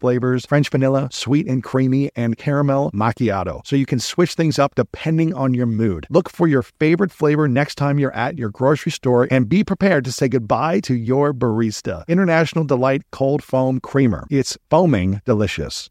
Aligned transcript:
flavors 0.00 0.46
French 0.46 0.68
vanilla, 0.70 1.08
sweet 1.12 1.46
and 1.46 1.62
creamy, 1.62 2.10
and 2.16 2.36
caramel 2.36 2.90
macchiato. 2.92 3.64
So 3.66 3.76
you 3.76 3.86
can 3.86 4.00
switch 4.00 4.34
things 4.34 4.58
up 4.58 4.74
depending 4.74 5.34
on 5.34 5.54
your 5.54 5.66
mood. 5.66 6.06
Look 6.10 6.28
for 6.30 6.48
your 6.48 6.62
favorite 6.62 7.12
flavor 7.12 7.46
next 7.46 7.76
time 7.76 7.98
you're 7.98 8.14
at 8.14 8.38
your 8.38 8.50
grocery 8.50 8.92
store 8.92 9.28
and 9.30 9.48
be 9.48 9.62
prepared 9.62 10.04
to 10.06 10.12
say 10.12 10.28
goodbye 10.28 10.80
to 10.80 10.94
your 10.94 11.32
barista. 11.32 12.06
International 12.08 12.64
Delight 12.64 13.02
Cold 13.12 13.42
Foam 13.44 13.80
Creamer. 13.80 14.26
It's 14.30 14.58
foaming 14.70 15.20
delicious. 15.24 15.90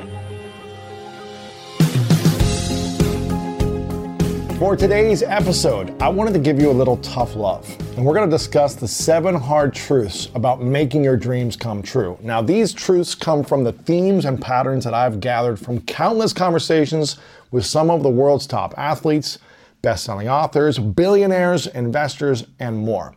For 4.61 4.75
today's 4.75 5.23
episode, 5.23 5.99
I 5.99 6.07
wanted 6.07 6.33
to 6.33 6.39
give 6.39 6.61
you 6.61 6.69
a 6.69 6.71
little 6.71 6.97
tough 6.97 7.35
love. 7.35 7.67
And 7.97 8.05
we're 8.05 8.13
going 8.13 8.29
to 8.29 8.37
discuss 8.37 8.75
the 8.75 8.87
seven 8.87 9.33
hard 9.33 9.73
truths 9.73 10.29
about 10.35 10.61
making 10.61 11.03
your 11.03 11.17
dreams 11.17 11.55
come 11.55 11.81
true. 11.81 12.15
Now, 12.21 12.43
these 12.43 12.71
truths 12.71 13.15
come 13.15 13.43
from 13.43 13.63
the 13.63 13.71
themes 13.71 14.25
and 14.25 14.39
patterns 14.39 14.83
that 14.83 14.93
I've 14.93 15.19
gathered 15.19 15.59
from 15.59 15.81
countless 15.81 16.31
conversations 16.31 17.17
with 17.49 17.65
some 17.65 17.89
of 17.89 18.03
the 18.03 18.09
world's 18.11 18.45
top 18.45 18.75
athletes, 18.77 19.39
best 19.81 20.03
selling 20.03 20.29
authors, 20.29 20.77
billionaires, 20.77 21.65
investors, 21.65 22.45
and 22.59 22.77
more. 22.77 23.15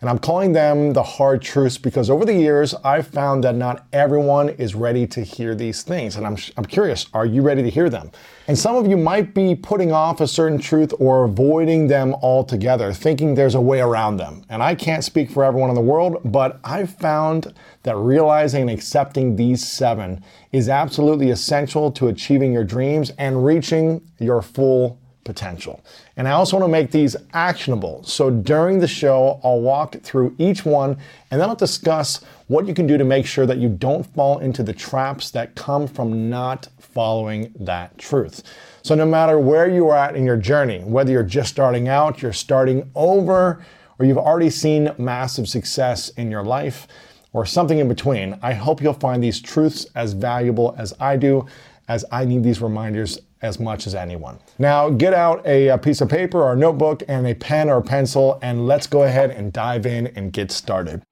And 0.00 0.10
I'm 0.10 0.18
calling 0.18 0.52
them 0.52 0.92
the 0.92 1.02
hard 1.02 1.40
truths 1.40 1.78
because 1.78 2.10
over 2.10 2.26
the 2.26 2.34
years, 2.34 2.74
I've 2.84 3.06
found 3.06 3.44
that 3.44 3.54
not 3.54 3.86
everyone 3.94 4.50
is 4.50 4.74
ready 4.74 5.06
to 5.06 5.22
hear 5.22 5.54
these 5.54 5.82
things. 5.82 6.16
And 6.16 6.26
I'm, 6.26 6.36
I'm 6.58 6.66
curious, 6.66 7.06
are 7.14 7.24
you 7.24 7.40
ready 7.40 7.62
to 7.62 7.70
hear 7.70 7.88
them? 7.88 8.10
And 8.46 8.58
some 8.58 8.76
of 8.76 8.86
you 8.86 8.98
might 8.98 9.32
be 9.32 9.54
putting 9.54 9.92
off 9.92 10.20
a 10.20 10.28
certain 10.28 10.58
truth 10.58 10.92
or 10.98 11.24
avoiding 11.24 11.88
them 11.88 12.14
altogether, 12.14 12.92
thinking 12.92 13.34
there's 13.34 13.54
a 13.54 13.60
way 13.60 13.80
around 13.80 14.18
them. 14.18 14.44
And 14.50 14.62
I 14.62 14.74
can't 14.74 15.02
speak 15.02 15.30
for 15.30 15.42
everyone 15.42 15.70
in 15.70 15.74
the 15.74 15.80
world, 15.80 16.20
but 16.24 16.60
I've 16.62 16.90
found 16.90 17.54
that 17.84 17.96
realizing 17.96 18.62
and 18.62 18.70
accepting 18.70 19.36
these 19.36 19.66
seven 19.66 20.22
is 20.52 20.68
absolutely 20.68 21.30
essential 21.30 21.90
to 21.92 22.08
achieving 22.08 22.52
your 22.52 22.64
dreams 22.64 23.10
and 23.18 23.44
reaching 23.44 24.02
your 24.18 24.42
full 24.42 24.98
potential. 25.26 25.84
And 26.16 26.26
I 26.26 26.30
also 26.30 26.56
want 26.56 26.66
to 26.66 26.72
make 26.72 26.90
these 26.90 27.16
actionable. 27.34 28.02
So 28.04 28.30
during 28.30 28.78
the 28.78 28.88
show, 28.88 29.40
I'll 29.44 29.60
walk 29.60 30.00
through 30.02 30.34
each 30.38 30.64
one 30.64 30.96
and 31.30 31.38
then 31.38 31.50
I'll 31.50 31.56
discuss 31.56 32.24
what 32.46 32.66
you 32.66 32.72
can 32.72 32.86
do 32.86 32.96
to 32.96 33.04
make 33.04 33.26
sure 33.26 33.44
that 33.44 33.58
you 33.58 33.68
don't 33.68 34.04
fall 34.14 34.38
into 34.38 34.62
the 34.62 34.72
traps 34.72 35.30
that 35.32 35.54
come 35.54 35.86
from 35.86 36.30
not 36.30 36.68
following 36.78 37.52
that 37.60 37.98
truth. 37.98 38.42
So 38.82 38.94
no 38.94 39.04
matter 39.04 39.38
where 39.38 39.68
you 39.68 39.88
are 39.88 39.96
at 39.96 40.16
in 40.16 40.24
your 40.24 40.36
journey, 40.36 40.78
whether 40.78 41.10
you're 41.10 41.22
just 41.24 41.50
starting 41.50 41.88
out, 41.88 42.22
you're 42.22 42.32
starting 42.32 42.90
over, 42.94 43.62
or 43.98 44.06
you've 44.06 44.16
already 44.16 44.50
seen 44.50 44.92
massive 44.96 45.48
success 45.48 46.08
in 46.10 46.30
your 46.30 46.44
life, 46.44 46.86
or 47.32 47.44
something 47.44 47.78
in 47.78 47.88
between, 47.88 48.38
I 48.40 48.54
hope 48.54 48.80
you'll 48.80 48.94
find 48.94 49.22
these 49.22 49.40
truths 49.40 49.86
as 49.94 50.12
valuable 50.12 50.74
as 50.78 50.94
I 51.00 51.16
do, 51.16 51.46
as 51.88 52.04
I 52.10 52.24
need 52.24 52.42
these 52.42 52.62
reminders 52.62 53.18
as 53.42 53.60
much 53.60 53.86
as 53.86 53.94
anyone. 53.94 54.38
Now, 54.58 54.88
get 54.90 55.14
out 55.14 55.46
a, 55.46 55.68
a, 55.68 55.78
piece 55.78 56.00
of 56.00 56.08
paper 56.08 56.42
or 56.42 56.52
a 56.52 56.56
notebook 56.56 57.02
and 57.08 57.26
a 57.26 57.34
pen 57.34 57.68
or 57.68 57.82
pencil, 57.82 58.38
and 58.42 58.66
let's 58.66 58.86
go 58.86 59.02
ahead 59.02 59.30
and 59.30 59.52
dive 59.52 59.86
in 59.86 60.08
and 60.08 60.32
get 60.32 60.50
started. 60.50 61.02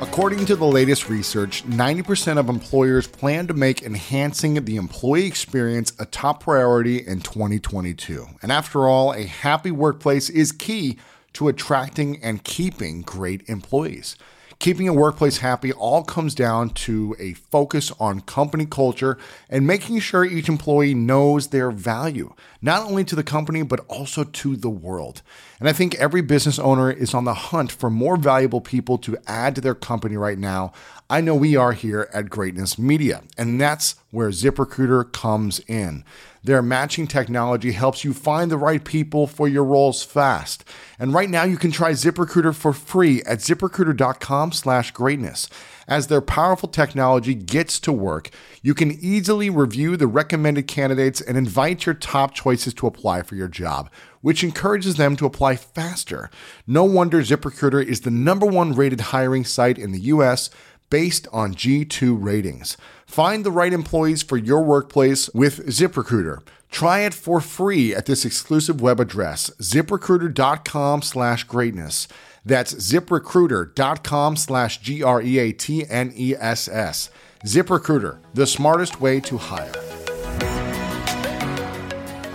According 0.00 0.46
to 0.46 0.56
the 0.56 0.64
latest 0.64 1.08
research, 1.10 1.62
90% 1.64 2.38
of 2.38 2.48
employers 2.48 3.06
plan 3.06 3.46
to 3.48 3.54
make 3.54 3.82
enhancing 3.82 4.64
the 4.64 4.76
employee 4.76 5.26
experience 5.26 5.92
a 5.98 6.06
top 6.06 6.42
priority 6.44 7.06
in 7.06 7.20
2022. 7.20 8.26
And 8.40 8.50
after 8.50 8.88
all, 8.88 9.12
a 9.12 9.24
happy 9.24 9.70
workplace 9.70 10.30
is 10.30 10.52
key 10.52 10.98
to 11.34 11.48
attracting 11.48 12.22
and 12.22 12.42
keeping 12.44 13.02
great 13.02 13.46
employees. 13.48 14.16
Keeping 14.58 14.88
a 14.88 14.94
workplace 14.94 15.38
happy 15.38 15.70
all 15.72 16.02
comes 16.02 16.34
down 16.34 16.70
to 16.70 17.14
a 17.18 17.34
focus 17.34 17.92
on 18.00 18.20
company 18.22 18.64
culture 18.64 19.18
and 19.50 19.66
making 19.66 20.00
sure 20.00 20.24
each 20.24 20.48
employee 20.48 20.94
knows 20.94 21.48
their 21.48 21.70
value, 21.70 22.32
not 22.62 22.86
only 22.86 23.04
to 23.04 23.14
the 23.14 23.22
company, 23.22 23.62
but 23.62 23.80
also 23.88 24.24
to 24.24 24.56
the 24.56 24.70
world. 24.70 25.20
And 25.60 25.68
I 25.68 25.72
think 25.72 25.94
every 25.96 26.22
business 26.22 26.58
owner 26.58 26.90
is 26.90 27.12
on 27.12 27.24
the 27.24 27.34
hunt 27.34 27.70
for 27.70 27.90
more 27.90 28.16
valuable 28.16 28.62
people 28.62 28.96
to 28.98 29.18
add 29.26 29.54
to 29.56 29.60
their 29.60 29.74
company 29.74 30.16
right 30.16 30.38
now. 30.38 30.72
I 31.08 31.20
know 31.20 31.36
we 31.36 31.54
are 31.54 31.70
here 31.70 32.08
at 32.12 32.30
Greatness 32.30 32.80
Media, 32.80 33.22
and 33.38 33.60
that's 33.60 33.94
where 34.10 34.30
ZipRecruiter 34.30 35.12
comes 35.12 35.60
in. 35.68 36.02
Their 36.42 36.62
matching 36.62 37.06
technology 37.06 37.70
helps 37.72 38.02
you 38.02 38.12
find 38.12 38.50
the 38.50 38.58
right 38.58 38.84
people 38.84 39.28
for 39.28 39.46
your 39.46 39.62
roles 39.62 40.02
fast. 40.02 40.64
And 40.98 41.14
right 41.14 41.30
now 41.30 41.44
you 41.44 41.58
can 41.58 41.70
try 41.70 41.92
ZipRecruiter 41.92 42.56
for 42.56 42.72
free 42.72 43.22
at 43.22 43.38
ziprecruiter.com/greatness. 43.38 45.48
As 45.86 46.08
their 46.08 46.20
powerful 46.20 46.68
technology 46.68 47.34
gets 47.34 47.78
to 47.80 47.92
work, 47.92 48.30
you 48.60 48.74
can 48.74 48.90
easily 48.90 49.48
review 49.48 49.96
the 49.96 50.08
recommended 50.08 50.66
candidates 50.66 51.20
and 51.20 51.38
invite 51.38 51.86
your 51.86 51.94
top 51.94 52.34
choices 52.34 52.74
to 52.74 52.88
apply 52.88 53.22
for 53.22 53.36
your 53.36 53.46
job, 53.46 53.88
which 54.22 54.42
encourages 54.42 54.96
them 54.96 55.14
to 55.14 55.26
apply 55.26 55.54
faster. 55.54 56.30
No 56.66 56.82
wonder 56.82 57.22
ZipRecruiter 57.22 57.84
is 57.84 58.00
the 58.00 58.10
number 58.10 58.46
1 58.46 58.74
rated 58.74 59.00
hiring 59.00 59.44
site 59.44 59.78
in 59.78 59.92
the 59.92 60.00
US 60.00 60.50
based 60.90 61.26
on 61.32 61.54
G2 61.54 62.16
ratings. 62.20 62.76
Find 63.06 63.44
the 63.44 63.50
right 63.50 63.72
employees 63.72 64.22
for 64.22 64.36
your 64.36 64.62
workplace 64.62 65.28
with 65.34 65.66
ZipRecruiter. 65.66 66.42
Try 66.70 67.00
it 67.00 67.14
for 67.14 67.40
free 67.40 67.94
at 67.94 68.06
this 68.06 68.24
exclusive 68.24 68.80
web 68.80 69.00
address, 69.00 69.50
ziprecruiter.com 69.60 71.02
slash 71.02 71.44
greatness. 71.44 72.08
That's 72.44 72.74
ziprecruiter.com 72.74 74.36
slash 74.36 74.80
G 74.80 75.02
R 75.02 75.22
E 75.22 75.38
A 75.38 75.52
T 75.52 75.86
N 75.88 76.12
E 76.14 76.34
S 76.38 76.68
S. 76.68 77.10
ZipRecruiter, 77.44 78.18
the 78.34 78.46
smartest 78.46 79.00
way 79.00 79.20
to 79.20 79.38
hire. 79.38 79.85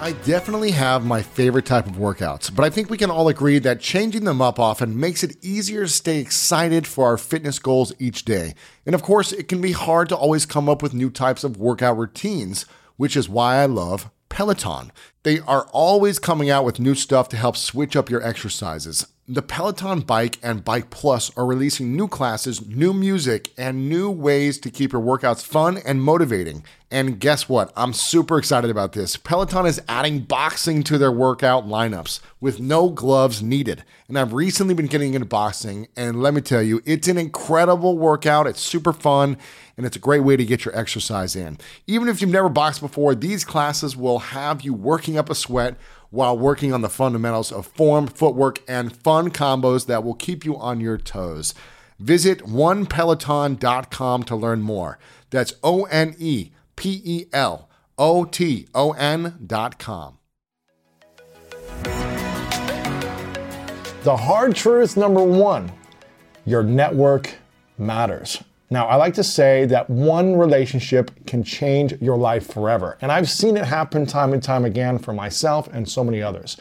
I 0.02 0.14
definitely 0.14 0.72
have 0.72 1.06
my 1.06 1.22
favorite 1.22 1.68
type 1.68 1.86
of 1.86 1.94
workouts, 1.94 2.54
but 2.56 2.66
I 2.66 2.72
think 2.72 2.90
we 2.90 2.98
can 2.98 3.12
all 3.12 3.28
agree 3.28 3.60
that 3.60 3.80
changing 3.80 4.24
them 4.24 4.42
up 4.42 4.60
often 4.60 5.00
makes 5.00 5.24
it 5.24 5.38
easier 5.46 5.84
to 5.84 5.88
stay 5.88 6.18
excited 6.18 6.88
for 6.88 7.06
our 7.06 7.20
fitness 7.20 7.60
goals 7.60 7.94
each 8.00 8.26
day. 8.26 8.56
And 8.84 8.96
of 8.96 9.04
course, 9.04 9.32
it 9.32 9.48
can 9.48 9.62
be 9.62 9.74
hard 9.74 10.10
to 10.10 10.16
always 10.16 10.48
come 10.48 10.68
up 10.68 10.82
with 10.82 10.96
new 10.96 11.12
types 11.12 11.44
of 11.44 11.58
workout 11.58 12.00
routines, 12.00 12.66
which 12.98 13.16
is 13.16 13.30
why 13.30 13.58
I 13.58 13.68
love 13.68 14.10
Peloton. 14.28 14.92
They 15.22 15.38
are 15.42 15.68
always 15.72 16.18
coming 16.18 16.50
out 16.50 16.66
with 16.66 16.80
new 16.80 16.96
stuff 16.96 17.30
to 17.30 17.38
help 17.38 17.56
switch 17.56 17.96
up 17.96 18.10
your 18.10 18.26
exercises. 18.26 19.06
The 19.34 19.42
Peloton 19.42 20.02
Bike 20.02 20.40
and 20.44 20.66
Bike 20.66 20.90
Plus 20.90 21.32
are 21.38 21.46
releasing 21.46 21.96
new 21.96 22.10
classes, 22.10 22.68
new 22.68 22.94
music, 22.94 23.54
and 23.58 23.88
new 23.88 24.12
ways 24.12 24.58
to 24.60 24.70
keep 24.70 24.92
your 24.92 25.02
workouts 25.02 25.42
fun 25.42 25.78
and 25.86 26.04
motivating 26.04 26.66
And 26.94 27.22
guess 27.22 27.48
what? 27.48 27.72
I'm 27.78 27.94
super 27.94 28.38
excited 28.38 28.70
about 28.70 28.92
this. 28.92 29.16
Peloton 29.16 29.66
is 29.66 29.82
adding 29.88 30.20
boxing 30.20 30.84
to 30.84 30.98
their 30.98 31.12
workout 31.12 31.66
lineups 31.66 32.20
with 32.42 32.60
no 32.60 32.90
gloves 32.90 33.42
needed. 33.42 33.86
And 34.10 34.20
I've 34.20 34.34
recently 34.34 34.74
been 34.74 34.88
getting 34.88 35.14
into 35.14 35.26
boxing, 35.26 35.88
and 35.96 36.22
let 36.22 36.34
me 36.34 36.42
tell 36.42 36.62
you, 36.62 36.82
it's 36.86 37.08
an 37.08 37.18
incredible 37.18 37.98
workout. 37.98 38.46
It's 38.46 38.60
super 38.60 38.92
fun, 38.92 39.38
and 39.78 39.86
it's 39.86 39.96
a 39.96 40.00
great 40.00 40.20
way 40.20 40.36
to 40.36 40.44
get 40.44 40.66
your 40.66 40.78
exercise 40.78 41.34
in. 41.34 41.58
Even 41.88 42.10
if 42.10 42.20
you've 42.20 42.30
never 42.30 42.50
boxed 42.50 42.82
before, 42.82 43.16
these 43.16 43.46
classes 43.46 43.96
will 43.96 44.20
have 44.20 44.62
you 44.62 44.74
working 44.74 45.18
up 45.18 45.30
a 45.30 45.36
sweat 45.36 45.78
while 46.12 46.38
working 46.38 46.72
on 46.72 46.82
the 46.82 46.90
fundamentals 46.90 47.52
of 47.52 47.66
form, 47.66 48.06
footwork, 48.06 48.62
and 48.68 48.96
fun 48.96 49.32
combos 49.32 49.88
that 49.88 50.04
will 50.04 50.14
keep 50.14 50.46
you 50.46 50.56
on 50.58 50.80
your 50.80 50.98
toes. 50.98 51.56
Visit 51.98 52.40
onepeloton.com 52.40 54.24
to 54.24 54.36
learn 54.36 54.62
more. 54.62 55.00
That's 55.30 55.54
O 55.64 55.84
N 55.86 56.16
E 56.20 56.52
P 56.76 57.02
E 57.04 57.26
L 57.34 57.70
O 57.98 58.26
T 58.26 58.68
O 58.76 58.92
N.com. 58.92 60.18
The 64.04 64.18
hard 64.18 64.56
truth 64.56 64.98
number 64.98 65.24
one 65.24 65.72
your 66.46 66.64
network 66.64 67.36
matters. 67.78 68.44
Now, 68.72 68.88
I 68.88 68.96
like 68.96 69.14
to 69.16 69.24
say 69.24 69.66
that 69.66 69.90
one 69.90 70.38
relationship 70.38 71.12
can 71.28 71.44
change 71.44 71.94
your 72.02 72.18
life 72.18 72.54
forever. 72.54 72.98
And 73.02 73.12
I've 73.12 73.30
seen 73.30 73.58
it 73.58 73.66
happen 73.66 74.06
time 74.06 74.32
and 74.32 74.42
time 74.42 74.64
again 74.64 74.98
for 74.98 75.12
myself 75.12 75.68
and 75.74 75.88
so 75.88 76.06
many 76.06 76.22
others. 76.22 76.56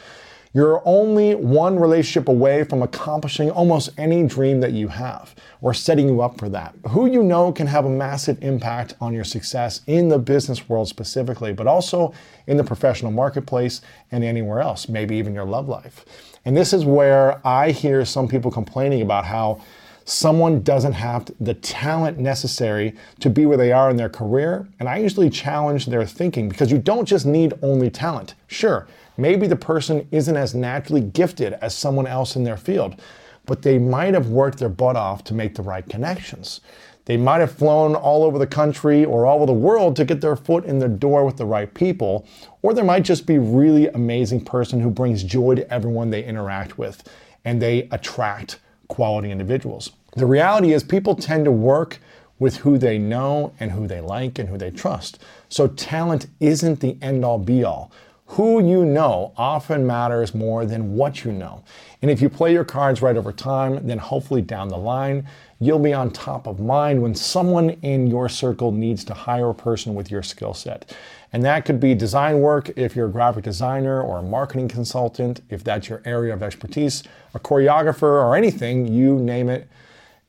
You're 0.53 0.81
only 0.83 1.35
one 1.35 1.79
relationship 1.79 2.27
away 2.27 2.65
from 2.65 2.83
accomplishing 2.83 3.49
almost 3.49 3.91
any 3.97 4.27
dream 4.27 4.59
that 4.59 4.73
you 4.73 4.89
have 4.89 5.33
or 5.61 5.73
setting 5.73 6.09
you 6.09 6.21
up 6.21 6.37
for 6.37 6.49
that. 6.49 6.75
Who 6.89 7.05
you 7.05 7.23
know 7.23 7.53
can 7.53 7.67
have 7.67 7.85
a 7.85 7.89
massive 7.89 8.43
impact 8.43 8.93
on 8.99 9.13
your 9.13 9.23
success 9.23 9.79
in 9.87 10.09
the 10.09 10.19
business 10.19 10.67
world 10.67 10.89
specifically, 10.89 11.53
but 11.53 11.65
also 11.65 12.13
in 12.45 12.57
the 12.57 12.63
professional 12.65 13.13
marketplace 13.13 13.79
and 14.11 14.25
anywhere 14.25 14.59
else, 14.59 14.89
maybe 14.89 15.15
even 15.15 15.33
your 15.33 15.45
love 15.45 15.69
life. 15.69 16.03
And 16.43 16.57
this 16.57 16.73
is 16.73 16.83
where 16.83 17.39
I 17.47 17.71
hear 17.71 18.03
some 18.03 18.27
people 18.27 18.51
complaining 18.51 19.01
about 19.01 19.23
how 19.23 19.61
someone 20.05 20.61
doesn't 20.61 20.93
have 20.93 21.31
the 21.39 21.53
talent 21.53 22.17
necessary 22.17 22.95
to 23.19 23.29
be 23.29 23.45
where 23.45 23.57
they 23.57 23.71
are 23.71 23.89
in 23.89 23.97
their 23.97 24.09
career. 24.09 24.67
And 24.79 24.89
I 24.89 24.97
usually 24.97 25.29
challenge 25.29 25.85
their 25.85 26.05
thinking 26.05 26.49
because 26.49 26.71
you 26.71 26.77
don't 26.77 27.05
just 27.05 27.25
need 27.25 27.53
only 27.61 27.89
talent. 27.89 28.35
Sure, 28.47 28.87
maybe 29.17 29.47
the 29.47 29.55
person 29.55 30.07
isn't 30.11 30.37
as 30.37 30.55
naturally 30.55 31.01
gifted 31.01 31.53
as 31.53 31.75
someone 31.75 32.07
else 32.07 32.35
in 32.35 32.43
their 32.43 32.57
field, 32.57 33.01
but 33.45 33.61
they 33.61 33.77
might 33.77 34.13
have 34.13 34.29
worked 34.29 34.59
their 34.59 34.69
butt 34.69 34.95
off 34.95 35.23
to 35.25 35.33
make 35.33 35.55
the 35.55 35.61
right 35.61 35.87
connections. 35.87 36.61
They 37.05 37.17
might 37.17 37.39
have 37.39 37.51
flown 37.51 37.95
all 37.95 38.23
over 38.23 38.37
the 38.37 38.47
country 38.47 39.03
or 39.03 39.25
all 39.25 39.37
over 39.37 39.47
the 39.47 39.53
world 39.53 39.95
to 39.95 40.05
get 40.05 40.21
their 40.21 40.35
foot 40.35 40.65
in 40.65 40.79
the 40.79 40.87
door 40.87 41.25
with 41.25 41.37
the 41.37 41.45
right 41.45 41.73
people, 41.73 42.27
or 42.61 42.73
there 42.73 42.85
might 42.85 43.03
just 43.03 43.25
be 43.25 43.39
really 43.39 43.87
amazing 43.87 44.45
person 44.45 44.79
who 44.79 44.91
brings 44.91 45.23
joy 45.23 45.55
to 45.55 45.73
everyone 45.73 46.09
they 46.09 46.23
interact 46.23 46.77
with 46.77 47.03
and 47.43 47.61
they 47.61 47.87
attract 47.91 48.59
quality 48.91 49.31
individuals. 49.31 49.91
The 50.17 50.25
reality 50.25 50.73
is, 50.73 50.83
people 50.83 51.15
tend 51.15 51.45
to 51.45 51.51
work 51.51 51.99
with 52.39 52.57
who 52.57 52.77
they 52.77 52.97
know 52.97 53.53
and 53.59 53.71
who 53.71 53.87
they 53.87 54.01
like 54.01 54.37
and 54.37 54.49
who 54.49 54.57
they 54.57 54.69
trust. 54.69 55.19
So, 55.47 55.67
talent 55.67 56.27
isn't 56.39 56.81
the 56.81 56.97
end 57.01 57.23
all 57.23 57.39
be 57.39 57.63
all. 57.63 57.91
Who 58.25 58.65
you 58.65 58.85
know 58.85 59.33
often 59.37 59.87
matters 59.87 60.35
more 60.35 60.65
than 60.65 60.95
what 60.95 61.23
you 61.23 61.31
know. 61.31 61.63
And 62.01 62.11
if 62.11 62.21
you 62.21 62.29
play 62.29 62.51
your 62.51 62.63
cards 62.65 63.01
right 63.01 63.15
over 63.15 63.31
time, 63.31 63.85
then 63.87 63.97
hopefully 63.97 64.41
down 64.41 64.67
the 64.67 64.77
line, 64.77 65.27
you'll 65.59 65.79
be 65.79 65.93
on 65.93 66.11
top 66.11 66.47
of 66.47 66.59
mind 66.59 67.01
when 67.01 67.15
someone 67.15 67.71
in 67.81 68.07
your 68.07 68.27
circle 68.27 68.71
needs 68.71 69.03
to 69.05 69.13
hire 69.13 69.49
a 69.49 69.55
person 69.55 69.95
with 69.95 70.11
your 70.11 70.23
skill 70.23 70.53
set. 70.53 70.95
And 71.33 71.45
that 71.45 71.63
could 71.63 71.79
be 71.79 71.95
design 71.95 72.41
work 72.41 72.71
if 72.77 72.95
you're 72.95 73.07
a 73.07 73.11
graphic 73.11 73.45
designer 73.45 74.01
or 74.01 74.19
a 74.19 74.23
marketing 74.23 74.67
consultant, 74.67 75.41
if 75.49 75.63
that's 75.63 75.87
your 75.87 76.01
area 76.03 76.33
of 76.33 76.43
expertise, 76.43 77.03
a 77.33 77.39
choreographer 77.39 78.03
or 78.03 78.35
anything, 78.35 78.87
you 78.87 79.17
name 79.17 79.47
it, 79.47 79.67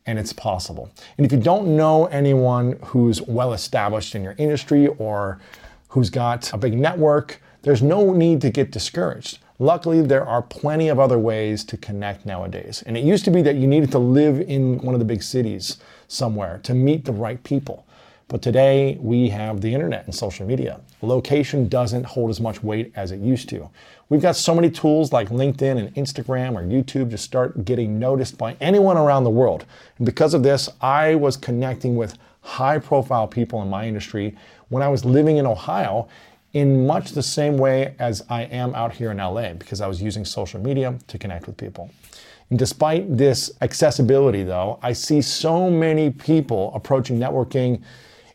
and 0.06 0.18
it's 0.18 0.32
possible. 0.32 0.90
And 1.16 1.26
if 1.26 1.32
you 1.32 1.38
don't 1.38 1.76
know 1.76 2.06
anyone 2.06 2.78
who's 2.84 3.20
well 3.22 3.52
established 3.52 4.14
in 4.14 4.22
your 4.22 4.34
industry 4.38 4.86
or 4.86 5.40
who's 5.88 6.10
got 6.10 6.52
a 6.52 6.58
big 6.58 6.74
network, 6.74 7.40
there's 7.62 7.82
no 7.82 8.12
need 8.12 8.40
to 8.42 8.50
get 8.50 8.70
discouraged. 8.70 9.38
Luckily, 9.58 10.02
there 10.02 10.26
are 10.26 10.42
plenty 10.42 10.88
of 10.88 10.98
other 10.98 11.18
ways 11.18 11.62
to 11.64 11.76
connect 11.76 12.26
nowadays. 12.26 12.82
And 12.84 12.96
it 12.96 13.04
used 13.04 13.24
to 13.26 13.30
be 13.30 13.42
that 13.42 13.54
you 13.54 13.66
needed 13.68 13.92
to 13.92 13.98
live 13.98 14.40
in 14.40 14.78
one 14.78 14.94
of 14.94 14.98
the 14.98 15.04
big 15.04 15.22
cities 15.22 15.78
somewhere 16.08 16.58
to 16.64 16.74
meet 16.74 17.04
the 17.04 17.12
right 17.12 17.42
people. 17.44 17.86
But 18.32 18.40
today 18.40 18.96
we 18.98 19.28
have 19.28 19.60
the 19.60 19.74
internet 19.74 20.06
and 20.06 20.14
social 20.14 20.46
media. 20.46 20.80
Location 21.02 21.68
doesn't 21.68 22.04
hold 22.04 22.30
as 22.30 22.40
much 22.40 22.62
weight 22.62 22.90
as 22.96 23.12
it 23.12 23.20
used 23.20 23.50
to. 23.50 23.68
We've 24.08 24.22
got 24.22 24.36
so 24.36 24.54
many 24.54 24.70
tools 24.70 25.12
like 25.12 25.28
LinkedIn 25.28 25.76
and 25.76 25.94
Instagram 25.96 26.54
or 26.54 26.62
YouTube 26.62 27.10
to 27.10 27.18
start 27.18 27.66
getting 27.66 27.98
noticed 27.98 28.38
by 28.38 28.56
anyone 28.58 28.96
around 28.96 29.24
the 29.24 29.30
world. 29.30 29.66
And 29.98 30.06
because 30.06 30.32
of 30.32 30.42
this, 30.42 30.70
I 30.80 31.14
was 31.14 31.36
connecting 31.36 31.94
with 31.94 32.16
high 32.40 32.78
profile 32.78 33.28
people 33.28 33.60
in 33.60 33.68
my 33.68 33.86
industry 33.86 34.34
when 34.70 34.82
I 34.82 34.88
was 34.88 35.04
living 35.04 35.36
in 35.36 35.44
Ohio 35.44 36.08
in 36.54 36.86
much 36.86 37.10
the 37.10 37.22
same 37.22 37.58
way 37.58 37.94
as 37.98 38.24
I 38.30 38.44
am 38.44 38.74
out 38.74 38.94
here 38.94 39.10
in 39.10 39.18
LA 39.18 39.52
because 39.52 39.82
I 39.82 39.86
was 39.86 40.00
using 40.00 40.24
social 40.24 40.58
media 40.58 40.98
to 41.08 41.18
connect 41.18 41.46
with 41.46 41.58
people. 41.58 41.90
And 42.48 42.58
despite 42.58 43.14
this 43.14 43.52
accessibility, 43.60 44.42
though, 44.42 44.78
I 44.82 44.94
see 44.94 45.20
so 45.20 45.68
many 45.68 46.08
people 46.08 46.72
approaching 46.74 47.18
networking 47.18 47.82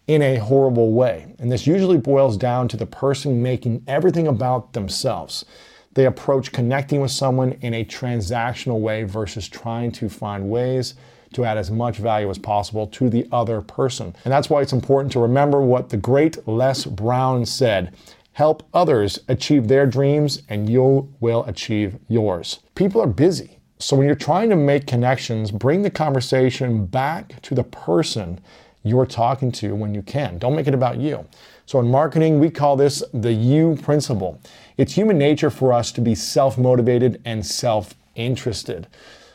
in 0.07 0.21
a 0.21 0.38
horrible 0.38 0.94
way. 0.94 1.36
And 1.38 1.51
this 1.51 1.68
usually 1.68 1.98
boils 1.98 2.38
down 2.38 2.68
to 2.69 2.77
the 2.77 2.86
person 2.86 3.44
making 3.44 3.83
everything 3.88 4.27
about 4.27 4.74
themselves. 4.74 5.45
They 5.94 6.06
approach 6.06 6.51
connecting 6.51 7.01
with 7.01 7.12
someone 7.12 7.54
in 7.62 7.74
a 7.74 7.86
transactional 7.86 8.80
way 8.80 9.04
versus 9.04 9.50
trying 9.50 9.92
to 9.94 10.09
find 10.09 10.50
ways 10.50 10.95
to 11.33 11.44
add 11.44 11.57
as 11.57 11.71
much 11.71 11.98
value 11.98 12.30
as 12.30 12.38
possible 12.38 12.88
to 12.88 13.09
the 13.09 13.27
other 13.31 13.62
person. 13.62 14.15
And 14.24 14.31
that's 14.31 14.50
why 14.50 14.62
it's 14.62 14.74
important 14.74 15.12
to 15.13 15.19
remember 15.19 15.62
what 15.62 15.89
the 15.89 15.98
great 15.98 16.48
Les 16.48 16.86
Brown 16.86 17.45
said 17.45 17.94
help 18.33 18.62
others 18.71 19.18
achieve 19.27 19.68
their 19.68 19.88
dreams, 19.88 20.44
and 20.48 20.69
you 20.69 21.12
will 21.19 21.44
achieve 21.45 21.98
yours. 22.07 22.59
People 22.75 23.01
are 23.01 23.07
busy. 23.07 23.57
So 23.80 23.95
when 23.95 24.06
you're 24.06 24.15
trying 24.15 24.51
to 24.51 24.56
make 24.56 24.86
connections, 24.86 25.50
bring 25.50 25.81
the 25.81 25.89
conversation 25.89 26.86
back 26.86 27.42
to 27.42 27.56
the 27.56 27.63
person 27.63 28.39
you're 28.83 29.06
talking 29.06 29.51
to 29.53 29.75
when 29.75 29.94
you 29.94 30.01
can. 30.01 30.38
Don't 30.38 30.56
make 30.56 30.68
it 30.68 30.74
about 30.74 30.97
you. 30.97 31.25
So 31.65 31.79
in 31.79 31.91
marketing, 31.91 32.39
we 32.39 32.50
call 32.50 32.75
this 32.75 33.03
the 33.13 33.33
you 33.33 33.77
principle. 33.81 34.39
It's 34.77 34.94
human 34.94 35.18
nature 35.18 35.50
for 35.50 35.73
us 35.73 35.92
to 35.94 36.02
be 36.02 36.16
self 36.16 36.57
motivated 36.57 37.21
and 37.25 37.45
self 37.45 37.94
interested. 38.16 38.87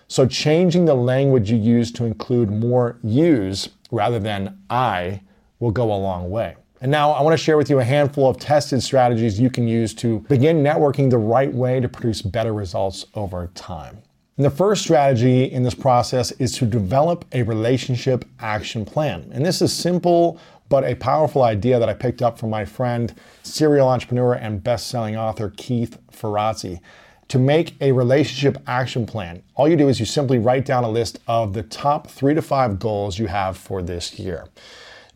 So 0.08 0.26
changing 0.26 0.84
the 0.84 0.94
language 0.94 1.50
you 1.50 1.56
use 1.56 1.90
to 1.92 2.04
include 2.04 2.50
more 2.50 2.98
yous 3.02 3.70
rather 3.90 4.18
than 4.18 4.58
I 4.68 5.22
will 5.58 5.70
go 5.70 5.92
a 5.92 5.96
long 5.96 6.30
way. 6.30 6.56
And 6.80 6.90
now 6.90 7.12
I 7.12 7.22
want 7.22 7.32
to 7.32 7.42
share 7.42 7.56
with 7.56 7.70
you 7.70 7.78
a 7.78 7.84
handful 7.84 8.28
of 8.28 8.38
tested 8.38 8.82
strategies 8.82 9.38
you 9.38 9.48
can 9.48 9.68
use 9.68 9.94
to 9.94 10.18
begin 10.28 10.62
networking 10.62 11.10
the 11.10 11.18
right 11.18 11.52
way 11.52 11.80
to 11.80 11.88
produce 11.88 12.22
better 12.22 12.52
results 12.52 13.06
over 13.14 13.50
time. 13.54 14.02
The 14.38 14.48
first 14.48 14.82
strategy 14.82 15.44
in 15.44 15.62
this 15.62 15.74
process 15.74 16.30
is 16.32 16.56
to 16.56 16.64
develop 16.64 17.26
a 17.32 17.42
relationship 17.42 18.24
action 18.40 18.86
plan. 18.86 19.28
And 19.30 19.44
this 19.44 19.60
is 19.60 19.74
simple 19.74 20.40
but 20.70 20.84
a 20.84 20.94
powerful 20.94 21.42
idea 21.42 21.78
that 21.78 21.90
I 21.90 21.92
picked 21.92 22.22
up 22.22 22.38
from 22.38 22.48
my 22.48 22.64
friend, 22.64 23.14
serial 23.42 23.90
entrepreneur 23.90 24.32
and 24.32 24.64
best-selling 24.64 25.18
author 25.18 25.52
Keith 25.58 25.98
Ferrazzi. 26.10 26.80
To 27.28 27.38
make 27.38 27.74
a 27.82 27.92
relationship 27.92 28.56
action 28.66 29.04
plan, 29.04 29.42
all 29.54 29.68
you 29.68 29.76
do 29.76 29.90
is 29.90 30.00
you 30.00 30.06
simply 30.06 30.38
write 30.38 30.64
down 30.64 30.82
a 30.82 30.88
list 30.88 31.18
of 31.28 31.52
the 31.52 31.62
top 31.64 32.06
3 32.06 32.32
to 32.32 32.40
5 32.40 32.78
goals 32.78 33.18
you 33.18 33.26
have 33.26 33.58
for 33.58 33.82
this 33.82 34.18
year. 34.18 34.48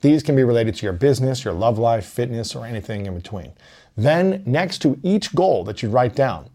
These 0.02 0.22
can 0.22 0.36
be 0.36 0.44
related 0.44 0.74
to 0.74 0.82
your 0.84 0.92
business, 0.92 1.42
your 1.42 1.54
love 1.54 1.78
life, 1.78 2.04
fitness, 2.04 2.54
or 2.54 2.66
anything 2.66 3.06
in 3.06 3.14
between. 3.14 3.54
Then, 3.96 4.42
next 4.44 4.80
to 4.82 5.00
each 5.02 5.34
goal 5.34 5.64
that 5.64 5.82
you 5.82 5.88
write 5.88 6.14
down, 6.14 6.50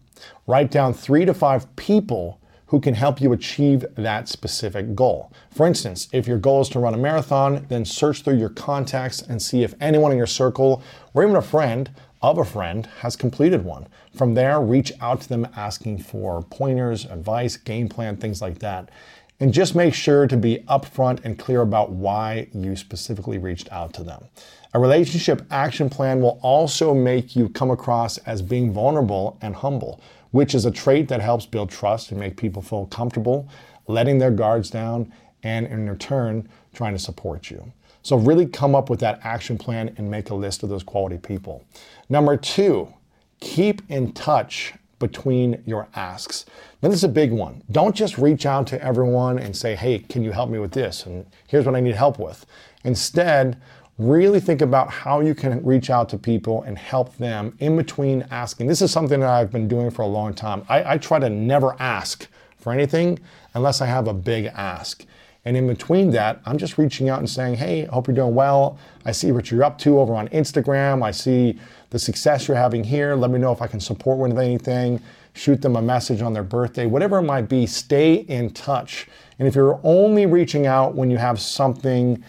write 0.46 0.70
down 0.70 0.94
3 0.94 1.24
to 1.24 1.34
5 1.34 1.74
people 1.74 2.38
who 2.72 2.80
can 2.80 2.94
help 2.94 3.20
you 3.20 3.34
achieve 3.34 3.84
that 3.96 4.30
specific 4.30 4.94
goal. 4.94 5.30
For 5.50 5.66
instance, 5.66 6.08
if 6.10 6.26
your 6.26 6.38
goal 6.38 6.62
is 6.62 6.70
to 6.70 6.78
run 6.78 6.94
a 6.94 6.96
marathon, 6.96 7.66
then 7.68 7.84
search 7.84 8.22
through 8.22 8.38
your 8.38 8.48
contacts 8.48 9.20
and 9.20 9.42
see 9.42 9.62
if 9.62 9.74
anyone 9.78 10.10
in 10.10 10.16
your 10.16 10.26
circle 10.26 10.82
or 11.12 11.22
even 11.22 11.36
a 11.36 11.42
friend 11.42 11.90
of 12.22 12.38
a 12.38 12.44
friend 12.46 12.86
has 13.00 13.14
completed 13.14 13.62
one. 13.62 13.88
From 14.14 14.32
there, 14.32 14.58
reach 14.58 14.90
out 15.02 15.20
to 15.20 15.28
them 15.28 15.46
asking 15.54 15.98
for 15.98 16.40
pointers, 16.44 17.04
advice, 17.04 17.58
game 17.58 17.90
plan, 17.90 18.16
things 18.16 18.40
like 18.40 18.60
that. 18.60 18.90
And 19.38 19.52
just 19.52 19.74
make 19.74 19.92
sure 19.92 20.26
to 20.26 20.36
be 20.38 20.64
upfront 20.66 21.26
and 21.26 21.38
clear 21.38 21.60
about 21.60 21.90
why 21.90 22.48
you 22.54 22.74
specifically 22.74 23.36
reached 23.36 23.70
out 23.70 23.92
to 23.94 24.02
them. 24.02 24.24
A 24.72 24.78
relationship 24.78 25.42
action 25.50 25.90
plan 25.90 26.22
will 26.22 26.40
also 26.40 26.94
make 26.94 27.36
you 27.36 27.50
come 27.50 27.70
across 27.70 28.16
as 28.18 28.40
being 28.40 28.72
vulnerable 28.72 29.36
and 29.42 29.54
humble 29.54 30.00
which 30.32 30.54
is 30.54 30.66
a 30.66 30.70
trait 30.70 31.08
that 31.08 31.20
helps 31.20 31.46
build 31.46 31.70
trust 31.70 32.10
and 32.10 32.20
make 32.20 32.36
people 32.36 32.60
feel 32.60 32.86
comfortable 32.86 33.48
letting 33.86 34.18
their 34.18 34.30
guards 34.30 34.70
down 34.70 35.12
and 35.42 35.66
in 35.66 35.88
return 35.88 36.48
trying 36.72 36.92
to 36.92 36.98
support 36.98 37.50
you. 37.50 37.72
So, 38.02 38.16
really 38.16 38.46
come 38.46 38.74
up 38.74 38.90
with 38.90 39.00
that 39.00 39.20
action 39.22 39.56
plan 39.56 39.94
and 39.96 40.10
make 40.10 40.30
a 40.30 40.34
list 40.34 40.62
of 40.62 40.68
those 40.68 40.82
quality 40.82 41.18
people. 41.18 41.64
Number 42.08 42.36
two, 42.36 42.92
keep 43.40 43.82
in 43.88 44.12
touch 44.12 44.74
between 44.98 45.62
your 45.66 45.88
asks. 45.94 46.46
Now, 46.80 46.88
this 46.88 46.98
is 46.98 47.04
a 47.04 47.08
big 47.08 47.32
one. 47.32 47.62
Don't 47.70 47.94
just 47.94 48.18
reach 48.18 48.46
out 48.46 48.66
to 48.68 48.82
everyone 48.82 49.38
and 49.38 49.56
say, 49.56 49.74
hey, 49.74 49.98
can 49.98 50.22
you 50.22 50.32
help 50.32 50.50
me 50.50 50.58
with 50.58 50.72
this? 50.72 51.06
And 51.06 51.26
here's 51.48 51.66
what 51.66 51.74
I 51.74 51.80
need 51.80 51.94
help 51.94 52.18
with. 52.18 52.46
Instead, 52.84 53.60
really 54.08 54.40
think 54.40 54.62
about 54.62 54.90
how 54.90 55.20
you 55.20 55.34
can 55.34 55.64
reach 55.64 55.90
out 55.90 56.08
to 56.10 56.18
people 56.18 56.62
and 56.62 56.76
help 56.76 57.16
them 57.16 57.56
in 57.60 57.76
between 57.76 58.26
asking. 58.30 58.66
This 58.66 58.82
is 58.82 58.90
something 58.90 59.20
that 59.20 59.28
I've 59.28 59.50
been 59.50 59.68
doing 59.68 59.90
for 59.90 60.02
a 60.02 60.06
long 60.06 60.34
time. 60.34 60.64
I, 60.68 60.94
I 60.94 60.98
try 60.98 61.18
to 61.18 61.30
never 61.30 61.74
ask 61.80 62.26
for 62.58 62.72
anything 62.72 63.18
unless 63.54 63.80
I 63.80 63.86
have 63.86 64.08
a 64.08 64.14
big 64.14 64.46
ask. 64.46 65.04
And 65.44 65.56
in 65.56 65.66
between 65.66 66.10
that, 66.12 66.40
I'm 66.46 66.56
just 66.56 66.78
reaching 66.78 67.08
out 67.08 67.18
and 67.18 67.28
saying, 67.28 67.56
hey, 67.56 67.86
I 67.86 67.92
hope 67.92 68.06
you're 68.06 68.14
doing 68.14 68.34
well. 68.34 68.78
I 69.04 69.12
see 69.12 69.32
what 69.32 69.50
you're 69.50 69.64
up 69.64 69.76
to 69.78 69.98
over 69.98 70.14
on 70.14 70.28
Instagram. 70.28 71.02
I 71.02 71.10
see 71.10 71.58
the 71.90 71.98
success 71.98 72.46
you're 72.46 72.56
having 72.56 72.84
here. 72.84 73.16
Let 73.16 73.30
me 73.30 73.38
know 73.38 73.50
if 73.50 73.60
I 73.60 73.66
can 73.66 73.80
support 73.80 74.18
with 74.18 74.38
anything. 74.38 75.02
Shoot 75.34 75.60
them 75.60 75.76
a 75.76 75.82
message 75.82 76.22
on 76.22 76.32
their 76.32 76.42
birthday, 76.42 76.86
whatever 76.86 77.18
it 77.18 77.22
might 77.22 77.48
be, 77.48 77.66
stay 77.66 78.16
in 78.16 78.50
touch. 78.50 79.08
And 79.38 79.48
if 79.48 79.54
you're 79.54 79.80
only 79.82 80.26
reaching 80.26 80.66
out 80.66 80.94
when 80.94 81.10
you 81.10 81.16
have 81.16 81.40
something 81.40 82.22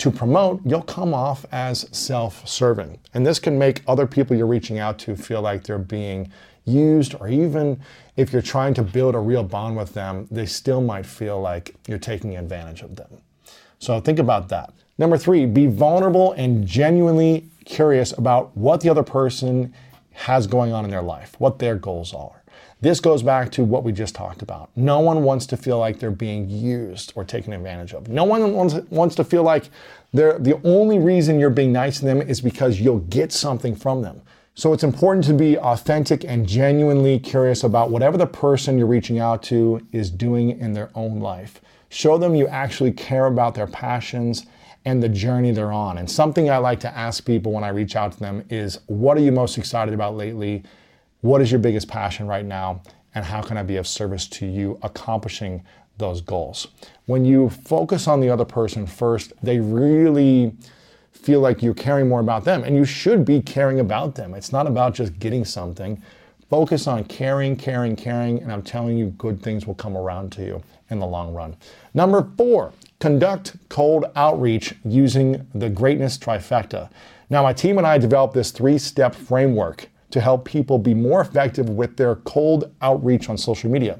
to 0.00 0.10
promote, 0.10 0.62
you'll 0.64 0.82
come 0.82 1.12
off 1.12 1.44
as 1.52 1.86
self 1.92 2.48
serving. 2.48 2.98
And 3.12 3.26
this 3.26 3.38
can 3.38 3.58
make 3.58 3.82
other 3.86 4.06
people 4.06 4.34
you're 4.34 4.46
reaching 4.46 4.78
out 4.78 4.98
to 5.00 5.14
feel 5.14 5.42
like 5.42 5.64
they're 5.64 5.78
being 5.78 6.32
used, 6.64 7.14
or 7.20 7.28
even 7.28 7.78
if 8.16 8.32
you're 8.32 8.42
trying 8.42 8.72
to 8.74 8.82
build 8.82 9.14
a 9.14 9.18
real 9.18 9.42
bond 9.42 9.76
with 9.76 9.92
them, 9.92 10.26
they 10.30 10.46
still 10.46 10.80
might 10.80 11.04
feel 11.04 11.40
like 11.40 11.74
you're 11.86 11.98
taking 11.98 12.36
advantage 12.36 12.80
of 12.80 12.96
them. 12.96 13.20
So 13.78 14.00
think 14.00 14.18
about 14.18 14.48
that. 14.48 14.72
Number 14.96 15.18
three, 15.18 15.44
be 15.44 15.66
vulnerable 15.66 16.32
and 16.32 16.66
genuinely 16.66 17.48
curious 17.66 18.12
about 18.16 18.56
what 18.56 18.80
the 18.80 18.88
other 18.88 19.02
person 19.02 19.74
has 20.12 20.46
going 20.46 20.72
on 20.72 20.84
in 20.84 20.90
their 20.90 21.02
life, 21.02 21.34
what 21.38 21.58
their 21.58 21.74
goals 21.74 22.14
are. 22.14 22.39
This 22.82 22.98
goes 22.98 23.22
back 23.22 23.50
to 23.52 23.64
what 23.64 23.84
we 23.84 23.92
just 23.92 24.14
talked 24.14 24.40
about. 24.40 24.70
No 24.74 25.00
one 25.00 25.22
wants 25.22 25.44
to 25.46 25.56
feel 25.56 25.78
like 25.78 25.98
they're 25.98 26.10
being 26.10 26.48
used 26.48 27.12
or 27.14 27.24
taken 27.24 27.52
advantage 27.52 27.92
of. 27.92 28.08
No 28.08 28.24
one 28.24 28.54
wants, 28.54 28.74
wants 28.90 29.14
to 29.16 29.24
feel 29.24 29.42
like 29.42 29.68
they're, 30.14 30.38
the 30.38 30.58
only 30.64 30.98
reason 30.98 31.38
you're 31.38 31.50
being 31.50 31.72
nice 31.72 31.98
to 31.98 32.06
them 32.06 32.22
is 32.22 32.40
because 32.40 32.80
you'll 32.80 33.00
get 33.00 33.32
something 33.32 33.76
from 33.76 34.00
them. 34.00 34.22
So 34.54 34.72
it's 34.72 34.82
important 34.82 35.26
to 35.26 35.34
be 35.34 35.58
authentic 35.58 36.24
and 36.24 36.46
genuinely 36.46 37.18
curious 37.18 37.64
about 37.64 37.90
whatever 37.90 38.16
the 38.16 38.26
person 38.26 38.78
you're 38.78 38.86
reaching 38.86 39.18
out 39.18 39.42
to 39.44 39.86
is 39.92 40.10
doing 40.10 40.58
in 40.58 40.72
their 40.72 40.90
own 40.94 41.20
life. 41.20 41.60
Show 41.90 42.16
them 42.16 42.34
you 42.34 42.46
actually 42.48 42.92
care 42.92 43.26
about 43.26 43.54
their 43.54 43.66
passions 43.66 44.46
and 44.86 45.02
the 45.02 45.08
journey 45.08 45.50
they're 45.50 45.72
on. 45.72 45.98
And 45.98 46.10
something 46.10 46.50
I 46.50 46.56
like 46.56 46.80
to 46.80 46.96
ask 46.96 47.26
people 47.26 47.52
when 47.52 47.64
I 47.64 47.68
reach 47.68 47.94
out 47.94 48.12
to 48.12 48.20
them 48.20 48.44
is 48.48 48.80
what 48.86 49.18
are 49.18 49.20
you 49.20 49.32
most 49.32 49.58
excited 49.58 49.92
about 49.92 50.16
lately? 50.16 50.62
What 51.22 51.42
is 51.42 51.50
your 51.50 51.60
biggest 51.60 51.86
passion 51.88 52.26
right 52.26 52.44
now? 52.46 52.80
And 53.14 53.24
how 53.24 53.42
can 53.42 53.58
I 53.58 53.62
be 53.62 53.76
of 53.76 53.86
service 53.86 54.26
to 54.28 54.46
you 54.46 54.78
accomplishing 54.82 55.62
those 55.98 56.22
goals? 56.22 56.68
When 57.06 57.24
you 57.26 57.50
focus 57.50 58.08
on 58.08 58.20
the 58.20 58.30
other 58.30 58.46
person 58.46 58.86
first, 58.86 59.32
they 59.42 59.60
really 59.60 60.54
feel 61.12 61.40
like 61.40 61.62
you're 61.62 61.74
caring 61.74 62.08
more 62.08 62.20
about 62.20 62.44
them. 62.44 62.64
And 62.64 62.74
you 62.74 62.86
should 62.86 63.26
be 63.26 63.42
caring 63.42 63.80
about 63.80 64.14
them. 64.14 64.32
It's 64.32 64.52
not 64.52 64.66
about 64.66 64.94
just 64.94 65.18
getting 65.18 65.44
something. 65.44 66.02
Focus 66.48 66.86
on 66.86 67.04
caring, 67.04 67.54
caring, 67.54 67.96
caring, 67.96 68.42
and 68.42 68.50
I'm 68.50 68.62
telling 68.62 68.96
you, 68.96 69.06
good 69.18 69.42
things 69.42 69.66
will 69.66 69.74
come 69.74 69.96
around 69.96 70.32
to 70.32 70.42
you 70.42 70.62
in 70.88 70.98
the 70.98 71.06
long 71.06 71.34
run. 71.34 71.54
Number 71.92 72.28
four, 72.36 72.72
conduct 72.98 73.56
cold 73.68 74.06
outreach 74.16 74.74
using 74.84 75.46
the 75.54 75.68
greatness 75.68 76.16
trifecta. 76.16 76.90
Now, 77.28 77.42
my 77.42 77.52
team 77.52 77.78
and 77.78 77.86
I 77.86 77.98
developed 77.98 78.34
this 78.34 78.50
three 78.50 78.78
step 78.78 79.14
framework 79.14 79.88
to 80.10 80.20
help 80.20 80.44
people 80.44 80.78
be 80.78 80.94
more 80.94 81.20
effective 81.20 81.68
with 81.68 81.96
their 81.96 82.16
cold 82.16 82.72
outreach 82.82 83.28
on 83.28 83.38
social 83.38 83.70
media. 83.70 83.98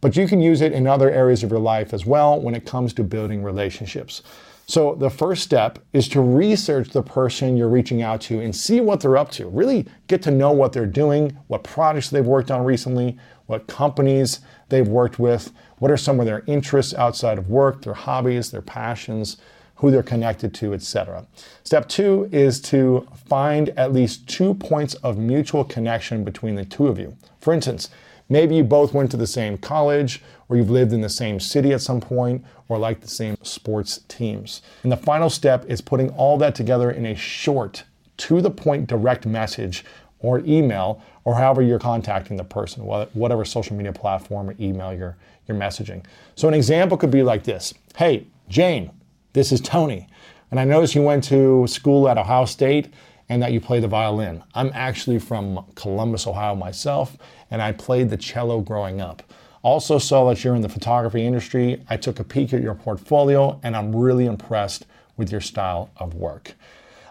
But 0.00 0.16
you 0.16 0.26
can 0.26 0.40
use 0.40 0.60
it 0.60 0.72
in 0.72 0.86
other 0.86 1.10
areas 1.10 1.42
of 1.42 1.50
your 1.50 1.60
life 1.60 1.92
as 1.92 2.06
well 2.06 2.40
when 2.40 2.54
it 2.54 2.64
comes 2.64 2.92
to 2.94 3.04
building 3.04 3.42
relationships. 3.42 4.22
So, 4.66 4.94
the 4.94 5.10
first 5.10 5.42
step 5.42 5.80
is 5.92 6.06
to 6.10 6.20
research 6.20 6.90
the 6.90 7.02
person 7.02 7.56
you're 7.56 7.68
reaching 7.68 8.02
out 8.02 8.20
to 8.22 8.40
and 8.40 8.54
see 8.54 8.80
what 8.80 9.00
they're 9.00 9.16
up 9.16 9.32
to. 9.32 9.48
Really 9.48 9.84
get 10.06 10.22
to 10.22 10.30
know 10.30 10.52
what 10.52 10.72
they're 10.72 10.86
doing, 10.86 11.36
what 11.48 11.64
projects 11.64 12.08
they've 12.08 12.24
worked 12.24 12.52
on 12.52 12.64
recently, 12.64 13.18
what 13.46 13.66
companies 13.66 14.40
they've 14.68 14.86
worked 14.86 15.18
with, 15.18 15.52
what 15.78 15.90
are 15.90 15.96
some 15.96 16.20
of 16.20 16.26
their 16.26 16.44
interests 16.46 16.94
outside 16.94 17.36
of 17.36 17.50
work, 17.50 17.82
their 17.82 17.94
hobbies, 17.94 18.52
their 18.52 18.62
passions, 18.62 19.38
who 19.80 19.90
they're 19.90 20.02
connected 20.02 20.52
to, 20.52 20.74
etc. 20.74 21.26
Step 21.64 21.88
two 21.88 22.28
is 22.30 22.60
to 22.60 23.06
find 23.26 23.70
at 23.70 23.94
least 23.94 24.28
two 24.28 24.52
points 24.54 24.92
of 24.96 25.16
mutual 25.16 25.64
connection 25.64 26.22
between 26.22 26.54
the 26.54 26.66
two 26.66 26.86
of 26.86 26.98
you. 26.98 27.16
For 27.40 27.54
instance, 27.54 27.88
maybe 28.28 28.56
you 28.56 28.62
both 28.62 28.92
went 28.92 29.10
to 29.12 29.16
the 29.16 29.26
same 29.26 29.56
college, 29.56 30.22
or 30.50 30.58
you've 30.58 30.70
lived 30.70 30.92
in 30.92 31.00
the 31.00 31.08
same 31.08 31.40
city 31.40 31.72
at 31.72 31.80
some 31.80 31.98
point, 31.98 32.44
or 32.68 32.76
like 32.76 33.00
the 33.00 33.08
same 33.08 33.38
sports 33.42 34.00
teams. 34.06 34.60
And 34.82 34.92
the 34.92 34.98
final 34.98 35.30
step 35.30 35.64
is 35.64 35.80
putting 35.80 36.10
all 36.10 36.36
that 36.38 36.54
together 36.54 36.90
in 36.90 37.06
a 37.06 37.14
short, 37.14 37.84
to 38.18 38.42
the 38.42 38.50
point 38.50 38.86
direct 38.86 39.24
message 39.24 39.86
or 40.18 40.40
email, 40.40 41.02
or 41.24 41.36
however 41.36 41.62
you're 41.62 41.78
contacting 41.78 42.36
the 42.36 42.44
person, 42.44 42.84
whatever 42.84 43.46
social 43.46 43.74
media 43.74 43.94
platform 43.94 44.50
or 44.50 44.54
email 44.60 44.92
you're, 44.92 45.16
you're 45.48 45.56
messaging. 45.56 46.04
So, 46.34 46.48
an 46.48 46.52
example 46.52 46.98
could 46.98 47.10
be 47.10 47.22
like 47.22 47.44
this 47.44 47.72
Hey, 47.96 48.26
Jane, 48.46 48.90
this 49.32 49.52
is 49.52 49.60
Tony. 49.60 50.08
And 50.50 50.58
I 50.58 50.64
noticed 50.64 50.94
you 50.94 51.02
went 51.02 51.24
to 51.24 51.66
school 51.66 52.08
at 52.08 52.18
Ohio 52.18 52.44
State 52.44 52.92
and 53.28 53.40
that 53.42 53.52
you 53.52 53.60
play 53.60 53.78
the 53.78 53.88
violin. 53.88 54.42
I'm 54.54 54.70
actually 54.74 55.20
from 55.20 55.64
Columbus, 55.76 56.26
Ohio 56.26 56.56
myself, 56.56 57.16
and 57.50 57.62
I 57.62 57.72
played 57.72 58.10
the 58.10 58.16
cello 58.16 58.60
growing 58.60 59.00
up. 59.00 59.22
Also 59.62 59.98
saw 59.98 60.28
that 60.28 60.42
you're 60.42 60.56
in 60.56 60.62
the 60.62 60.68
photography 60.68 61.24
industry. 61.24 61.84
I 61.88 61.96
took 61.96 62.18
a 62.18 62.24
peek 62.24 62.52
at 62.52 62.62
your 62.62 62.74
portfolio 62.74 63.60
and 63.62 63.76
I'm 63.76 63.94
really 63.94 64.26
impressed 64.26 64.86
with 65.16 65.30
your 65.30 65.40
style 65.40 65.90
of 65.96 66.14
work. 66.14 66.54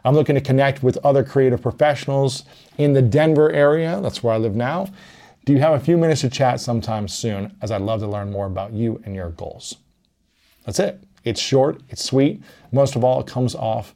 I'm 0.04 0.16
looking 0.16 0.36
to 0.36 0.42
connect 0.42 0.82
with 0.82 0.98
other 1.06 1.24
creative 1.24 1.62
professionals 1.62 2.44
in 2.78 2.94
the 2.94 3.02
Denver 3.02 3.52
area. 3.52 4.00
That's 4.02 4.24
where 4.24 4.34
I 4.34 4.38
live 4.38 4.56
now. 4.56 4.88
Do 5.46 5.54
you 5.54 5.60
have 5.60 5.74
a 5.74 5.80
few 5.80 5.98
minutes 5.98 6.22
to 6.22 6.30
chat 6.30 6.60
sometime 6.60 7.08
soon? 7.08 7.56
As 7.62 7.72
I'd 7.72 7.82
love 7.82 8.02
to 8.02 8.08
learn 8.08 8.32
more 8.32 8.46
about 8.46 8.74
you 8.74 9.02
and 9.06 9.16
your 9.16 9.30
goals. 9.30 9.76
That's 10.66 10.80
it. 10.80 11.04
It's 11.24 11.40
short, 11.40 11.82
it's 11.90 12.04
sweet. 12.04 12.42
Most 12.72 12.96
of 12.96 13.04
all, 13.04 13.20
it 13.20 13.28
comes 13.28 13.56
off 13.56 13.96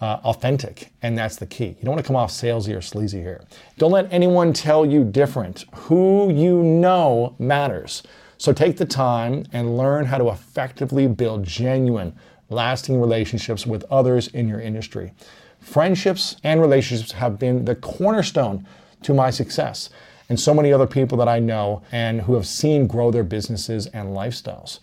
uh, 0.00 0.18
authentic, 0.24 0.90
and 1.02 1.16
that's 1.16 1.36
the 1.36 1.46
key. 1.46 1.66
You 1.66 1.84
don't 1.84 1.94
want 1.94 2.04
to 2.04 2.06
come 2.06 2.16
off 2.16 2.30
salesy 2.30 2.76
or 2.76 2.80
sleazy 2.80 3.20
here. 3.20 3.44
Don't 3.78 3.92
let 3.92 4.12
anyone 4.12 4.52
tell 4.52 4.84
you 4.84 5.04
different. 5.04 5.64
Who 5.74 6.32
you 6.32 6.62
know 6.62 7.36
matters. 7.38 8.02
So 8.36 8.52
take 8.52 8.76
the 8.76 8.84
time 8.84 9.44
and 9.52 9.76
learn 9.76 10.06
how 10.06 10.18
to 10.18 10.28
effectively 10.28 11.06
build 11.06 11.44
genuine, 11.44 12.16
lasting 12.50 13.00
relationships 13.00 13.64
with 13.64 13.84
others 13.90 14.26
in 14.28 14.48
your 14.48 14.60
industry. 14.60 15.12
Friendships 15.60 16.36
and 16.42 16.60
relationships 16.60 17.12
have 17.12 17.38
been 17.38 17.64
the 17.64 17.76
cornerstone 17.76 18.66
to 19.02 19.14
my 19.14 19.30
success 19.30 19.90
and 20.28 20.40
so 20.40 20.52
many 20.52 20.72
other 20.72 20.86
people 20.86 21.16
that 21.18 21.28
I 21.28 21.38
know 21.38 21.82
and 21.92 22.22
who 22.22 22.34
have 22.34 22.46
seen 22.46 22.86
grow 22.86 23.10
their 23.10 23.22
businesses 23.22 23.86
and 23.88 24.08
lifestyles. 24.08 24.80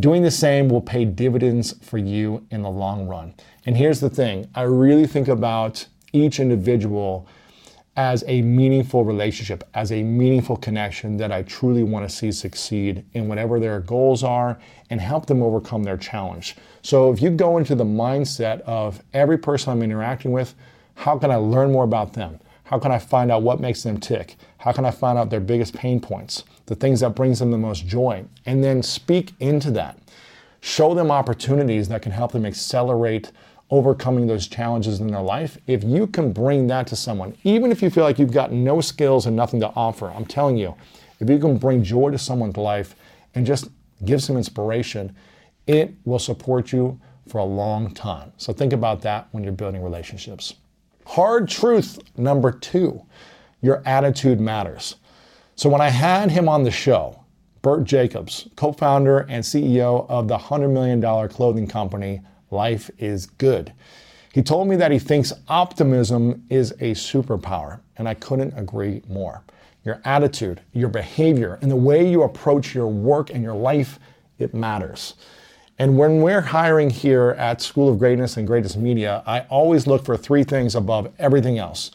Doing 0.00 0.22
the 0.22 0.30
same 0.30 0.68
will 0.68 0.80
pay 0.80 1.04
dividends 1.04 1.74
for 1.82 1.98
you 1.98 2.46
in 2.50 2.62
the 2.62 2.70
long 2.70 3.06
run. 3.06 3.34
And 3.66 3.76
here's 3.76 4.00
the 4.00 4.10
thing 4.10 4.48
I 4.54 4.62
really 4.62 5.06
think 5.06 5.28
about 5.28 5.86
each 6.12 6.40
individual 6.40 7.26
as 7.94 8.24
a 8.26 8.40
meaningful 8.40 9.04
relationship, 9.04 9.68
as 9.74 9.92
a 9.92 10.02
meaningful 10.02 10.56
connection 10.56 11.18
that 11.18 11.30
I 11.30 11.42
truly 11.42 11.82
want 11.82 12.08
to 12.08 12.14
see 12.14 12.32
succeed 12.32 13.04
in 13.12 13.28
whatever 13.28 13.60
their 13.60 13.80
goals 13.80 14.24
are 14.24 14.58
and 14.88 14.98
help 14.98 15.26
them 15.26 15.42
overcome 15.42 15.82
their 15.82 15.98
challenge. 15.98 16.56
So 16.80 17.12
if 17.12 17.20
you 17.20 17.30
go 17.30 17.58
into 17.58 17.74
the 17.74 17.84
mindset 17.84 18.62
of 18.62 19.02
every 19.12 19.36
person 19.36 19.72
I'm 19.72 19.82
interacting 19.82 20.32
with, 20.32 20.54
how 20.94 21.18
can 21.18 21.30
I 21.30 21.36
learn 21.36 21.70
more 21.70 21.84
about 21.84 22.14
them? 22.14 22.40
How 22.64 22.78
can 22.78 22.92
I 22.92 22.98
find 22.98 23.30
out 23.30 23.42
what 23.42 23.60
makes 23.60 23.82
them 23.82 24.00
tick? 24.00 24.36
How 24.56 24.72
can 24.72 24.86
I 24.86 24.90
find 24.90 25.18
out 25.18 25.28
their 25.28 25.40
biggest 25.40 25.74
pain 25.74 26.00
points, 26.00 26.44
the 26.66 26.74
things 26.74 27.00
that 27.00 27.14
brings 27.14 27.38
them 27.38 27.50
the 27.50 27.58
most 27.58 27.86
joy, 27.86 28.24
and 28.46 28.62
then 28.62 28.82
speak 28.82 29.32
into 29.40 29.70
that. 29.72 29.98
Show 30.60 30.94
them 30.94 31.10
opportunities 31.10 31.88
that 31.88 32.02
can 32.02 32.12
help 32.12 32.32
them 32.32 32.46
accelerate 32.46 33.32
overcoming 33.70 34.26
those 34.26 34.46
challenges 34.46 35.00
in 35.00 35.08
their 35.08 35.22
life. 35.22 35.58
If 35.66 35.82
you 35.82 36.06
can 36.06 36.32
bring 36.32 36.66
that 36.68 36.86
to 36.88 36.96
someone, 36.96 37.34
even 37.42 37.72
if 37.72 37.82
you 37.82 37.90
feel 37.90 38.04
like 38.04 38.18
you've 38.18 38.32
got 38.32 38.52
no 38.52 38.80
skills 38.80 39.26
and 39.26 39.34
nothing 39.34 39.60
to 39.60 39.68
offer, 39.74 40.10
I'm 40.10 40.26
telling 40.26 40.56
you, 40.56 40.74
if 41.20 41.30
you 41.30 41.38
can 41.38 41.56
bring 41.56 41.82
joy 41.82 42.10
to 42.10 42.18
someone's 42.18 42.56
life 42.56 42.94
and 43.34 43.46
just 43.46 43.68
give 44.04 44.22
some 44.22 44.36
inspiration, 44.36 45.16
it 45.66 45.94
will 46.04 46.18
support 46.18 46.72
you 46.72 47.00
for 47.26 47.38
a 47.38 47.44
long 47.44 47.94
time. 47.94 48.32
So 48.36 48.52
think 48.52 48.72
about 48.72 49.00
that 49.02 49.28
when 49.30 49.42
you're 49.42 49.52
building 49.52 49.82
relationships. 49.82 50.54
Hard 51.06 51.48
truth 51.48 51.98
number 52.16 52.52
two 52.52 53.04
your 53.62 53.80
attitude 53.86 54.40
matters. 54.40 54.96
So 55.54 55.68
when 55.68 55.80
I 55.80 55.90
had 55.90 56.30
him 56.30 56.48
on 56.48 56.62
the 56.62 56.70
show, 56.70 57.22
Bert 57.60 57.84
Jacobs, 57.84 58.48
co 58.56 58.72
founder 58.72 59.20
and 59.28 59.44
CEO 59.44 60.08
of 60.08 60.26
the 60.26 60.36
$100 60.36 60.70
million 60.70 61.28
clothing 61.28 61.66
company 61.66 62.20
life 62.50 62.90
is 62.98 63.26
good. 63.26 63.72
He 64.32 64.42
told 64.42 64.66
me 64.66 64.76
that 64.76 64.90
he 64.90 64.98
thinks 64.98 65.32
optimism 65.48 66.44
is 66.48 66.72
a 66.72 66.92
superpower, 66.92 67.80
and 67.96 68.08
I 68.08 68.14
couldn't 68.14 68.58
agree 68.58 69.02
more. 69.08 69.44
Your 69.84 70.00
attitude, 70.04 70.62
your 70.72 70.88
behavior, 70.88 71.58
and 71.60 71.70
the 71.70 71.76
way 71.76 72.08
you 72.08 72.22
approach 72.22 72.74
your 72.74 72.86
work 72.86 73.30
and 73.30 73.42
your 73.42 73.54
life, 73.54 73.98
it 74.38 74.54
matters. 74.54 75.14
And 75.78 75.98
when 75.98 76.22
we're 76.22 76.40
hiring 76.40 76.90
here 76.90 77.30
at 77.38 77.60
School 77.60 77.88
of 77.88 77.98
Greatness 77.98 78.36
and 78.36 78.46
Greatness 78.46 78.76
Media, 78.76 79.22
I 79.26 79.40
always 79.40 79.86
look 79.86 80.04
for 80.04 80.16
three 80.16 80.44
things 80.44 80.74
above 80.74 81.12
everything 81.18 81.58
else 81.58 81.90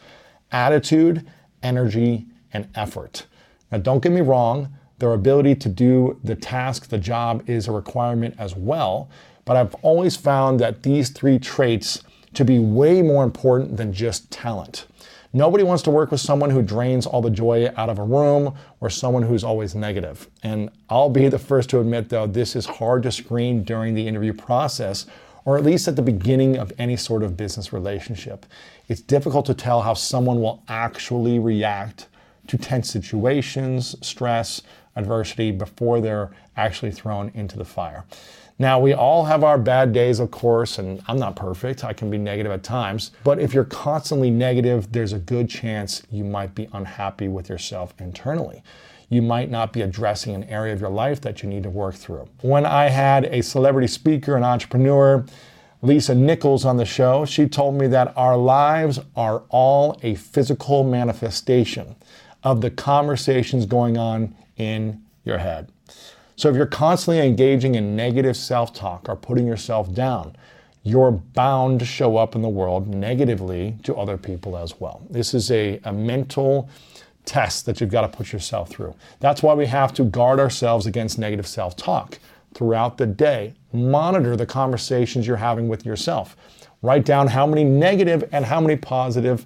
attitude, 0.52 1.26
energy, 1.62 2.26
and 2.52 2.68
effort. 2.74 3.26
Now, 3.70 3.78
don't 3.78 4.02
get 4.02 4.12
me 4.12 4.20
wrong, 4.20 4.72
their 4.98 5.12
ability 5.12 5.54
to 5.56 5.68
do 5.68 6.18
the 6.24 6.34
task, 6.34 6.88
the 6.88 6.98
job 6.98 7.48
is 7.48 7.68
a 7.68 7.72
requirement 7.72 8.34
as 8.38 8.56
well. 8.56 9.08
But 9.44 9.56
I've 9.56 9.74
always 9.76 10.16
found 10.16 10.60
that 10.60 10.82
these 10.82 11.10
three 11.10 11.38
traits 11.38 12.02
to 12.34 12.44
be 12.44 12.58
way 12.58 13.00
more 13.00 13.24
important 13.24 13.76
than 13.76 13.92
just 13.92 14.30
talent. 14.30 14.86
Nobody 15.32 15.62
wants 15.62 15.82
to 15.84 15.90
work 15.90 16.10
with 16.10 16.20
someone 16.20 16.50
who 16.50 16.62
drains 16.62 17.06
all 17.06 17.20
the 17.20 17.30
joy 17.30 17.70
out 17.76 17.90
of 17.90 17.98
a 17.98 18.02
room 18.02 18.54
or 18.80 18.88
someone 18.90 19.22
who's 19.22 19.44
always 19.44 19.74
negative. 19.74 20.28
And 20.42 20.70
I'll 20.88 21.10
be 21.10 21.28
the 21.28 21.38
first 21.38 21.68
to 21.70 21.80
admit, 21.80 22.08
though, 22.08 22.26
this 22.26 22.56
is 22.56 22.64
hard 22.66 23.02
to 23.02 23.12
screen 23.12 23.62
during 23.62 23.94
the 23.94 24.06
interview 24.06 24.32
process 24.32 25.06
or 25.44 25.56
at 25.56 25.64
least 25.64 25.88
at 25.88 25.96
the 25.96 26.02
beginning 26.02 26.58
of 26.58 26.72
any 26.78 26.96
sort 26.96 27.22
of 27.22 27.36
business 27.36 27.72
relationship. 27.72 28.44
It's 28.88 29.00
difficult 29.00 29.46
to 29.46 29.54
tell 29.54 29.80
how 29.80 29.94
someone 29.94 30.42
will 30.42 30.62
actually 30.68 31.38
react 31.38 32.08
to 32.48 32.58
tense 32.58 32.90
situations, 32.90 33.94
stress, 34.00 34.62
adversity 34.96 35.50
before 35.50 36.00
they're 36.00 36.30
actually 36.56 36.90
thrown 36.90 37.30
into 37.34 37.56
the 37.56 37.64
fire. 37.64 38.04
Now, 38.60 38.80
we 38.80 38.92
all 38.92 39.24
have 39.24 39.44
our 39.44 39.56
bad 39.56 39.92
days, 39.92 40.18
of 40.18 40.32
course, 40.32 40.80
and 40.80 41.00
I'm 41.06 41.16
not 41.16 41.36
perfect. 41.36 41.84
I 41.84 41.92
can 41.92 42.10
be 42.10 42.18
negative 42.18 42.50
at 42.50 42.64
times. 42.64 43.12
But 43.22 43.38
if 43.38 43.54
you're 43.54 43.64
constantly 43.64 44.30
negative, 44.30 44.90
there's 44.90 45.12
a 45.12 45.20
good 45.20 45.48
chance 45.48 46.02
you 46.10 46.24
might 46.24 46.56
be 46.56 46.68
unhappy 46.72 47.28
with 47.28 47.48
yourself 47.48 47.94
internally. 48.00 48.64
You 49.10 49.22
might 49.22 49.48
not 49.48 49.72
be 49.72 49.82
addressing 49.82 50.34
an 50.34 50.42
area 50.44 50.72
of 50.72 50.80
your 50.80 50.90
life 50.90 51.20
that 51.20 51.40
you 51.40 51.48
need 51.48 51.62
to 51.62 51.70
work 51.70 51.94
through. 51.94 52.28
When 52.40 52.66
I 52.66 52.88
had 52.88 53.26
a 53.26 53.42
celebrity 53.42 53.86
speaker 53.86 54.34
and 54.34 54.44
entrepreneur, 54.44 55.24
Lisa 55.80 56.12
Nichols, 56.12 56.64
on 56.64 56.76
the 56.76 56.84
show, 56.84 57.24
she 57.24 57.46
told 57.46 57.76
me 57.76 57.86
that 57.86 58.12
our 58.16 58.36
lives 58.36 58.98
are 59.14 59.44
all 59.50 59.96
a 60.02 60.16
physical 60.16 60.82
manifestation 60.82 61.94
of 62.42 62.60
the 62.60 62.70
conversations 62.70 63.66
going 63.66 63.96
on 63.96 64.34
in 64.56 65.02
your 65.24 65.38
head. 65.38 65.70
So 66.36 66.48
if 66.48 66.54
you're 66.54 66.66
constantly 66.66 67.26
engaging 67.26 67.74
in 67.74 67.96
negative 67.96 68.36
self 68.36 68.72
talk 68.72 69.08
or 69.08 69.16
putting 69.16 69.46
yourself 69.46 69.92
down, 69.92 70.36
you're 70.84 71.10
bound 71.10 71.80
to 71.80 71.84
show 71.84 72.16
up 72.16 72.34
in 72.34 72.42
the 72.42 72.48
world 72.48 72.86
negatively 72.86 73.76
to 73.82 73.94
other 73.96 74.16
people 74.16 74.56
as 74.56 74.78
well. 74.80 75.02
This 75.10 75.34
is 75.34 75.50
a, 75.50 75.80
a 75.84 75.92
mental 75.92 76.68
test 77.24 77.66
that 77.66 77.80
you've 77.80 77.90
got 77.90 78.02
to 78.02 78.08
put 78.08 78.32
yourself 78.32 78.70
through. 78.70 78.94
That's 79.20 79.42
why 79.42 79.54
we 79.54 79.66
have 79.66 79.92
to 79.94 80.04
guard 80.04 80.40
ourselves 80.40 80.86
against 80.86 81.18
negative 81.18 81.46
self 81.46 81.76
talk 81.76 82.18
throughout 82.54 82.98
the 82.98 83.06
day. 83.06 83.54
Monitor 83.72 84.36
the 84.36 84.46
conversations 84.46 85.26
you're 85.26 85.36
having 85.36 85.68
with 85.68 85.84
yourself. 85.84 86.36
Write 86.80 87.04
down 87.04 87.26
how 87.26 87.46
many 87.46 87.64
negative 87.64 88.28
and 88.32 88.44
how 88.44 88.60
many 88.60 88.76
positive 88.76 89.44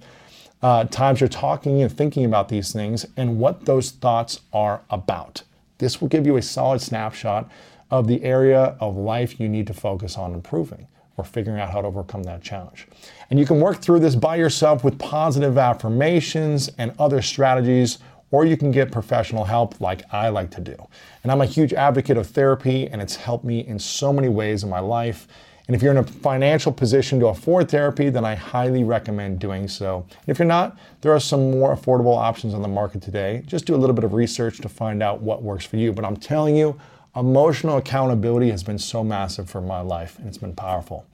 uh, 0.62 0.84
times 0.84 1.20
you're 1.20 1.28
talking 1.28 1.82
and 1.82 1.90
thinking 1.90 2.24
about 2.24 2.48
these 2.48 2.72
things 2.72 3.06
and 3.16 3.38
what 3.38 3.64
those 3.64 3.90
thoughts 3.90 4.40
are 4.52 4.82
about. 4.90 5.42
This 5.78 6.00
will 6.00 6.08
give 6.08 6.26
you 6.26 6.36
a 6.36 6.42
solid 6.42 6.80
snapshot 6.80 7.50
of 7.90 8.06
the 8.06 8.22
area 8.22 8.76
of 8.80 8.96
life 8.96 9.40
you 9.40 9.48
need 9.48 9.66
to 9.66 9.74
focus 9.74 10.16
on 10.16 10.32
improving 10.32 10.86
or 11.16 11.24
figuring 11.24 11.60
out 11.60 11.70
how 11.70 11.82
to 11.82 11.88
overcome 11.88 12.22
that 12.22 12.42
challenge. 12.42 12.86
And 13.28 13.38
you 13.38 13.44
can 13.44 13.60
work 13.60 13.82
through 13.82 14.00
this 14.00 14.14
by 14.14 14.36
yourself 14.36 14.82
with 14.82 14.98
positive 14.98 15.58
affirmations 15.58 16.70
and 16.78 16.94
other 16.98 17.20
strategies, 17.20 17.98
or 18.30 18.46
you 18.46 18.56
can 18.56 18.70
get 18.70 18.90
professional 18.90 19.44
help 19.44 19.80
like 19.80 20.02
I 20.12 20.30
like 20.30 20.50
to 20.52 20.60
do. 20.60 20.76
And 21.22 21.30
I'm 21.30 21.42
a 21.42 21.46
huge 21.46 21.74
advocate 21.74 22.16
of 22.16 22.26
therapy, 22.26 22.88
and 22.88 23.02
it's 23.02 23.16
helped 23.16 23.44
me 23.44 23.66
in 23.66 23.78
so 23.78 24.12
many 24.12 24.28
ways 24.28 24.64
in 24.64 24.70
my 24.70 24.80
life. 24.80 25.28
And 25.66 25.76
if 25.76 25.82
you're 25.82 25.92
in 25.92 25.98
a 25.98 26.02
financial 26.02 26.72
position 26.72 27.20
to 27.20 27.28
afford 27.28 27.70
therapy, 27.70 28.10
then 28.10 28.24
I 28.24 28.34
highly 28.34 28.82
recommend 28.82 29.38
doing 29.38 29.68
so. 29.68 30.06
If 30.26 30.38
you're 30.38 30.46
not, 30.46 30.76
there 31.02 31.12
are 31.12 31.20
some 31.20 31.52
more 31.52 31.74
affordable 31.74 32.16
options 32.16 32.52
on 32.52 32.62
the 32.62 32.68
market 32.68 33.00
today. 33.00 33.42
Just 33.46 33.66
do 33.66 33.74
a 33.74 33.76
little 33.76 33.94
bit 33.94 34.04
of 34.04 34.12
research 34.12 34.58
to 34.58 34.68
find 34.68 35.02
out 35.02 35.22
what 35.22 35.42
works 35.42 35.64
for 35.64 35.76
you. 35.76 35.92
But 35.92 36.04
I'm 36.04 36.16
telling 36.16 36.56
you, 36.56 36.80
emotional 37.14 37.76
accountability 37.76 38.50
has 38.50 38.62
been 38.62 38.78
so 38.78 39.04
massive 39.04 39.48
for 39.48 39.60
my 39.60 39.80
life, 39.80 40.18
and 40.18 40.26
it's 40.26 40.38
been 40.38 40.54
powerful. 40.54 41.06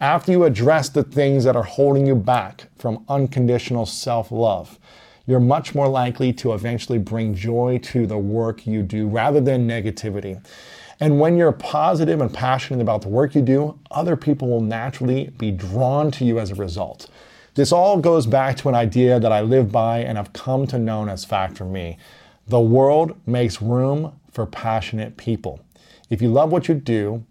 After 0.00 0.32
you 0.32 0.44
address 0.44 0.88
the 0.88 1.02
things 1.02 1.44
that 1.44 1.56
are 1.56 1.62
holding 1.62 2.06
you 2.06 2.14
back 2.14 2.68
from 2.78 3.04
unconditional 3.08 3.86
self 3.86 4.30
love, 4.30 4.78
you're 5.26 5.40
much 5.40 5.74
more 5.74 5.88
likely 5.88 6.32
to 6.34 6.54
eventually 6.54 6.98
bring 6.98 7.34
joy 7.34 7.78
to 7.82 8.06
the 8.06 8.18
work 8.18 8.66
you 8.66 8.82
do 8.82 9.08
rather 9.08 9.40
than 9.40 9.68
negativity. 9.68 10.42
And 11.00 11.18
when 11.18 11.38
you're 11.38 11.52
positive 11.52 12.20
and 12.20 12.32
passionate 12.32 12.82
about 12.82 13.00
the 13.00 13.08
work 13.08 13.34
you 13.34 13.40
do, 13.40 13.78
other 13.90 14.16
people 14.16 14.48
will 14.48 14.60
naturally 14.60 15.30
be 15.38 15.50
drawn 15.50 16.10
to 16.12 16.24
you 16.26 16.38
as 16.38 16.50
a 16.50 16.54
result. 16.54 17.08
This 17.54 17.72
all 17.72 17.98
goes 17.98 18.26
back 18.26 18.58
to 18.58 18.68
an 18.68 18.74
idea 18.74 19.18
that 19.18 19.32
I 19.32 19.40
live 19.40 19.72
by 19.72 20.00
and 20.00 20.18
have 20.18 20.34
come 20.34 20.66
to 20.68 20.78
know 20.78 21.08
as 21.08 21.24
Factor 21.24 21.64
Me. 21.64 21.96
The 22.46 22.60
world 22.60 23.18
makes 23.26 23.62
room 23.62 24.12
for 24.30 24.44
passionate 24.44 25.16
people. 25.16 25.60
If 26.10 26.20
you 26.20 26.30
love 26.30 26.52
what 26.52 26.68
you 26.68 26.74
do, 26.74 27.24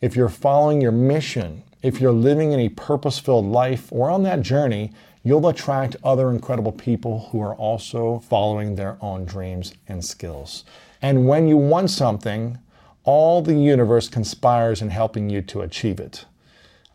if 0.00 0.16
you're 0.16 0.28
following 0.28 0.80
your 0.80 0.92
mission, 0.92 1.62
if 1.80 2.00
you're 2.00 2.12
living 2.12 2.52
in 2.52 2.60
a 2.60 2.70
purpose 2.70 3.18
filled 3.18 3.46
life 3.46 3.88
or 3.92 4.10
on 4.10 4.24
that 4.24 4.42
journey, 4.42 4.92
you'll 5.22 5.46
attract 5.46 5.96
other 6.02 6.30
incredible 6.30 6.72
people 6.72 7.28
who 7.30 7.40
are 7.40 7.54
also 7.54 8.18
following 8.18 8.74
their 8.74 8.98
own 9.00 9.24
dreams 9.24 9.74
and 9.88 10.04
skills. 10.04 10.64
And 11.00 11.28
when 11.28 11.46
you 11.46 11.56
want 11.56 11.90
something, 11.90 12.58
all 13.04 13.42
the 13.42 13.54
universe 13.54 14.08
conspires 14.08 14.82
in 14.82 14.90
helping 14.90 15.28
you 15.28 15.42
to 15.42 15.62
achieve 15.62 16.00
it. 16.00 16.24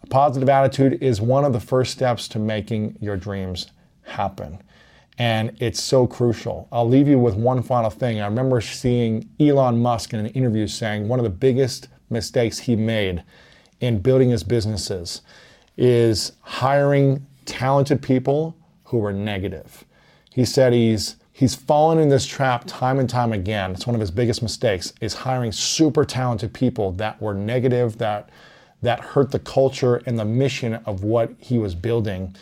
A 0.04 0.08
positive 0.08 0.50
attitude 0.50 1.02
is 1.02 1.20
one 1.20 1.44
of 1.44 1.54
the 1.54 1.60
first 1.60 1.92
steps 1.92 2.28
to 2.30 2.40
making 2.40 2.98
your 3.02 3.18
dreams 3.18 3.68
happen. 4.04 4.62
And 5.18 5.56
it's 5.60 5.82
so 5.82 6.06
crucial. 6.06 6.68
I'll 6.72 6.88
leave 6.88 7.08
you 7.08 7.18
with 7.18 7.36
one 7.36 7.64
final 7.64 7.90
thing. 7.90 8.22
I 8.22 8.26
remember 8.26 8.62
seeing 8.62 9.30
Elon 9.40 9.82
Musk 9.82 10.14
in 10.14 10.20
an 10.20 10.28
interview 10.28 10.68
saying 10.68 11.08
one 11.08 11.20
of 11.20 11.24
the 11.24 11.30
biggest 11.30 11.88
mistakes 12.10 12.60
he 12.60 12.76
made 12.76 13.24
in 13.80 14.00
building 14.00 14.30
his 14.30 14.44
businesses 14.44 15.22
is 15.76 16.34
hiring 16.42 17.26
talented 17.46 18.02
people 18.02 18.56
who 18.86 18.98
were 18.98 19.14
negative. 19.14 19.86
He 20.34 20.46
said 20.46 20.72
he's 20.72 21.16
he's 21.38 21.54
fallen 21.54 22.00
in 22.00 22.10
this 22.10 22.26
trap 22.26 22.64
time 22.66 22.98
and 22.98 23.08
time 23.08 23.32
again. 23.32 23.72
It's 23.72 23.86
one 23.86 23.94
of 23.94 24.02
his 24.02 24.10
biggest 24.10 24.42
mistakes 24.42 24.92
is 25.02 25.14
hiring 25.14 25.52
super 25.52 26.04
talented 26.04 26.52
people 26.52 26.94
that 26.94 27.22
were 27.22 27.36
negative, 27.36 28.00
that 28.00 28.30
that 28.82 29.00
hurt 29.00 29.32
the 29.32 29.40
culture 29.40 30.02
and 30.08 30.18
the 30.18 30.26
mission 30.26 30.76
of 30.86 31.04
what 31.04 31.32
he 31.40 31.60
was 31.60 31.76
building, 31.76 32.36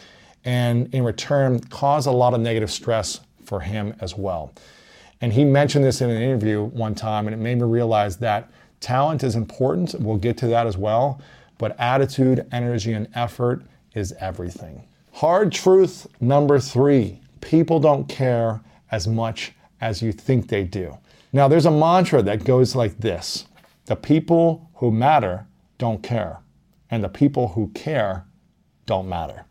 and 0.46 0.94
in 0.94 1.04
return 1.04 1.60
caused 1.60 2.08
a 2.08 2.12
lot 2.12 2.34
of 2.34 2.40
negative 2.40 2.72
stress 2.72 3.20
for 3.44 3.60
him 3.60 3.94
as 4.00 4.16
well. 4.18 4.54
And 5.22 5.32
he 5.32 5.44
mentioned 5.44 5.84
this 5.84 6.02
in 6.02 6.10
an 6.10 6.22
interview 6.22 6.64
one 6.64 6.96
time, 6.96 7.28
and 7.28 7.34
it 7.34 7.38
made 7.38 7.56
me 7.56 7.64
realize 7.64 8.18
that 8.18 8.50
talent 8.80 9.24
is 9.24 9.36
important. 9.36 9.96
We'll 10.00 10.18
get 10.18 10.38
to 10.38 10.48
that 10.48 10.68
as 10.68 10.78
well, 10.78 11.22
but 11.58 11.78
attitude, 11.80 12.46
energy, 12.52 12.94
and 12.94 13.08
effort 13.14 13.64
is 13.94 14.14
everything. 14.20 14.84
Hard 15.14 15.52
truth 15.52 16.08
number 16.22 16.60
three 16.60 17.20
people 17.42 17.80
don't 17.80 18.08
care 18.10 18.60
as 18.92 19.08
much 19.08 19.54
as 19.82 20.02
you 20.02 20.12
think 20.12 20.48
they 20.48 20.64
do. 20.64 20.98
Now, 21.34 21.48
there's 21.48 21.66
a 21.66 21.72
mantra 21.72 22.22
that 22.24 22.44
goes 22.44 22.76
like 22.76 22.98
this 23.00 23.46
The 23.86 23.96
people 23.96 24.70
who 24.76 24.92
matter 24.92 25.48
don't 25.78 26.02
care, 26.02 26.40
and 26.90 27.04
the 27.04 27.10
people 27.10 27.50
who 27.50 27.70
care 27.70 28.26
don't 28.86 29.10
matter. 29.10 29.46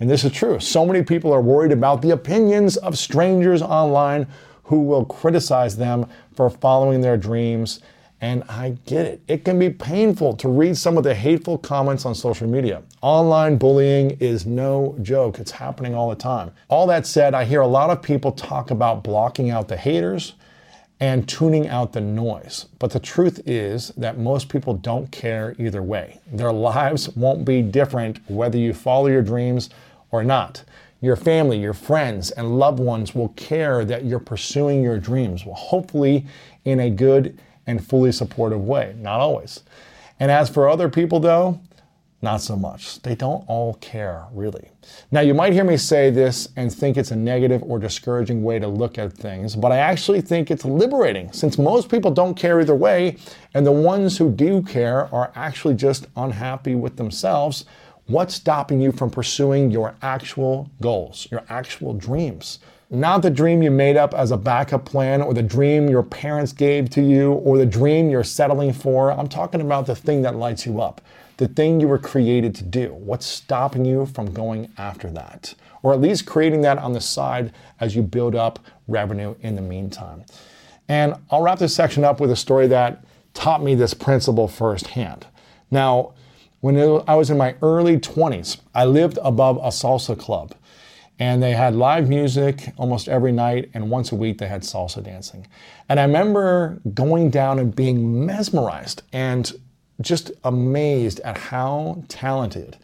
And 0.00 0.08
this 0.08 0.24
is 0.24 0.32
true. 0.32 0.60
So 0.60 0.86
many 0.86 1.02
people 1.02 1.32
are 1.32 1.42
worried 1.42 1.72
about 1.72 2.02
the 2.02 2.10
opinions 2.10 2.76
of 2.76 2.96
strangers 2.96 3.62
online 3.62 4.28
who 4.64 4.82
will 4.82 5.04
criticize 5.04 5.76
them 5.76 6.06
for 6.34 6.48
following 6.48 7.00
their 7.00 7.16
dreams 7.16 7.80
and 8.20 8.42
I 8.48 8.76
get 8.86 9.06
it. 9.06 9.20
It 9.28 9.44
can 9.44 9.58
be 9.58 9.70
painful 9.70 10.34
to 10.36 10.48
read 10.48 10.76
some 10.76 10.96
of 10.98 11.04
the 11.04 11.14
hateful 11.14 11.58
comments 11.58 12.04
on 12.04 12.14
social 12.14 12.48
media. 12.48 12.82
Online 13.00 13.56
bullying 13.56 14.12
is 14.18 14.44
no 14.44 14.96
joke, 15.02 15.38
it's 15.38 15.52
happening 15.52 15.94
all 15.94 16.08
the 16.08 16.16
time. 16.16 16.50
All 16.68 16.86
that 16.88 17.06
said, 17.06 17.34
I 17.34 17.44
hear 17.44 17.60
a 17.60 17.66
lot 17.66 17.90
of 17.90 18.02
people 18.02 18.32
talk 18.32 18.70
about 18.70 19.04
blocking 19.04 19.50
out 19.50 19.68
the 19.68 19.76
haters 19.76 20.34
and 21.00 21.28
tuning 21.28 21.68
out 21.68 21.92
the 21.92 22.00
noise. 22.00 22.66
But 22.80 22.90
the 22.90 22.98
truth 22.98 23.40
is 23.46 23.88
that 23.96 24.18
most 24.18 24.48
people 24.48 24.74
don't 24.74 25.10
care 25.12 25.54
either 25.58 25.82
way. 25.82 26.20
Their 26.32 26.52
lives 26.52 27.08
won't 27.10 27.44
be 27.44 27.62
different 27.62 28.18
whether 28.28 28.58
you 28.58 28.74
follow 28.74 29.06
your 29.06 29.22
dreams 29.22 29.70
or 30.10 30.24
not. 30.24 30.64
Your 31.00 31.14
family, 31.14 31.60
your 31.60 31.74
friends, 31.74 32.32
and 32.32 32.58
loved 32.58 32.80
ones 32.80 33.14
will 33.14 33.28
care 33.30 33.84
that 33.84 34.04
you're 34.04 34.18
pursuing 34.18 34.82
your 34.82 34.98
dreams, 34.98 35.46
well, 35.46 35.54
hopefully 35.54 36.26
in 36.64 36.80
a 36.80 36.90
good 36.90 37.38
and 37.68 37.86
fully 37.86 38.10
supportive 38.10 38.64
way. 38.64 38.96
Not 38.98 39.20
always. 39.20 39.62
And 40.18 40.32
as 40.32 40.48
for 40.48 40.68
other 40.68 40.88
people, 40.88 41.20
though, 41.20 41.60
not 42.20 42.40
so 42.40 42.56
much. 42.56 43.00
They 43.02 43.14
don't 43.14 43.44
all 43.46 43.74
care, 43.74 44.24
really. 44.32 44.70
Now, 45.12 45.20
you 45.20 45.34
might 45.34 45.52
hear 45.52 45.62
me 45.62 45.76
say 45.76 46.10
this 46.10 46.48
and 46.56 46.72
think 46.72 46.96
it's 46.96 47.12
a 47.12 47.16
negative 47.16 47.62
or 47.62 47.78
discouraging 47.78 48.42
way 48.42 48.58
to 48.58 48.66
look 48.66 48.98
at 48.98 49.12
things, 49.12 49.54
but 49.54 49.70
I 49.70 49.76
actually 49.76 50.20
think 50.20 50.50
it's 50.50 50.64
liberating 50.64 51.30
since 51.30 51.58
most 51.58 51.88
people 51.88 52.10
don't 52.10 52.34
care 52.34 52.60
either 52.60 52.74
way, 52.74 53.18
and 53.54 53.64
the 53.64 53.70
ones 53.70 54.18
who 54.18 54.32
do 54.32 54.62
care 54.62 55.14
are 55.14 55.30
actually 55.36 55.74
just 55.74 56.08
unhappy 56.16 56.74
with 56.74 56.96
themselves. 56.96 57.66
What's 58.06 58.34
stopping 58.34 58.80
you 58.80 58.90
from 58.90 59.10
pursuing 59.10 59.70
your 59.70 59.94
actual 60.02 60.68
goals, 60.80 61.28
your 61.30 61.44
actual 61.48 61.94
dreams? 61.94 62.58
Not 62.90 63.20
the 63.20 63.30
dream 63.30 63.62
you 63.62 63.70
made 63.70 63.96
up 63.96 64.14
as 64.14 64.30
a 64.30 64.36
backup 64.36 64.86
plan 64.86 65.20
or 65.20 65.34
the 65.34 65.42
dream 65.42 65.88
your 65.88 66.02
parents 66.02 66.52
gave 66.52 66.88
to 66.90 67.02
you 67.02 67.32
or 67.32 67.58
the 67.58 67.66
dream 67.66 68.08
you're 68.08 68.24
settling 68.24 68.72
for. 68.72 69.12
I'm 69.12 69.28
talking 69.28 69.60
about 69.60 69.86
the 69.86 69.94
thing 69.94 70.22
that 70.22 70.36
lights 70.36 70.64
you 70.64 70.80
up 70.80 71.02
the 71.38 71.48
thing 71.48 71.80
you 71.80 71.88
were 71.88 71.98
created 71.98 72.54
to 72.56 72.64
do. 72.64 72.92
What's 72.92 73.24
stopping 73.24 73.84
you 73.84 74.06
from 74.06 74.34
going 74.34 74.72
after 74.76 75.08
that? 75.10 75.54
Or 75.82 75.92
at 75.92 76.00
least 76.00 76.26
creating 76.26 76.62
that 76.62 76.78
on 76.78 76.92
the 76.92 77.00
side 77.00 77.52
as 77.80 77.94
you 77.94 78.02
build 78.02 78.34
up 78.34 78.58
revenue 78.88 79.36
in 79.40 79.54
the 79.54 79.62
meantime. 79.62 80.24
And 80.88 81.14
I'll 81.30 81.42
wrap 81.42 81.60
this 81.60 81.74
section 81.74 82.02
up 82.02 82.18
with 82.20 82.32
a 82.32 82.36
story 82.36 82.66
that 82.66 83.04
taught 83.34 83.62
me 83.62 83.76
this 83.76 83.94
principle 83.94 84.48
firsthand. 84.48 85.26
Now, 85.70 86.14
when 86.60 86.76
I 87.06 87.14
was 87.14 87.30
in 87.30 87.38
my 87.38 87.54
early 87.62 87.98
20s, 87.98 88.58
I 88.74 88.84
lived 88.84 89.18
above 89.22 89.58
a 89.58 89.68
salsa 89.68 90.18
club. 90.18 90.56
And 91.18 91.42
they 91.42 91.52
had 91.52 91.74
live 91.74 92.08
music 92.08 92.72
almost 92.76 93.08
every 93.08 93.32
night, 93.32 93.70
and 93.74 93.90
once 93.90 94.12
a 94.12 94.14
week 94.14 94.38
they 94.38 94.46
had 94.46 94.62
salsa 94.62 95.02
dancing. 95.02 95.46
And 95.88 95.98
I 95.98 96.04
remember 96.04 96.80
going 96.94 97.30
down 97.30 97.58
and 97.58 97.74
being 97.74 98.24
mesmerized 98.24 99.02
and 99.12 99.52
just 100.00 100.30
amazed 100.44 101.18
at 101.20 101.36
how 101.36 102.04
talented 102.08 102.76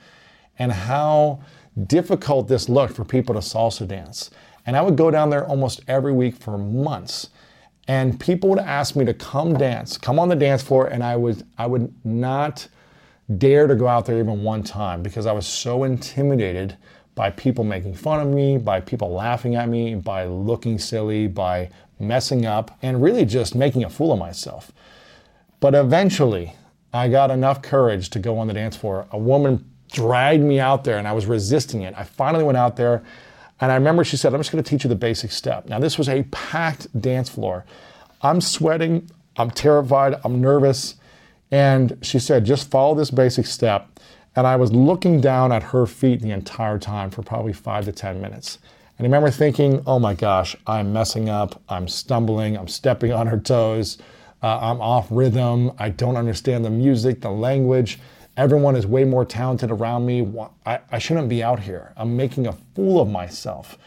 and 0.58 0.72
how 0.72 1.40
difficult 1.86 2.48
this 2.48 2.68
looked 2.68 2.94
for 2.94 3.04
people 3.04 3.34
to 3.34 3.40
salsa 3.40 3.86
dance. 3.86 4.30
And 4.66 4.76
I 4.76 4.82
would 4.82 4.96
go 4.96 5.10
down 5.10 5.30
there 5.30 5.46
almost 5.46 5.82
every 5.86 6.12
week 6.12 6.36
for 6.36 6.58
months. 6.58 7.30
And 7.86 8.18
people 8.18 8.48
would 8.50 8.58
ask 8.58 8.96
me 8.96 9.04
to 9.04 9.14
come 9.14 9.54
dance, 9.54 9.98
come 9.98 10.18
on 10.18 10.28
the 10.28 10.36
dance 10.36 10.62
floor, 10.62 10.86
and 10.86 11.04
I 11.04 11.16
would 11.16 11.46
I 11.58 11.66
would 11.66 11.92
not 12.04 12.66
dare 13.38 13.66
to 13.66 13.74
go 13.74 13.86
out 13.86 14.06
there 14.06 14.18
even 14.18 14.42
one 14.42 14.62
time 14.62 15.02
because 15.02 15.26
I 15.26 15.32
was 15.32 15.46
so 15.46 15.84
intimidated 15.84 16.76
by 17.14 17.30
people 17.30 17.64
making 17.64 17.94
fun 17.94 18.20
of 18.20 18.32
me, 18.32 18.58
by 18.58 18.80
people 18.80 19.12
laughing 19.12 19.54
at 19.54 19.68
me, 19.68 19.94
by 19.94 20.24
looking 20.24 20.78
silly, 20.78 21.26
by 21.26 21.70
messing 21.98 22.44
up, 22.44 22.76
and 22.82 23.02
really 23.02 23.24
just 23.24 23.54
making 23.54 23.84
a 23.84 23.90
fool 23.90 24.12
of 24.12 24.18
myself. 24.18 24.72
But 25.60 25.74
eventually, 25.74 26.54
I 26.92 27.08
got 27.08 27.30
enough 27.30 27.62
courage 27.62 28.10
to 28.10 28.18
go 28.18 28.38
on 28.38 28.48
the 28.48 28.54
dance 28.54 28.76
floor. 28.76 29.06
A 29.10 29.18
woman 29.18 29.70
dragged 29.90 30.42
me 30.42 30.60
out 30.60 30.84
there 30.84 30.98
and 30.98 31.06
I 31.06 31.12
was 31.12 31.26
resisting 31.26 31.82
it. 31.82 31.94
I 31.96 32.04
finally 32.04 32.44
went 32.44 32.58
out 32.58 32.76
there 32.76 33.04
and 33.60 33.70
I 33.70 33.76
remember 33.76 34.04
she 34.04 34.16
said, 34.16 34.34
I'm 34.34 34.40
just 34.40 34.50
to 34.50 34.62
teach 34.62 34.84
you 34.84 34.88
the 34.88 34.96
basic 34.96 35.30
step. 35.30 35.68
Now, 35.68 35.78
this 35.78 35.96
was 35.96 36.08
a 36.08 36.24
packed 36.24 37.00
dance 37.00 37.28
floor. 37.28 37.64
I'm 38.20 38.40
sweating, 38.40 39.10
I'm 39.36 39.50
terrified, 39.50 40.20
I'm 40.24 40.40
nervous. 40.40 40.96
And 41.50 41.96
she 42.02 42.18
said, 42.18 42.44
just 42.44 42.70
follow 42.70 42.94
this 42.94 43.10
basic 43.10 43.46
step. 43.46 43.93
And 44.36 44.46
I 44.46 44.56
was 44.56 44.72
looking 44.72 45.20
down 45.20 45.52
at 45.52 45.62
her 45.62 45.86
feet 45.86 46.20
the 46.20 46.32
entire 46.32 46.78
time 46.78 47.10
for 47.10 47.22
probably 47.22 47.52
five 47.52 47.84
to 47.84 47.92
10 47.92 48.20
minutes. 48.20 48.58
And 48.98 49.04
I 49.04 49.08
remember 49.08 49.30
thinking, 49.30 49.82
oh 49.86 49.98
my 49.98 50.14
gosh, 50.14 50.56
I'm 50.66 50.92
messing 50.92 51.28
up, 51.28 51.60
I'm 51.68 51.88
stumbling, 51.88 52.56
I'm 52.56 52.68
stepping 52.68 53.12
on 53.12 53.26
her 53.26 53.38
toes. 53.38 53.98
Uh, 54.42 54.58
I'm 54.60 54.80
off 54.80 55.08
rhythm. 55.10 55.72
I 55.78 55.88
don't 55.88 56.16
understand 56.16 56.64
the 56.64 56.70
music, 56.70 57.22
the 57.22 57.30
language. 57.30 57.98
Everyone 58.36 58.76
is 58.76 58.86
way 58.86 59.04
more 59.04 59.24
talented 59.24 59.70
around 59.70 60.04
me. 60.04 60.30
I, 60.66 60.80
I 60.92 60.98
shouldn't 60.98 61.28
be 61.30 61.42
out 61.42 61.60
here. 61.60 61.94
I'm 61.96 62.14
making 62.16 62.46
a 62.46 62.52
fool 62.74 63.00
of 63.00 63.08
myself. 63.08 63.78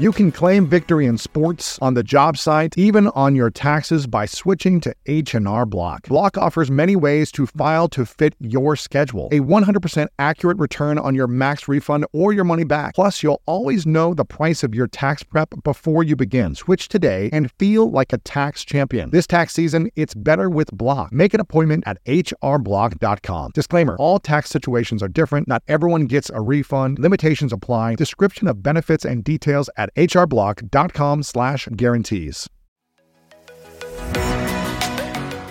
You 0.00 0.12
can 0.12 0.30
claim 0.30 0.68
victory 0.68 1.06
in 1.06 1.18
sports, 1.18 1.76
on 1.82 1.94
the 1.94 2.04
job 2.04 2.38
site, 2.38 2.78
even 2.78 3.08
on 3.08 3.34
your 3.34 3.50
taxes 3.50 4.06
by 4.06 4.26
switching 4.26 4.80
to 4.82 4.94
H&R 5.06 5.66
Block. 5.66 6.06
Block 6.06 6.38
offers 6.38 6.70
many 6.70 6.94
ways 6.94 7.32
to 7.32 7.46
file 7.46 7.88
to 7.88 8.06
fit 8.06 8.36
your 8.38 8.76
schedule. 8.76 9.28
A 9.32 9.40
100% 9.40 10.06
accurate 10.20 10.56
return 10.58 10.98
on 10.98 11.16
your 11.16 11.26
max 11.26 11.66
refund 11.66 12.06
or 12.12 12.32
your 12.32 12.44
money 12.44 12.62
back. 12.62 12.94
Plus, 12.94 13.24
you'll 13.24 13.42
always 13.44 13.86
know 13.86 14.14
the 14.14 14.24
price 14.24 14.62
of 14.62 14.72
your 14.72 14.86
tax 14.86 15.24
prep 15.24 15.52
before 15.64 16.04
you 16.04 16.14
begin. 16.14 16.54
Switch 16.54 16.86
today 16.86 17.28
and 17.32 17.50
feel 17.58 17.90
like 17.90 18.12
a 18.12 18.18
tax 18.18 18.64
champion. 18.64 19.10
This 19.10 19.26
tax 19.26 19.52
season, 19.52 19.90
it's 19.96 20.14
better 20.14 20.48
with 20.48 20.70
Block. 20.70 21.12
Make 21.12 21.34
an 21.34 21.40
appointment 21.40 21.82
at 21.88 21.98
hrblock.com. 22.04 23.50
Disclaimer, 23.52 23.96
all 23.96 24.20
tax 24.20 24.48
situations 24.48 25.02
are 25.02 25.08
different. 25.08 25.48
Not 25.48 25.64
everyone 25.66 26.06
gets 26.06 26.30
a 26.30 26.40
refund. 26.40 27.00
Limitations 27.00 27.52
apply. 27.52 27.96
Description 27.96 28.46
of 28.46 28.62
benefits 28.62 29.04
and 29.04 29.24
details 29.24 29.68
at 29.76 29.87
at 29.96 30.08
hrblock.com 30.08 31.22
slash 31.22 31.68
guarantees. 31.76 32.48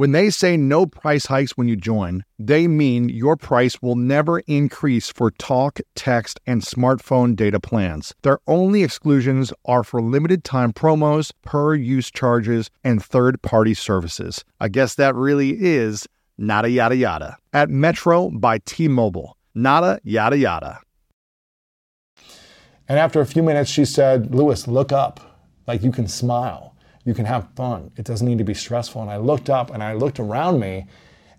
When 0.00 0.12
they 0.12 0.30
say 0.30 0.56
no 0.56 0.86
price 0.86 1.26
hikes 1.26 1.58
when 1.58 1.68
you 1.68 1.76
join, 1.76 2.24
they 2.38 2.66
mean 2.66 3.10
your 3.10 3.36
price 3.36 3.82
will 3.82 3.96
never 3.96 4.38
increase 4.46 5.12
for 5.12 5.30
talk, 5.30 5.78
text, 5.94 6.40
and 6.46 6.62
smartphone 6.62 7.36
data 7.36 7.60
plans. 7.60 8.14
Their 8.22 8.38
only 8.46 8.82
exclusions 8.82 9.52
are 9.66 9.84
for 9.84 10.00
limited 10.00 10.42
time 10.42 10.72
promos, 10.72 11.32
per 11.42 11.74
use 11.74 12.10
charges, 12.10 12.70
and 12.82 13.04
third 13.04 13.42
party 13.42 13.74
services. 13.74 14.42
I 14.58 14.68
guess 14.68 14.94
that 14.94 15.14
really 15.14 15.50
is 15.60 16.08
nada 16.38 16.70
yada 16.70 16.96
yada. 16.96 17.36
At 17.52 17.68
Metro 17.68 18.30
by 18.30 18.56
T 18.64 18.88
Mobile, 18.88 19.36
nada 19.54 20.00
yada 20.02 20.38
yada. 20.38 20.80
And 22.88 22.98
after 22.98 23.20
a 23.20 23.26
few 23.26 23.42
minutes, 23.42 23.68
she 23.68 23.84
said, 23.84 24.34
Lewis, 24.34 24.66
look 24.66 24.92
up, 24.92 25.20
like 25.66 25.82
you 25.82 25.92
can 25.92 26.08
smile 26.08 26.69
you 27.04 27.14
can 27.14 27.24
have 27.24 27.48
fun. 27.56 27.90
It 27.96 28.04
doesn't 28.04 28.26
need 28.26 28.38
to 28.38 28.44
be 28.44 28.54
stressful. 28.54 29.02
And 29.02 29.10
I 29.10 29.16
looked 29.16 29.50
up 29.50 29.70
and 29.70 29.82
I 29.82 29.94
looked 29.94 30.20
around 30.20 30.60
me, 30.60 30.86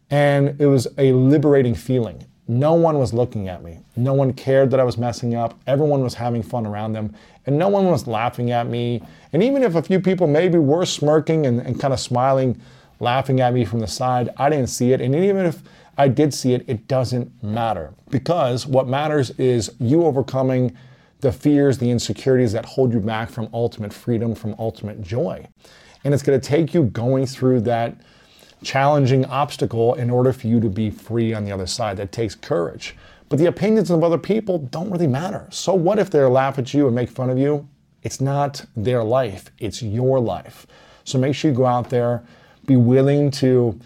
and 0.09 0.59
it 0.59 0.65
was 0.65 0.87
a 0.97 1.13
liberating 1.13 1.75
feeling. 1.75 2.25
No 2.47 2.73
one 2.73 2.97
was 2.97 3.13
looking 3.13 3.47
at 3.47 3.63
me. 3.63 3.79
No 3.95 4.13
one 4.13 4.33
cared 4.33 4.71
that 4.71 4.79
I 4.79 4.83
was 4.83 4.97
messing 4.97 5.35
up. 5.35 5.59
Everyone 5.67 6.01
was 6.01 6.15
having 6.15 6.43
fun 6.43 6.65
around 6.65 6.93
them, 6.93 7.15
and 7.45 7.57
no 7.57 7.69
one 7.69 7.85
was 7.85 8.07
laughing 8.07 8.51
at 8.51 8.67
me. 8.67 9.01
And 9.31 9.41
even 9.41 9.63
if 9.63 9.75
a 9.75 9.81
few 9.81 9.99
people 9.99 10.27
maybe 10.27 10.57
were 10.57 10.85
smirking 10.85 11.45
and, 11.45 11.61
and 11.61 11.79
kind 11.79 11.93
of 11.93 11.99
smiling, 11.99 12.59
laughing 12.99 13.39
at 13.39 13.53
me 13.53 13.63
from 13.63 13.79
the 13.79 13.87
side, 13.87 14.29
I 14.37 14.49
didn't 14.49 14.67
see 14.67 14.91
it. 14.91 15.01
And 15.01 15.15
even 15.15 15.45
if 15.45 15.61
I 15.97 16.07
did 16.07 16.33
see 16.33 16.53
it, 16.53 16.65
it 16.67 16.87
doesn't 16.87 17.43
matter. 17.43 17.93
Because 18.09 18.65
what 18.65 18.87
matters 18.87 19.29
is 19.31 19.71
you 19.79 20.03
overcoming 20.03 20.75
the 21.21 21.31
fears, 21.31 21.77
the 21.77 21.89
insecurities 21.89 22.51
that 22.53 22.65
hold 22.65 22.93
you 22.93 22.99
back 22.99 23.29
from 23.29 23.49
ultimate 23.53 23.93
freedom, 23.93 24.35
from 24.35 24.55
ultimate 24.59 25.01
joy. 25.01 25.47
And 26.03 26.13
it's 26.13 26.23
going 26.23 26.39
to 26.39 26.45
take 26.45 26.73
you 26.73 26.83
going 26.83 27.25
through 27.25 27.61
that 27.61 27.95
challenging 28.63 29.25
obstacle 29.25 29.93
in 29.95 30.09
order 30.09 30.33
for 30.33 30.47
you 30.47 30.59
to 30.59 30.69
be 30.69 30.89
free 30.89 31.33
on 31.33 31.45
the 31.45 31.51
other 31.51 31.67
side. 31.67 31.97
That 31.97 32.11
takes 32.11 32.35
courage. 32.35 32.95
But 33.29 33.39
the 33.39 33.45
opinions 33.45 33.89
of 33.89 34.03
other 34.03 34.17
people 34.17 34.57
don't 34.57 34.89
really 34.91 35.07
matter. 35.07 35.47
So 35.51 35.73
what 35.73 35.99
if 35.99 36.09
they 36.09 36.21
laugh 36.23 36.59
at 36.59 36.73
you 36.73 36.87
and 36.87 36.95
make 36.95 37.09
fun 37.09 37.29
of 37.29 37.37
you? 37.37 37.67
It's 38.03 38.19
not 38.19 38.65
their 38.75 39.03
life, 39.03 39.51
it's 39.59 39.81
your 39.81 40.19
life. 40.19 40.65
So 41.03 41.17
make 41.17 41.35
sure 41.35 41.51
you 41.51 41.57
go 41.57 41.65
out 41.65 41.89
there, 41.89 42.23
be 42.65 42.75
willing 42.75 43.31
to 43.31 43.79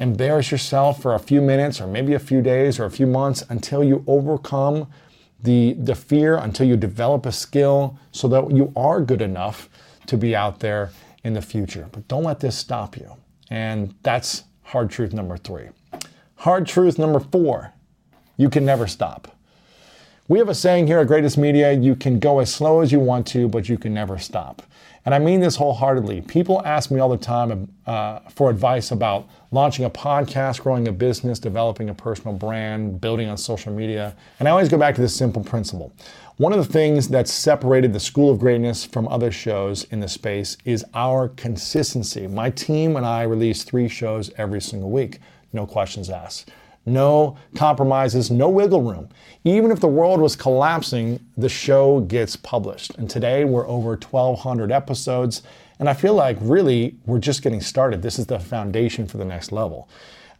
embarrass 0.00 0.50
yourself 0.50 1.02
for 1.02 1.14
a 1.14 1.18
few 1.18 1.40
minutes 1.40 1.80
or 1.80 1.86
maybe 1.86 2.14
a 2.14 2.18
few 2.18 2.40
days 2.40 2.78
or 2.78 2.84
a 2.84 2.90
few 2.90 3.06
months 3.06 3.44
until 3.48 3.82
you 3.82 4.04
overcome 4.06 4.86
the, 5.42 5.74
the 5.74 5.94
fear, 5.94 6.36
until 6.36 6.66
you 6.66 6.76
develop 6.76 7.26
a 7.26 7.32
skill 7.32 7.98
so 8.12 8.28
that 8.28 8.50
you 8.50 8.72
are 8.76 9.00
good 9.00 9.22
enough 9.22 9.68
to 10.06 10.16
be 10.16 10.34
out 10.34 10.60
there 10.60 10.90
in 11.24 11.34
the 11.34 11.42
future. 11.42 11.88
But 11.92 12.08
don't 12.08 12.24
let 12.24 12.40
this 12.40 12.56
stop 12.56 12.96
you. 12.96 13.16
And 13.50 13.94
that's 14.02 14.44
hard 14.62 14.90
truth 14.90 15.12
number 15.12 15.36
three. 15.36 15.68
Hard 16.36 16.66
truth 16.66 16.98
number 16.98 17.20
four 17.20 17.72
you 18.38 18.48
can 18.48 18.64
never 18.64 18.86
stop. 18.86 19.36
We 20.28 20.38
have 20.38 20.48
a 20.48 20.54
saying 20.54 20.86
here 20.86 21.00
at 21.00 21.08
Greatness 21.08 21.36
Media 21.36 21.72
you 21.72 21.96
can 21.96 22.18
go 22.18 22.38
as 22.38 22.54
slow 22.54 22.80
as 22.80 22.92
you 22.92 23.00
want 23.00 23.26
to, 23.28 23.48
but 23.48 23.68
you 23.68 23.76
can 23.76 23.92
never 23.92 24.18
stop. 24.18 24.62
And 25.08 25.14
I 25.14 25.18
mean 25.20 25.40
this 25.40 25.56
wholeheartedly. 25.56 26.20
People 26.20 26.60
ask 26.66 26.90
me 26.90 27.00
all 27.00 27.08
the 27.08 27.16
time 27.16 27.72
uh, 27.86 28.18
for 28.28 28.50
advice 28.50 28.90
about 28.90 29.26
launching 29.52 29.86
a 29.86 29.90
podcast, 29.90 30.60
growing 30.60 30.86
a 30.86 30.92
business, 30.92 31.38
developing 31.38 31.88
a 31.88 31.94
personal 31.94 32.34
brand, 32.34 33.00
building 33.00 33.26
on 33.26 33.38
social 33.38 33.72
media. 33.72 34.14
And 34.38 34.46
I 34.46 34.50
always 34.50 34.68
go 34.68 34.76
back 34.76 34.94
to 34.96 35.00
this 35.00 35.16
simple 35.16 35.42
principle. 35.42 35.94
One 36.36 36.52
of 36.52 36.58
the 36.58 36.70
things 36.70 37.08
that 37.08 37.26
separated 37.26 37.94
the 37.94 38.00
School 38.00 38.30
of 38.30 38.38
Greatness 38.38 38.84
from 38.84 39.08
other 39.08 39.32
shows 39.32 39.84
in 39.84 40.00
the 40.00 40.08
space 40.08 40.58
is 40.66 40.84
our 40.92 41.28
consistency. 41.28 42.26
My 42.26 42.50
team 42.50 42.94
and 42.96 43.06
I 43.06 43.22
release 43.22 43.64
three 43.64 43.88
shows 43.88 44.30
every 44.36 44.60
single 44.60 44.90
week, 44.90 45.20
no 45.54 45.64
questions 45.66 46.10
asked 46.10 46.50
no 46.88 47.36
compromises, 47.54 48.30
no 48.30 48.48
wiggle 48.48 48.82
room. 48.82 49.08
Even 49.44 49.70
if 49.70 49.80
the 49.80 49.88
world 49.88 50.20
was 50.20 50.34
collapsing, 50.34 51.20
the 51.36 51.48
show 51.48 52.00
gets 52.00 52.36
published. 52.36 52.96
And 52.96 53.08
today 53.08 53.44
we're 53.44 53.68
over 53.68 53.90
1,200 53.90 54.72
episodes. 54.72 55.42
And 55.78 55.88
I 55.88 55.94
feel 55.94 56.14
like 56.14 56.36
really 56.40 56.96
we're 57.06 57.18
just 57.20 57.42
getting 57.42 57.60
started. 57.60 58.02
This 58.02 58.18
is 58.18 58.26
the 58.26 58.40
foundation 58.40 59.06
for 59.06 59.16
the 59.16 59.24
next 59.24 59.52
level. 59.52 59.88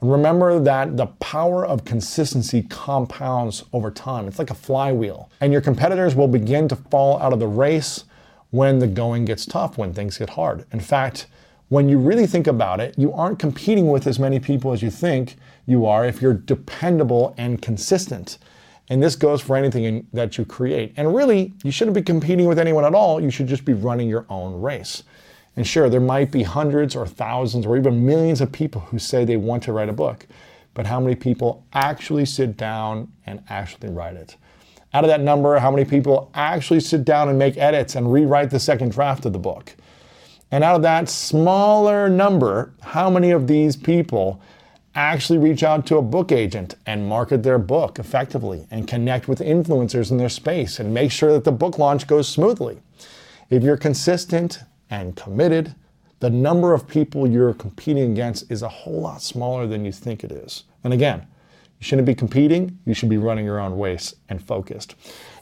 And 0.00 0.10
remember 0.10 0.60
that 0.60 0.96
the 0.96 1.06
power 1.06 1.66
of 1.66 1.84
consistency 1.84 2.62
compounds 2.62 3.64
over 3.72 3.90
time. 3.90 4.28
It's 4.28 4.38
like 4.38 4.50
a 4.50 4.54
flywheel. 4.54 5.30
And 5.40 5.52
your 5.52 5.62
competitors 5.62 6.14
will 6.14 6.28
begin 6.28 6.68
to 6.68 6.76
fall 6.76 7.18
out 7.20 7.32
of 7.32 7.40
the 7.40 7.48
race 7.48 8.04
when 8.50 8.78
the 8.78 8.86
going 8.86 9.24
gets 9.24 9.44
tough, 9.44 9.76
when 9.76 9.92
things 9.92 10.18
get 10.18 10.30
hard. 10.30 10.64
In 10.72 10.80
fact, 10.80 11.26
when 11.68 11.88
you 11.88 11.98
really 11.98 12.26
think 12.26 12.46
about 12.46 12.80
it, 12.80 12.94
you 12.96 13.12
aren't 13.12 13.38
competing 13.38 13.88
with 13.88 14.06
as 14.06 14.18
many 14.18 14.40
people 14.40 14.72
as 14.72 14.82
you 14.82 14.90
think 14.90 15.36
you 15.68 15.84
are 15.84 16.06
if 16.06 16.22
you're 16.22 16.32
dependable 16.32 17.34
and 17.36 17.60
consistent. 17.60 18.38
And 18.88 19.02
this 19.02 19.14
goes 19.14 19.42
for 19.42 19.54
anything 19.54 19.84
in, 19.84 20.06
that 20.14 20.38
you 20.38 20.46
create. 20.46 20.94
And 20.96 21.14
really, 21.14 21.52
you 21.62 21.70
shouldn't 21.70 21.94
be 21.94 22.00
competing 22.00 22.46
with 22.46 22.58
anyone 22.58 22.86
at 22.86 22.94
all. 22.94 23.20
You 23.20 23.30
should 23.30 23.48
just 23.48 23.66
be 23.66 23.74
running 23.74 24.08
your 24.08 24.24
own 24.30 24.62
race. 24.62 25.02
And 25.56 25.66
sure, 25.66 25.90
there 25.90 26.00
might 26.00 26.32
be 26.32 26.42
hundreds 26.42 26.96
or 26.96 27.06
thousands 27.06 27.66
or 27.66 27.76
even 27.76 28.06
millions 28.06 28.40
of 28.40 28.50
people 28.50 28.80
who 28.80 28.98
say 28.98 29.26
they 29.26 29.36
want 29.36 29.62
to 29.64 29.74
write 29.74 29.90
a 29.90 29.92
book. 29.92 30.26
But 30.72 30.86
how 30.86 31.00
many 31.00 31.14
people 31.14 31.66
actually 31.74 32.24
sit 32.24 32.56
down 32.56 33.12
and 33.26 33.42
actually 33.50 33.90
write 33.90 34.16
it? 34.16 34.36
Out 34.94 35.04
of 35.04 35.08
that 35.08 35.20
number, 35.20 35.58
how 35.58 35.70
many 35.70 35.84
people 35.84 36.30
actually 36.32 36.80
sit 36.80 37.04
down 37.04 37.28
and 37.28 37.38
make 37.38 37.58
edits 37.58 37.94
and 37.94 38.10
rewrite 38.10 38.48
the 38.48 38.58
second 38.58 38.92
draft 38.92 39.26
of 39.26 39.34
the 39.34 39.38
book? 39.38 39.76
And 40.50 40.64
out 40.64 40.76
of 40.76 40.82
that 40.82 41.10
smaller 41.10 42.08
number, 42.08 42.72
how 42.80 43.10
many 43.10 43.32
of 43.32 43.46
these 43.46 43.76
people 43.76 44.40
actually 44.94 45.38
reach 45.38 45.62
out 45.62 45.86
to 45.86 45.96
a 45.96 46.02
book 46.02 46.32
agent 46.32 46.74
and 46.86 47.08
market 47.08 47.42
their 47.42 47.58
book 47.58 47.98
effectively 47.98 48.66
and 48.70 48.88
connect 48.88 49.28
with 49.28 49.40
influencers 49.40 50.10
in 50.10 50.16
their 50.16 50.28
space 50.28 50.78
and 50.80 50.92
make 50.92 51.12
sure 51.12 51.32
that 51.32 51.44
the 51.44 51.52
book 51.52 51.78
launch 51.78 52.06
goes 52.06 52.28
smoothly? 52.28 52.80
If 53.50 53.62
you're 53.62 53.76
consistent 53.76 54.60
and 54.90 55.16
committed, 55.16 55.74
the 56.20 56.30
number 56.30 56.74
of 56.74 56.88
people 56.88 57.28
you're 57.28 57.54
competing 57.54 58.10
against 58.10 58.50
is 58.50 58.62
a 58.62 58.68
whole 58.68 59.00
lot 59.00 59.22
smaller 59.22 59.66
than 59.66 59.84
you 59.84 59.92
think 59.92 60.24
it 60.24 60.32
is. 60.32 60.64
And 60.82 60.92
again, 60.92 61.26
you 61.78 61.84
shouldn't 61.84 62.06
be 62.06 62.14
competing, 62.14 62.78
you 62.84 62.94
should 62.94 63.08
be 63.08 63.18
running 63.18 63.44
your 63.44 63.60
own 63.60 63.78
race 63.78 64.14
and 64.28 64.42
focused. 64.42 64.96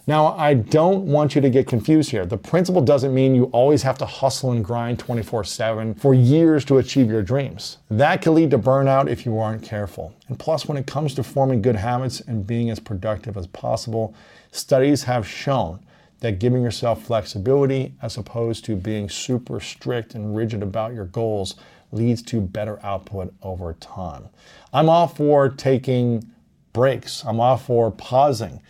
Now, 0.08 0.36
I 0.36 0.54
don't 0.54 1.06
want 1.06 1.34
you 1.34 1.40
to 1.40 1.50
get 1.50 1.66
confused 1.66 2.12
here. 2.12 2.24
The 2.24 2.38
principle 2.38 2.80
doesn't 2.80 3.12
mean 3.12 3.34
you 3.34 3.46
always 3.46 3.82
have 3.82 3.98
to 3.98 4.06
hustle 4.06 4.52
and 4.52 4.64
grind 4.64 5.00
24 5.00 5.42
7 5.42 5.94
for 5.94 6.14
years 6.14 6.64
to 6.66 6.78
achieve 6.78 7.10
your 7.10 7.22
dreams. 7.22 7.78
That 7.90 8.22
can 8.22 8.34
lead 8.34 8.52
to 8.52 8.58
burnout 8.58 9.08
if 9.08 9.26
you 9.26 9.36
aren't 9.36 9.64
careful. 9.64 10.14
And 10.28 10.38
plus, 10.38 10.66
when 10.66 10.78
it 10.78 10.86
comes 10.86 11.12
to 11.14 11.24
forming 11.24 11.60
good 11.60 11.74
habits 11.74 12.20
and 12.20 12.46
being 12.46 12.70
as 12.70 12.78
productive 12.78 13.36
as 13.36 13.48
possible, 13.48 14.14
studies 14.52 15.02
have 15.04 15.26
shown 15.26 15.80
that 16.20 16.38
giving 16.38 16.62
yourself 16.62 17.02
flexibility 17.02 17.94
as 18.00 18.16
opposed 18.16 18.64
to 18.66 18.76
being 18.76 19.08
super 19.08 19.58
strict 19.58 20.14
and 20.14 20.36
rigid 20.36 20.62
about 20.62 20.94
your 20.94 21.06
goals 21.06 21.56
leads 21.90 22.22
to 22.22 22.40
better 22.40 22.78
output 22.84 23.34
over 23.42 23.72
time. 23.74 24.28
I'm 24.72 24.88
all 24.88 25.08
for 25.08 25.48
taking 25.48 26.30
breaks, 26.72 27.24
I'm 27.24 27.40
all 27.40 27.56
for 27.56 27.90
pausing 27.90 28.60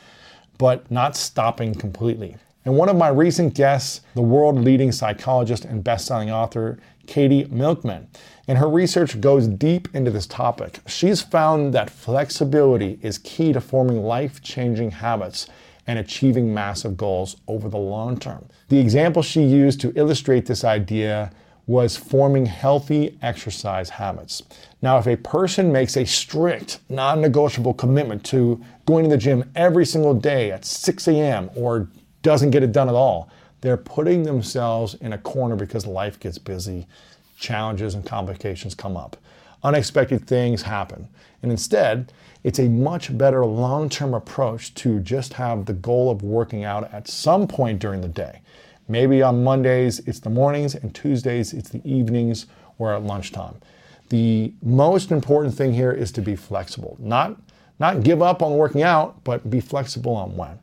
but 0.58 0.90
not 0.90 1.16
stopping 1.16 1.74
completely. 1.74 2.36
And 2.64 2.76
one 2.76 2.88
of 2.88 2.96
my 2.96 3.08
recent 3.08 3.54
guests, 3.54 4.00
the 4.14 4.22
world 4.22 4.58
leading 4.58 4.90
psychologist 4.90 5.64
and 5.64 5.84
best-selling 5.84 6.30
author, 6.32 6.78
Katie 7.06 7.44
Milkman. 7.44 8.08
And 8.48 8.58
her 8.58 8.68
research 8.68 9.20
goes 9.20 9.46
deep 9.46 9.88
into 9.94 10.10
this 10.10 10.26
topic. 10.26 10.80
She's 10.86 11.22
found 11.22 11.72
that 11.74 11.90
flexibility 11.90 12.98
is 13.02 13.18
key 13.18 13.52
to 13.52 13.60
forming 13.60 14.02
life 14.02 14.42
changing 14.42 14.90
habits 14.90 15.48
and 15.86 15.98
achieving 15.98 16.52
massive 16.52 16.96
goals 16.96 17.36
over 17.46 17.68
the 17.68 17.78
long 17.78 18.18
term. 18.18 18.48
The 18.68 18.80
example 18.80 19.22
she 19.22 19.42
used 19.42 19.80
to 19.82 19.92
illustrate 19.94 20.46
this 20.46 20.64
idea 20.64 21.30
was 21.66 21.96
forming 21.96 22.46
healthy 22.46 23.18
exercise 23.22 23.90
habits. 23.90 24.42
Now, 24.82 24.98
if 24.98 25.06
a 25.06 25.16
person 25.16 25.72
makes 25.72 25.96
a 25.96 26.04
strict, 26.04 26.78
non 26.88 27.20
negotiable 27.20 27.74
commitment 27.74 28.24
to 28.26 28.62
going 28.86 29.04
to 29.04 29.10
the 29.10 29.16
gym 29.16 29.50
every 29.56 29.84
single 29.84 30.14
day 30.14 30.52
at 30.52 30.64
6 30.64 31.08
a.m. 31.08 31.50
or 31.56 31.88
doesn't 32.22 32.50
get 32.50 32.62
it 32.62 32.72
done 32.72 32.88
at 32.88 32.94
all, 32.94 33.28
they're 33.60 33.76
putting 33.76 34.22
themselves 34.22 34.94
in 34.94 35.12
a 35.12 35.18
corner 35.18 35.56
because 35.56 35.86
life 35.86 36.20
gets 36.20 36.38
busy, 36.38 36.86
challenges 37.36 37.94
and 37.94 38.06
complications 38.06 38.74
come 38.74 38.96
up, 38.96 39.16
unexpected 39.64 40.26
things 40.26 40.62
happen. 40.62 41.08
And 41.42 41.50
instead, 41.50 42.12
it's 42.44 42.60
a 42.60 42.68
much 42.68 43.16
better 43.18 43.44
long 43.44 43.88
term 43.88 44.14
approach 44.14 44.72
to 44.74 45.00
just 45.00 45.32
have 45.32 45.66
the 45.66 45.72
goal 45.72 46.10
of 46.10 46.22
working 46.22 46.62
out 46.62 46.92
at 46.94 47.08
some 47.08 47.48
point 47.48 47.80
during 47.80 48.02
the 48.02 48.08
day. 48.08 48.40
Maybe 48.88 49.22
on 49.22 49.42
Mondays 49.42 50.00
it's 50.00 50.20
the 50.20 50.30
mornings, 50.30 50.74
and 50.74 50.94
Tuesdays 50.94 51.52
it's 51.52 51.70
the 51.70 51.86
evenings 51.88 52.46
or 52.78 52.94
at 52.94 53.02
lunchtime. 53.02 53.56
The 54.08 54.52
most 54.62 55.10
important 55.10 55.54
thing 55.54 55.72
here 55.72 55.92
is 55.92 56.12
to 56.12 56.22
be 56.22 56.36
flexible, 56.36 56.96
not 57.00 57.36
not 57.78 58.02
give 58.02 58.22
up 58.22 58.42
on 58.42 58.56
working 58.56 58.82
out, 58.82 59.22
but 59.22 59.50
be 59.50 59.60
flexible 59.60 60.14
on 60.14 60.34
when. 60.36 60.58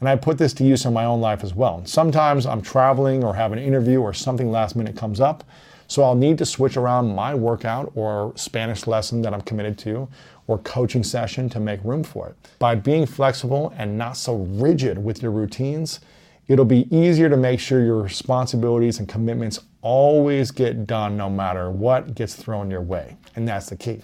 And 0.00 0.08
I 0.08 0.16
put 0.16 0.36
this 0.36 0.52
to 0.54 0.64
use 0.64 0.84
in 0.84 0.92
my 0.92 1.04
own 1.04 1.20
life 1.20 1.44
as 1.44 1.54
well. 1.54 1.82
Sometimes 1.86 2.44
I'm 2.44 2.60
traveling 2.60 3.22
or 3.22 3.34
have 3.34 3.52
an 3.52 3.58
interview 3.58 4.00
or 4.00 4.12
something 4.12 4.50
last 4.50 4.76
minute 4.76 4.96
comes 4.96 5.20
up, 5.20 5.44
so 5.86 6.02
I'll 6.02 6.16
need 6.16 6.38
to 6.38 6.46
switch 6.46 6.76
around 6.76 7.14
my 7.14 7.34
workout 7.34 7.92
or 7.94 8.32
Spanish 8.36 8.86
lesson 8.86 9.22
that 9.22 9.32
I'm 9.32 9.42
committed 9.42 9.78
to 9.78 10.08
or 10.48 10.58
coaching 10.58 11.04
session 11.04 11.48
to 11.50 11.60
make 11.60 11.82
room 11.84 12.02
for 12.02 12.28
it. 12.28 12.36
By 12.58 12.74
being 12.74 13.06
flexible 13.06 13.72
and 13.76 13.96
not 13.96 14.16
so 14.16 14.36
rigid 14.36 15.02
with 15.02 15.22
your 15.22 15.30
routines, 15.30 16.00
It'll 16.48 16.64
be 16.64 16.86
easier 16.96 17.28
to 17.28 17.36
make 17.36 17.58
sure 17.58 17.84
your 17.84 18.02
responsibilities 18.02 19.00
and 19.00 19.08
commitments 19.08 19.60
always 19.82 20.50
get 20.50 20.86
done 20.86 21.16
no 21.16 21.28
matter 21.28 21.70
what 21.70 22.14
gets 22.14 22.34
thrown 22.34 22.70
your 22.70 22.82
way. 22.82 23.16
And 23.34 23.48
that's 23.48 23.68
the 23.68 23.76
key. 23.76 24.00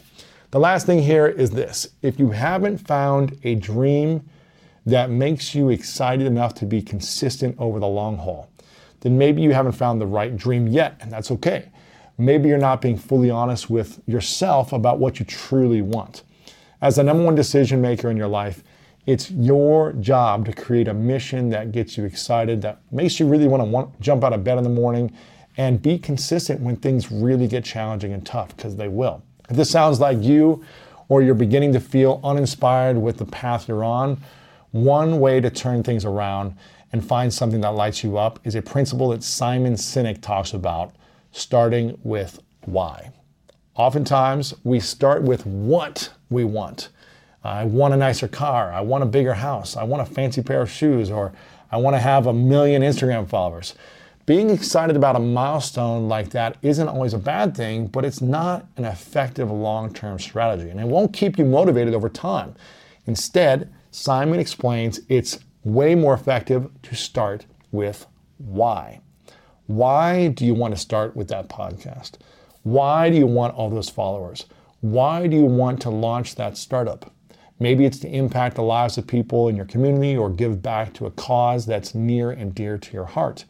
The 0.51 0.59
last 0.59 0.85
thing 0.85 1.03
here 1.03 1.27
is 1.27 1.51
this 1.51 1.89
if 2.03 2.19
you 2.19 2.31
haven't 2.31 2.79
found 2.79 3.39
a 3.45 3.55
dream 3.55 4.29
that 4.85 5.11
makes 5.11 5.55
you 5.55 5.71
excited 5.71 6.27
enough 6.27 6.55
to 6.55 6.67
be 6.67 6.83
consistent 6.83 7.57
over 7.59 7.79
the 7.79 7.87
long 7.87 8.17
haul, 8.17 8.51
then 9.01 9.17
maybe 9.17 9.41
you 9.41 9.53
haven't 9.53 9.73
found 9.73 10.01
the 10.01 10.07
right 10.07 10.37
dream 10.37 10.67
yet, 10.67 10.97
and 11.01 11.13
that's 11.13 11.31
okay. 11.31 11.71
Maybe 12.19 12.49
you're 12.49 12.59
not 12.59 12.81
being 12.81 12.99
fully 12.99 13.31
honest 13.31 13.71
with 13.71 14.01
yourself 14.07 14.73
about 14.73 14.99
what 14.99 15.19
you 15.19 15.25
truly 15.25 15.81
want. 15.81 16.23
As 16.81 16.97
the 16.97 17.05
number 17.05 17.25
one 17.25 17.35
decision 17.35 17.81
maker 17.81 18.11
in 18.11 18.17
your 18.17 18.29
life, 18.29 18.63
it's 19.07 19.31
your 19.31 19.93
job 19.95 20.47
to 20.47 20.53
create 20.53 20.89
a 20.89 20.95
mission 20.95 21.51
that 21.51 21.73
gets 21.73 21.97
you 21.97 22.05
excited, 22.05 22.63
that 22.63 22.81
makes 22.93 23.19
you 23.19 23.27
really 23.27 23.49
want 23.49 23.61
to 23.61 23.65
want, 23.65 24.01
jump 24.01 24.23
out 24.23 24.33
of 24.33 24.45
bed 24.45 24.59
in 24.59 24.65
the 24.65 24.71
morning 24.71 25.13
and 25.57 25.83
be 25.83 25.99
consistent 25.99 26.61
when 26.61 26.77
things 26.77 27.11
really 27.11 27.47
get 27.47 27.65
challenging 27.65 28.13
and 28.13 28.25
tough, 28.25 28.57
because 28.57 28.77
they 28.77 28.89
will. 28.89 29.23
If 29.51 29.57
this 29.57 29.71
sounds 29.71 30.01
like 30.01 30.23
you, 30.23 30.65
or 31.09 31.21
you're 31.21 31.35
beginning 31.35 31.73
to 31.75 31.81
feel 31.81 32.21
uninspired 32.25 32.97
with 32.97 33.19
the 33.19 33.27
path 33.27 33.69
you're 33.69 33.85
on, 33.85 34.19
one 34.71 35.21
way 35.21 35.41
to 35.41 35.51
turn 35.51 35.83
things 35.83 36.07
around 36.07 36.57
and 36.93 37.05
find 37.07 37.33
something 37.33 37.61
that 37.61 37.75
lights 37.75 38.03
you 38.03 38.17
up 38.17 38.39
is 38.45 38.55
a 38.55 38.63
principle 38.63 39.11
that 39.11 39.23
Simon 39.23 39.75
Sinek 39.75 40.23
talks 40.23 40.55
about, 40.55 40.95
starting 41.33 41.99
with 42.03 42.41
why. 42.63 43.11
Oftentimes, 43.75 44.55
we 44.65 44.81
start 44.81 45.23
with 45.23 45.45
what 45.45 46.11
we 46.31 46.45
want. 46.45 46.89
I 47.45 47.65
want 47.65 47.95
a 47.95 47.97
nicer 47.97 48.29
car. 48.29 48.73
I 48.73 48.81
want 48.81 49.03
a 49.03 49.07
bigger 49.07 49.35
house. 49.35 49.77
I 49.77 49.85
want 49.85 50.03
a 50.03 50.15
fancy 50.15 50.43
pair 50.43 50.63
of 50.63 50.71
shoes, 50.71 51.11
or 51.11 51.33
I 51.71 51.77
want 51.77 51.95
to 51.95 52.01
have 52.01 52.27
a 52.27 52.33
million 52.33 52.83
Instagram 52.83 53.29
followers. 53.29 53.75
Being 54.25 54.51
excited 54.51 54.95
about 54.95 55.17
a 55.17 55.21
milestone 55.21 56.09
like 56.09 56.31
that 56.31 56.57
isn't 56.63 56.87
always 56.87 57.13
a 57.13 57.19
bad 57.19 57.57
thing, 57.57 57.89
but 57.89 58.05
it's 58.05 58.21
not 58.21 58.67
an 58.77 58.85
effective 58.85 59.51
long 59.51 59.93
term 59.93 60.19
strategy, 60.21 60.71
and 60.71 60.79
it 60.79 60.87
won't 60.87 61.13
keep 61.13 61.39
you 61.39 61.45
motivated 61.45 61.95
over 61.95 62.09
time. 62.09 62.55
Instead, 63.07 63.73
Simon 63.91 64.39
explains 64.39 65.01
it's 65.09 65.41
way 65.65 65.97
more 65.97 66.15
effective 66.15 66.71
to 66.83 66.95
start 66.95 67.47
with 67.73 68.07
why. 68.39 69.01
Why 69.67 70.29
do 70.29 70.47
you 70.47 70.55
want 70.55 70.75
to 70.75 70.81
start 70.81 71.17
with 71.17 71.29
that 71.29 71.49
podcast? 71.49 72.13
Why 72.63 73.11
do 73.11 73.17
you 73.17 73.27
want 73.27 73.55
all 73.55 73.71
those 73.71 73.89
followers? 73.89 74.47
Why 74.81 75.27
do 75.27 75.37
you 75.37 75.47
want 75.47 75.81
to 75.83 75.91
launch 75.91 76.37
that 76.37 76.57
startup? 76.57 77.13
Maybe 77.59 77.85
it's 77.85 77.99
to 78.01 78.09
impact 78.09 78.57
the 78.57 78.63
lives 78.63 78.99
of 78.99 79.07
people 79.07 79.49
in 79.49 79.57
your 79.57 79.67
community 79.67 80.17
or 80.17 80.31
give 80.31 80.63
back 80.63 80.93
to 80.95 81.07
a 81.07 81.11
cause 81.13 81.65
that's 81.65 81.95
near 81.95 82.31
and 82.31 82.55
dear 82.55 82.79
to 82.79 82.93
your 82.93 83.05
heart. 83.05 83.45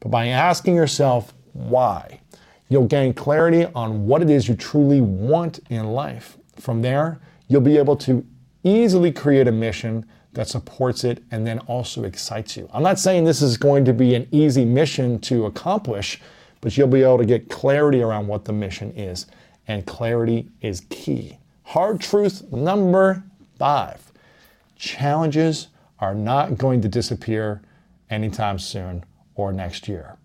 But 0.00 0.10
by 0.10 0.26
asking 0.28 0.74
yourself 0.74 1.32
why, 1.52 2.20
you'll 2.68 2.86
gain 2.86 3.14
clarity 3.14 3.66
on 3.74 4.06
what 4.06 4.22
it 4.22 4.30
is 4.30 4.48
you 4.48 4.54
truly 4.54 5.00
want 5.00 5.60
in 5.70 5.92
life. 5.92 6.36
From 6.56 6.82
there, 6.82 7.20
you'll 7.48 7.60
be 7.60 7.78
able 7.78 7.96
to 7.98 8.26
easily 8.64 9.12
create 9.12 9.46
a 9.46 9.52
mission 9.52 10.04
that 10.32 10.48
supports 10.48 11.04
it 11.04 11.22
and 11.30 11.46
then 11.46 11.60
also 11.60 12.04
excites 12.04 12.56
you. 12.56 12.68
I'm 12.72 12.82
not 12.82 12.98
saying 12.98 13.24
this 13.24 13.42
is 13.42 13.56
going 13.56 13.84
to 13.84 13.92
be 13.92 14.14
an 14.14 14.26
easy 14.32 14.64
mission 14.64 15.20
to 15.20 15.46
accomplish, 15.46 16.20
but 16.60 16.76
you'll 16.76 16.88
be 16.88 17.02
able 17.02 17.18
to 17.18 17.24
get 17.24 17.48
clarity 17.48 18.02
around 18.02 18.26
what 18.26 18.44
the 18.44 18.52
mission 18.52 18.90
is. 18.92 19.26
And 19.68 19.86
clarity 19.86 20.48
is 20.60 20.82
key. 20.90 21.38
Hard 21.62 22.00
truth 22.00 22.50
number 22.52 23.22
five 23.58 24.12
challenges 24.76 25.68
are 25.98 26.14
not 26.14 26.58
going 26.58 26.80
to 26.82 26.88
disappear 26.88 27.62
anytime 28.10 28.58
soon 28.58 29.04
or 29.34 29.52
next 29.52 29.88
year. 29.88 30.16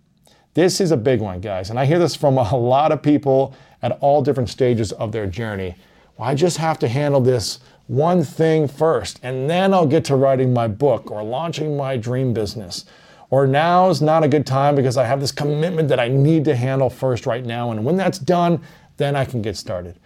This 0.53 0.81
is 0.81 0.91
a 0.91 0.97
big 0.97 1.21
one, 1.21 1.39
guys. 1.39 1.69
And 1.69 1.79
I 1.79 1.85
hear 1.85 1.99
this 1.99 2.15
from 2.15 2.37
a 2.37 2.55
lot 2.55 2.91
of 2.91 3.01
people 3.01 3.55
at 3.81 3.97
all 4.01 4.21
different 4.21 4.49
stages 4.49 4.91
of 4.93 5.11
their 5.11 5.27
journey. 5.27 5.75
Well, 6.17 6.27
I 6.27 6.35
just 6.35 6.57
have 6.57 6.79
to 6.79 6.87
handle 6.87 7.21
this 7.21 7.59
one 7.87 8.23
thing 8.23 8.67
first, 8.67 9.19
and 9.23 9.49
then 9.49 9.73
I'll 9.73 9.87
get 9.87 10.05
to 10.05 10.15
writing 10.15 10.53
my 10.53 10.67
book 10.67 11.09
or 11.09 11.23
launching 11.23 11.75
my 11.75 11.97
dream 11.97 12.33
business. 12.33 12.85
Or 13.31 13.47
now 13.47 13.89
is 13.89 14.01
not 14.01 14.23
a 14.23 14.27
good 14.27 14.45
time 14.45 14.75
because 14.75 14.97
I 14.97 15.05
have 15.05 15.21
this 15.21 15.31
commitment 15.31 15.87
that 15.89 15.99
I 15.99 16.07
need 16.07 16.45
to 16.45 16.55
handle 16.55 16.89
first 16.89 17.25
right 17.25 17.45
now. 17.45 17.71
And 17.71 17.85
when 17.85 17.95
that's 17.95 18.19
done, 18.19 18.61
then 18.97 19.15
I 19.15 19.25
can 19.25 19.41
get 19.41 19.55
started. 19.55 19.97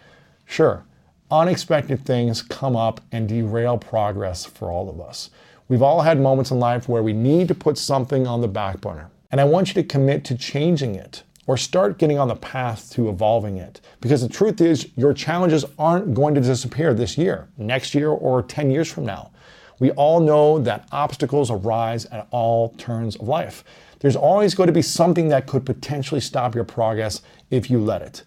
Sure, 0.46 0.86
unexpected 1.34 2.06
things 2.06 2.44
come 2.44 2.76
up 2.76 3.02
and 3.12 3.28
derail 3.28 3.76
progress 3.76 4.46
for 4.46 4.72
all 4.72 4.88
of 4.88 5.02
us. 5.02 5.32
We've 5.68 5.82
all 5.82 6.02
had 6.02 6.20
moments 6.20 6.52
in 6.52 6.60
life 6.60 6.88
where 6.88 7.02
we 7.02 7.12
need 7.12 7.48
to 7.48 7.56
put 7.56 7.80
something 7.80 8.28
on 8.28 8.42
the 8.42 8.48
back 8.48 8.80
burner. 8.82 9.10
And 9.32 9.42
I 9.42 9.46
want 9.46 9.70
you 9.70 9.74
to 9.82 9.84
commit 9.84 10.24
to 10.26 10.38
changing 10.38 10.94
it 10.94 11.24
or 11.48 11.58
start 11.58 11.98
getting 11.98 12.20
on 12.20 12.28
the 12.28 12.36
path 12.36 12.92
to 12.92 13.10
evolving 13.10 13.58
it. 13.58 13.82
Because 14.00 14.22
the 14.22 14.30
truth 14.30 14.62
is, 14.62 14.90
your 14.96 15.12
challenges 15.12 15.66
aren't 15.80 16.14
going 16.14 16.36
to 16.36 16.42
disappear 16.42 16.94
this 16.94 17.18
year, 17.18 17.50
next 17.58 17.96
year, 17.96 18.10
or 18.10 18.44
10 18.44 18.70
years 18.70 18.92
from 18.92 19.04
now. 19.04 19.32
We 19.80 19.90
all 19.92 20.20
know 20.20 20.60
that 20.60 20.88
obstacles 20.92 21.50
arise 21.50 22.06
at 22.06 22.28
all 22.30 22.70
turns 22.78 23.16
of 23.16 23.28
life. 23.28 23.64
There's 24.02 24.16
always 24.16 24.54
going 24.54 24.68
to 24.68 24.74
be 24.74 24.84
something 24.84 25.30
that 25.30 25.48
could 25.48 25.66
potentially 25.66 26.22
stop 26.22 26.54
your 26.54 26.64
progress 26.64 27.24
if 27.50 27.72
you 27.72 27.80
let 27.80 28.04
it. 28.04 28.22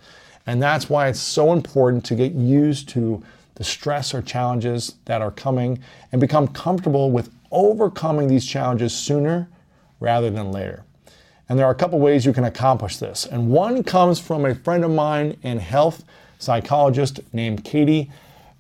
And 0.47 0.63
that's 0.63 0.89
why 0.89 1.09
it's 1.09 1.21
so 1.21 1.53
important 1.53 2.05
to 2.07 2.15
get 2.15 2.33
used 2.33 2.89
to 2.91 3.23
the 3.57 3.65
stress 3.65 4.15
or 4.15 4.23
challenges 4.23 4.95
that 5.07 5.23
are 5.23 5.31
coming 5.31 5.81
and 6.13 6.21
become 6.21 6.47
comfortable 6.49 7.11
with 7.11 7.31
overcoming 7.51 8.29
these 8.29 8.47
challenges 8.47 8.95
sooner 8.95 9.49
rather 9.99 10.31
than 10.31 10.53
later. 10.53 10.85
And 11.49 11.59
there 11.59 11.67
are 11.67 11.73
a 11.73 11.77
couple 11.77 11.99
ways 11.99 12.27
you 12.27 12.33
can 12.33 12.45
accomplish 12.45 12.97
this. 12.99 13.25
And 13.25 13.51
one 13.51 13.83
comes 13.83 14.21
from 14.21 14.45
a 14.45 14.55
friend 14.55 14.85
of 14.85 14.91
mine 14.91 15.37
and 15.43 15.61
health 15.61 16.05
psychologist 16.39 17.21
named 17.33 17.65
Katie 17.65 18.11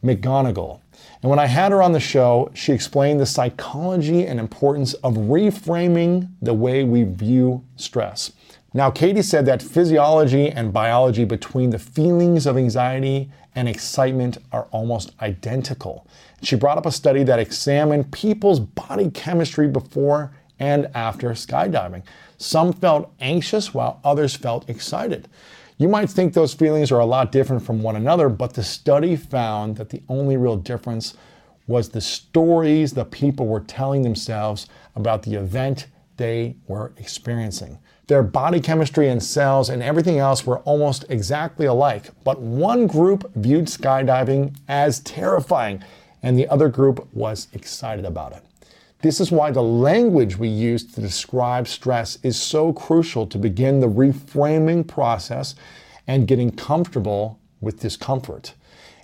McGonigal. 0.04 0.80
And 1.20 1.30
when 1.30 1.38
I 1.38 1.46
had 1.46 1.72
her 1.72 1.82
on 1.82 1.92
the 1.92 2.00
show, 2.00 2.50
she 2.54 2.72
explained 2.72 3.20
the 3.20 3.26
psychology 3.26 4.26
and 4.26 4.38
importance 4.38 4.94
of 4.94 5.14
reframing 5.14 6.28
the 6.40 6.54
way 6.54 6.84
we 6.84 7.02
view 7.02 7.64
stress. 7.76 8.32
Now, 8.76 8.90
Katie 8.90 9.22
said 9.22 9.46
that 9.46 9.62
physiology 9.62 10.50
and 10.50 10.70
biology 10.70 11.24
between 11.24 11.70
the 11.70 11.78
feelings 11.78 12.44
of 12.44 12.58
anxiety 12.58 13.30
and 13.54 13.70
excitement 13.70 14.36
are 14.52 14.68
almost 14.70 15.12
identical. 15.22 16.06
She 16.42 16.56
brought 16.56 16.76
up 16.76 16.84
a 16.84 16.92
study 16.92 17.24
that 17.24 17.38
examined 17.38 18.12
people's 18.12 18.60
body 18.60 19.10
chemistry 19.12 19.66
before 19.66 20.36
and 20.58 20.90
after 20.94 21.30
skydiving. 21.30 22.02
Some 22.36 22.74
felt 22.74 23.10
anxious 23.18 23.72
while 23.72 23.98
others 24.04 24.36
felt 24.36 24.68
excited. 24.68 25.26
You 25.78 25.88
might 25.88 26.10
think 26.10 26.34
those 26.34 26.52
feelings 26.52 26.92
are 26.92 27.00
a 27.00 27.06
lot 27.06 27.32
different 27.32 27.62
from 27.62 27.82
one 27.82 27.96
another, 27.96 28.28
but 28.28 28.52
the 28.52 28.62
study 28.62 29.16
found 29.16 29.76
that 29.76 29.88
the 29.88 30.02
only 30.10 30.36
real 30.36 30.56
difference 30.58 31.14
was 31.66 31.88
the 31.88 32.02
stories 32.02 32.92
the 32.92 33.06
people 33.06 33.46
were 33.46 33.60
telling 33.60 34.02
themselves 34.02 34.66
about 34.94 35.22
the 35.22 35.34
event 35.34 35.86
they 36.18 36.56
were 36.68 36.92
experiencing. 36.98 37.78
Their 38.08 38.22
body 38.22 38.60
chemistry 38.60 39.08
and 39.08 39.20
cells 39.20 39.68
and 39.68 39.82
everything 39.82 40.18
else 40.18 40.46
were 40.46 40.60
almost 40.60 41.04
exactly 41.08 41.66
alike, 41.66 42.10
but 42.22 42.40
one 42.40 42.86
group 42.86 43.32
viewed 43.34 43.64
skydiving 43.64 44.56
as 44.68 45.00
terrifying 45.00 45.82
and 46.22 46.38
the 46.38 46.48
other 46.48 46.68
group 46.68 47.08
was 47.12 47.48
excited 47.52 48.04
about 48.04 48.32
it. 48.32 48.44
This 49.02 49.20
is 49.20 49.32
why 49.32 49.50
the 49.50 49.62
language 49.62 50.36
we 50.36 50.48
use 50.48 50.84
to 50.94 51.00
describe 51.00 51.66
stress 51.66 52.18
is 52.22 52.40
so 52.40 52.72
crucial 52.72 53.26
to 53.26 53.38
begin 53.38 53.80
the 53.80 53.88
reframing 53.88 54.86
process 54.86 55.56
and 56.06 56.28
getting 56.28 56.50
comfortable 56.52 57.40
with 57.60 57.80
discomfort. 57.80 58.54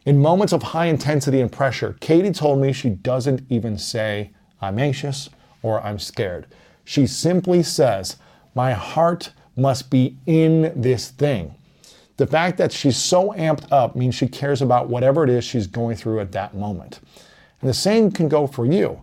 In 0.07 0.21
moments 0.21 0.53
of 0.53 0.63
high 0.63 0.87
intensity 0.87 1.41
and 1.41 1.51
pressure, 1.51 1.97
Katie 2.01 2.33
told 2.33 2.61
me 2.61 2.73
she 2.73 2.91
doesn't 2.91 3.43
even 3.49 3.79
say, 3.79 4.31
I'm 4.61 4.79
anxious 4.79 5.29
or 5.63 5.81
I'm 5.83 5.99
scared. 5.99 6.47
She 6.85 7.07
simply 7.07 7.63
says, 7.63 8.17
My 8.55 8.73
heart 8.73 9.33
must 9.57 9.91
be 9.91 10.17
in 10.27 10.73
this 10.81 11.11
thing. 11.11 11.55
The 12.17 12.27
fact 12.27 12.59
that 12.59 12.73
she's 12.73 12.97
so 12.97 13.33
amped 13.33 13.71
up 13.73 13.97
means 13.97 14.15
she 14.15 14.29
cares 14.29 14.63
about 14.63 14.89
whatever 14.89 15.25
it 15.25 15.31
is 15.31 15.45
she's 15.45 15.67
going 15.67 15.97
through 15.97 16.21
at 16.21 16.33
that 16.33 16.55
moment. 16.55 17.01
And 17.61 17.71
the 17.71 17.75
same 17.75 18.11
can 18.11 18.29
go 18.29 18.47
for 18.47 18.67
you. 18.67 19.01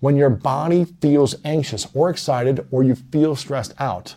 When 0.00 0.16
your 0.16 0.30
body 0.30 0.84
feels 0.84 1.34
anxious 1.44 1.86
or 1.94 2.10
excited 2.10 2.66
or 2.70 2.82
you 2.82 2.94
feel 2.94 3.36
stressed 3.36 3.74
out, 3.78 4.14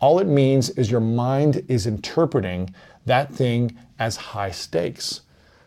all 0.00 0.18
it 0.18 0.26
means 0.26 0.70
is 0.70 0.90
your 0.90 1.00
mind 1.00 1.64
is 1.68 1.86
interpreting 1.86 2.74
that 3.06 3.32
thing 3.32 3.76
as 3.98 4.16
high 4.16 4.50
stakes. 4.50 5.20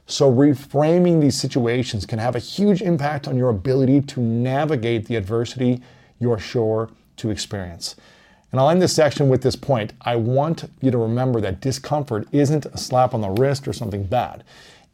So, 0.06 0.30
reframing 0.30 1.21
these 1.21 1.39
situations 1.39 2.06
can 2.06 2.19
have 2.19 2.36
a 2.36 2.39
huge 2.39 2.82
impact 2.82 3.28
on 3.28 3.38
your 3.38 3.49
ability 3.49 4.02
to 4.02 4.19
navigate 4.19 5.06
the 5.06 5.15
adversity 5.15 5.82
you're 6.19 6.39
sure 6.39 6.89
to 7.17 7.30
experience. 7.30 7.95
And 8.54 8.60
I'll 8.60 8.70
end 8.70 8.84
this 8.84 8.94
section 8.94 9.30
with 9.30 9.42
this 9.42 9.56
point. 9.56 9.94
I 10.02 10.16
want 10.16 10.66
you 10.80 10.92
to 10.92 10.98
remember 11.00 11.42
that 11.42 11.60
discomfort 11.60 12.28
isn't 12.32 12.68
a 12.68 12.78
slap 12.78 13.16
on 13.16 13.22
the 13.22 13.32
wrist 13.32 13.68
or 13.68 13.74
something 13.74 14.04
bad. 14.04 14.44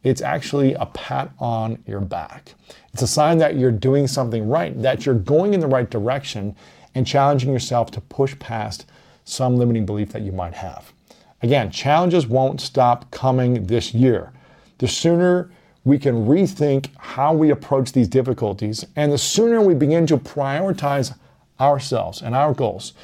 It's 0.02 0.22
actually 0.22 0.72
a 0.72 0.86
pat 0.86 1.30
on 1.38 1.78
your 1.86 2.00
back. 2.00 2.54
It's 2.94 3.02
a 3.02 3.06
sign 3.06 3.36
that 3.36 3.56
you're 3.56 3.70
doing 3.70 4.06
something 4.06 4.48
right, 4.48 4.80
that 4.80 5.04
you're 5.04 5.14
going 5.14 5.52
in 5.52 5.60
the 5.60 5.66
right 5.66 5.90
direction 5.90 6.56
and 6.94 7.06
challenging 7.06 7.52
yourself 7.52 7.90
to 7.90 8.00
push 8.00 8.36
past 8.38 8.86
some 9.26 9.58
limiting 9.58 9.84
belief 9.84 10.10
that 10.12 10.22
you 10.22 10.32
might 10.32 10.54
have. 10.54 10.94
Again, 11.42 11.70
challenges 11.70 12.26
won't 12.26 12.62
stop 12.62 13.10
coming 13.10 13.66
this 13.66 13.92
year. 13.92 14.32
The 14.78 14.88
sooner 14.88 15.50
we 15.84 15.98
can 15.98 16.26
rethink 16.26 16.88
how 16.96 17.34
we 17.34 17.50
approach 17.50 17.92
these 17.92 18.08
difficulties, 18.08 18.86
and 18.96 19.12
the 19.12 19.18
sooner 19.18 19.60
we 19.60 19.74
begin 19.74 20.06
to 20.06 20.16
prioritize 20.16 21.14
ourselves 21.60 22.22
and 22.22 22.34
our 22.34 22.54
goals, 22.54 22.94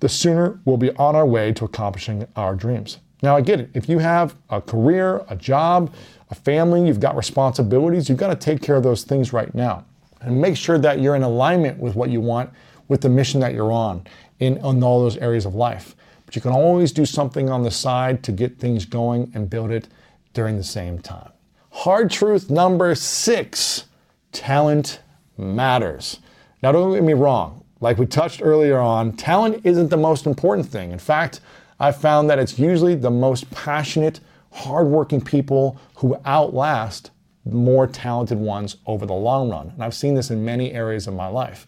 the 0.00 0.08
sooner 0.08 0.58
we'll 0.64 0.76
be 0.76 0.90
on 0.96 1.14
our 1.14 1.26
way 1.26 1.52
to 1.52 1.64
accomplishing 1.64 2.26
our 2.36 2.54
dreams. 2.54 2.98
Now, 3.22 3.36
I 3.36 3.42
get 3.42 3.60
it. 3.60 3.70
If 3.74 3.88
you 3.88 3.98
have 3.98 4.34
a 4.48 4.60
career, 4.60 5.24
a 5.28 5.36
job, 5.36 5.92
a 6.30 6.34
family, 6.34 6.86
you've 6.86 7.00
got 7.00 7.16
responsibilities, 7.16 8.08
you've 8.08 8.18
got 8.18 8.28
to 8.28 8.36
take 8.36 8.62
care 8.62 8.76
of 8.76 8.82
those 8.82 9.04
things 9.04 9.32
right 9.32 9.54
now. 9.54 9.84
And 10.22 10.40
make 10.40 10.56
sure 10.56 10.78
that 10.78 11.00
you're 11.00 11.16
in 11.16 11.22
alignment 11.22 11.78
with 11.78 11.94
what 11.94 12.10
you 12.10 12.20
want, 12.20 12.50
with 12.88 13.02
the 13.02 13.08
mission 13.08 13.40
that 13.40 13.54
you're 13.54 13.72
on 13.72 14.04
in, 14.38 14.56
in 14.58 14.82
all 14.82 15.00
those 15.00 15.16
areas 15.18 15.46
of 15.46 15.54
life. 15.54 15.94
But 16.24 16.34
you 16.36 16.42
can 16.42 16.52
always 16.52 16.92
do 16.92 17.04
something 17.04 17.50
on 17.50 17.62
the 17.62 17.70
side 17.70 18.22
to 18.24 18.32
get 18.32 18.58
things 18.58 18.84
going 18.84 19.30
and 19.34 19.50
build 19.50 19.70
it 19.70 19.88
during 20.32 20.56
the 20.56 20.64
same 20.64 20.98
time. 20.98 21.30
Hard 21.70 22.10
truth 22.10 22.50
number 22.50 22.94
six 22.94 23.84
talent 24.32 25.00
matters. 25.36 26.20
Now, 26.62 26.72
don't 26.72 26.92
get 26.92 27.02
me 27.02 27.14
wrong. 27.14 27.59
Like 27.80 27.96
we 27.96 28.04
touched 28.04 28.42
earlier 28.44 28.78
on, 28.78 29.12
talent 29.12 29.64
isn't 29.64 29.88
the 29.88 29.96
most 29.96 30.26
important 30.26 30.68
thing. 30.68 30.92
In 30.92 30.98
fact, 30.98 31.40
I've 31.78 31.96
found 31.96 32.28
that 32.28 32.38
it's 32.38 32.58
usually 32.58 32.94
the 32.94 33.10
most 33.10 33.50
passionate, 33.50 34.20
hardworking 34.52 35.22
people 35.22 35.80
who 35.96 36.16
outlast 36.26 37.10
more 37.46 37.86
talented 37.86 38.38
ones 38.38 38.76
over 38.86 39.06
the 39.06 39.14
long 39.14 39.48
run. 39.50 39.70
And 39.70 39.82
I've 39.82 39.94
seen 39.94 40.14
this 40.14 40.30
in 40.30 40.44
many 40.44 40.72
areas 40.72 41.06
of 41.06 41.14
my 41.14 41.26
life. 41.26 41.66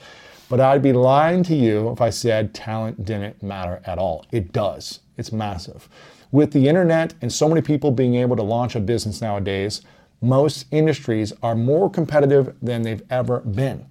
But 0.50 0.60
I'd 0.60 0.82
be 0.82 0.92
lying 0.92 1.42
to 1.44 1.54
you 1.54 1.90
if 1.90 2.02
I 2.02 2.10
said 2.10 2.52
talent 2.52 3.06
didn't 3.06 3.42
matter 3.42 3.80
at 3.86 3.98
all. 3.98 4.26
It 4.30 4.52
does, 4.52 5.00
it's 5.16 5.32
massive. 5.32 5.88
With 6.30 6.52
the 6.52 6.68
internet 6.68 7.14
and 7.22 7.32
so 7.32 7.48
many 7.48 7.62
people 7.62 7.90
being 7.90 8.16
able 8.16 8.36
to 8.36 8.42
launch 8.42 8.74
a 8.74 8.80
business 8.80 9.22
nowadays, 9.22 9.80
most 10.20 10.66
industries 10.70 11.32
are 11.42 11.54
more 11.54 11.88
competitive 11.88 12.54
than 12.60 12.82
they've 12.82 13.02
ever 13.08 13.40
been. 13.40 13.86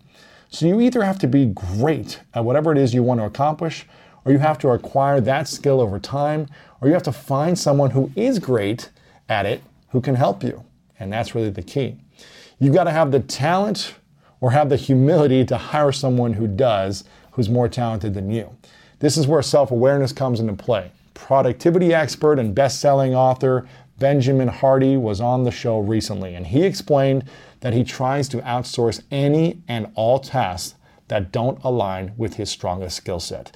So 0.52 0.66
you 0.66 0.82
either 0.82 1.02
have 1.02 1.18
to 1.20 1.28
be 1.28 1.46
great 1.46 2.20
at 2.34 2.44
whatever 2.44 2.74
it 2.74 2.78
is 2.78 2.94
you 2.94 3.04
want 3.04 3.22
to 3.22 3.26
accomplish, 3.26 3.86
or 4.26 4.34
you 4.34 4.38
have 4.40 4.60
to 4.60 4.70
acquire 4.70 5.22
that 5.22 5.48
skill 5.48 5.80
over 5.80 5.98
time, 5.98 6.48
or 6.82 6.90
you 6.90 6.94
have 6.94 7.04
to 7.04 7.14
find 7.14 7.58
someone 7.58 7.92
who 7.92 8.12
is 8.18 8.38
great 8.38 8.90
at 9.30 9.46
it 9.46 9.64
who 9.92 10.02
can 10.02 10.16
help 10.16 10.44
you. 10.44 10.64
And 11.00 11.12
that's 11.12 11.34
really 11.34 11.50
the 11.50 11.64
key. 11.64 11.96
You've 12.60 12.76
got 12.76 12.84
to 12.84 12.92
have 12.92 13.12
the 13.12 13.22
talent 13.22 13.96
or 14.42 14.52
have 14.52 14.68
the 14.68 14.76
humility 14.76 15.46
to 15.46 15.56
hire 15.56 15.94
someone 15.94 16.34
who 16.34 16.48
does, 16.48 17.06
who's 17.32 17.50
more 17.50 17.70
talented 17.70 18.14
than 18.14 18.30
you. 18.30 18.54
This 19.00 19.16
is 19.16 19.28
where 19.28 19.42
self 19.42 19.72
awareness 19.72 20.12
comes 20.12 20.42
into 20.42 20.54
play. 20.54 20.92
Productivity 21.14 21.94
expert 21.94 22.40
and 22.40 22.54
best 22.54 22.82
selling 22.82 23.16
author 23.16 23.68
Benjamin 24.02 24.48
Hardy 24.48 24.98
was 24.98 25.22
on 25.22 25.44
the 25.44 25.52
show 25.52 25.78
recently, 25.78 26.34
and 26.34 26.48
he 26.48 26.64
explained 26.64 27.24
that 27.60 27.74
he 27.74 27.84
tries 27.84 28.28
to 28.30 28.38
outsource 28.38 29.04
any 29.12 29.62
and 29.68 29.92
all 29.94 30.18
tasks 30.18 30.74
that 31.10 31.32
don't 31.32 31.64
align 31.64 32.12
with 32.18 32.34
his 32.34 32.50
strongest 32.50 32.98
skill 32.98 33.20
set. 33.20 33.56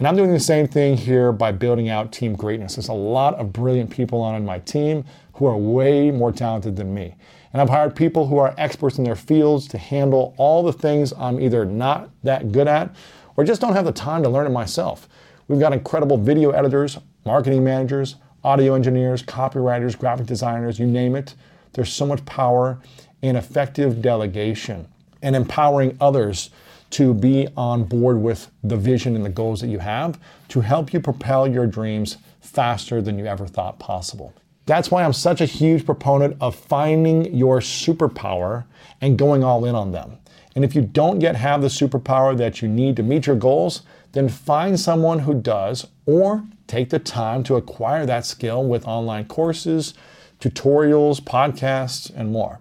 And 0.00 0.08
I'm 0.08 0.16
doing 0.16 0.32
the 0.32 0.40
same 0.40 0.66
thing 0.66 0.96
here 0.96 1.30
by 1.30 1.52
building 1.52 1.88
out 1.88 2.10
team 2.10 2.34
greatness. 2.34 2.74
There's 2.74 2.88
a 2.88 2.94
lot 2.94 3.34
of 3.36 3.52
brilliant 3.52 3.88
people 3.88 4.22
on 4.22 4.44
my 4.44 4.58
team 4.58 5.04
who 5.34 5.46
are 5.46 5.56
way 5.56 6.10
more 6.10 6.32
talented 6.32 6.74
than 6.74 6.92
me. 6.92 7.14
And 7.52 7.62
I've 7.62 7.70
hired 7.70 7.94
people 7.94 8.26
who 8.26 8.38
are 8.38 8.56
experts 8.58 8.98
in 8.98 9.04
their 9.04 9.14
fields 9.14 9.68
to 9.68 9.78
handle 9.78 10.34
all 10.36 10.64
the 10.64 10.72
things 10.72 11.12
I'm 11.16 11.38
either 11.38 11.64
not 11.64 12.10
that 12.24 12.50
good 12.50 12.66
at 12.66 12.92
or 13.36 13.44
just 13.44 13.60
don't 13.60 13.74
have 13.74 13.84
the 13.84 13.92
time 13.92 14.24
to 14.24 14.28
learn 14.28 14.48
it 14.48 14.50
myself. 14.50 15.08
We've 15.46 15.60
got 15.60 15.72
incredible 15.72 16.18
video 16.18 16.50
editors, 16.50 16.98
marketing 17.24 17.62
managers, 17.62 18.16
audio 18.46 18.74
engineers, 18.74 19.24
copywriters, 19.24 19.98
graphic 19.98 20.24
designers, 20.24 20.78
you 20.78 20.86
name 20.86 21.16
it. 21.16 21.34
There's 21.72 21.92
so 21.92 22.06
much 22.06 22.24
power 22.26 22.78
in 23.20 23.34
effective 23.34 24.00
delegation 24.00 24.86
and 25.20 25.34
empowering 25.34 25.96
others 26.00 26.50
to 26.90 27.12
be 27.12 27.48
on 27.56 27.82
board 27.82 28.22
with 28.22 28.48
the 28.62 28.76
vision 28.76 29.16
and 29.16 29.24
the 29.24 29.30
goals 29.30 29.60
that 29.62 29.66
you 29.66 29.80
have 29.80 30.20
to 30.48 30.60
help 30.60 30.92
you 30.92 31.00
propel 31.00 31.48
your 31.48 31.66
dreams 31.66 32.18
faster 32.40 33.02
than 33.02 33.18
you 33.18 33.26
ever 33.26 33.48
thought 33.48 33.80
possible. 33.80 34.32
That's 34.64 34.92
why 34.92 35.02
I'm 35.02 35.12
such 35.12 35.40
a 35.40 35.46
huge 35.46 35.84
proponent 35.84 36.36
of 36.40 36.54
finding 36.54 37.34
your 37.34 37.58
superpower 37.58 38.64
and 39.00 39.18
going 39.18 39.42
all 39.42 39.64
in 39.64 39.74
on 39.74 39.90
them. 39.90 40.18
And 40.54 40.64
if 40.64 40.72
you 40.72 40.82
don't 40.82 41.20
yet 41.20 41.34
have 41.34 41.62
the 41.62 41.68
superpower 41.68 42.36
that 42.36 42.62
you 42.62 42.68
need 42.68 42.94
to 42.96 43.02
meet 43.02 43.26
your 43.26 43.36
goals, 43.36 43.82
then 44.16 44.30
find 44.30 44.80
someone 44.80 45.18
who 45.20 45.34
does 45.34 45.86
or 46.06 46.42
take 46.66 46.88
the 46.88 46.98
time 46.98 47.42
to 47.42 47.56
acquire 47.56 48.06
that 48.06 48.24
skill 48.24 48.64
with 48.64 48.86
online 48.86 49.26
courses, 49.26 49.92
tutorials, 50.40 51.20
podcasts, 51.20 52.10
and 52.16 52.32
more. 52.32 52.60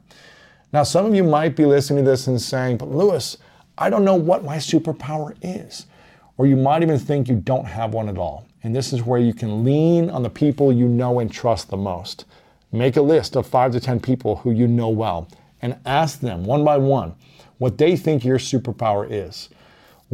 Now, 0.73 0.83
some 0.83 1.05
of 1.05 1.15
you 1.15 1.23
might 1.23 1.55
be 1.55 1.63
listening 1.63 2.03
to 2.03 2.11
this 2.11 2.27
and 2.27 2.41
saying, 2.41 2.75
but 2.77 2.91
Lewis, 2.91 3.37
I 3.77 3.89
don't 3.89 4.03
know 4.03 4.15
what 4.15 4.43
my 4.43 4.57
superpower 4.57 5.33
is. 5.41 5.85
Or 6.37 6.45
you 6.45 6.57
might 6.57 6.83
even 6.83 6.99
think 6.99 7.29
you 7.29 7.35
don't 7.35 7.65
have 7.65 7.93
one 7.93 8.09
at 8.09 8.17
all. 8.17 8.45
And 8.61 8.75
this 8.75 8.91
is 8.91 9.03
where 9.03 9.21
you 9.21 9.33
can 9.33 9.63
lean 9.63 10.09
on 10.09 10.23
the 10.23 10.29
people 10.29 10.73
you 10.73 10.89
know 10.89 11.19
and 11.19 11.31
trust 11.31 11.69
the 11.69 11.77
most. 11.77 12.25
Make 12.73 12.97
a 12.97 13.01
list 13.01 13.37
of 13.37 13.47
five 13.47 13.71
to 13.71 13.79
10 13.79 14.01
people 14.01 14.37
who 14.37 14.51
you 14.51 14.67
know 14.67 14.89
well 14.89 15.29
and 15.61 15.77
ask 15.85 16.19
them 16.19 16.43
one 16.43 16.65
by 16.65 16.77
one 16.77 17.15
what 17.59 17.77
they 17.77 17.95
think 17.95 18.25
your 18.25 18.39
superpower 18.39 19.07
is. 19.09 19.47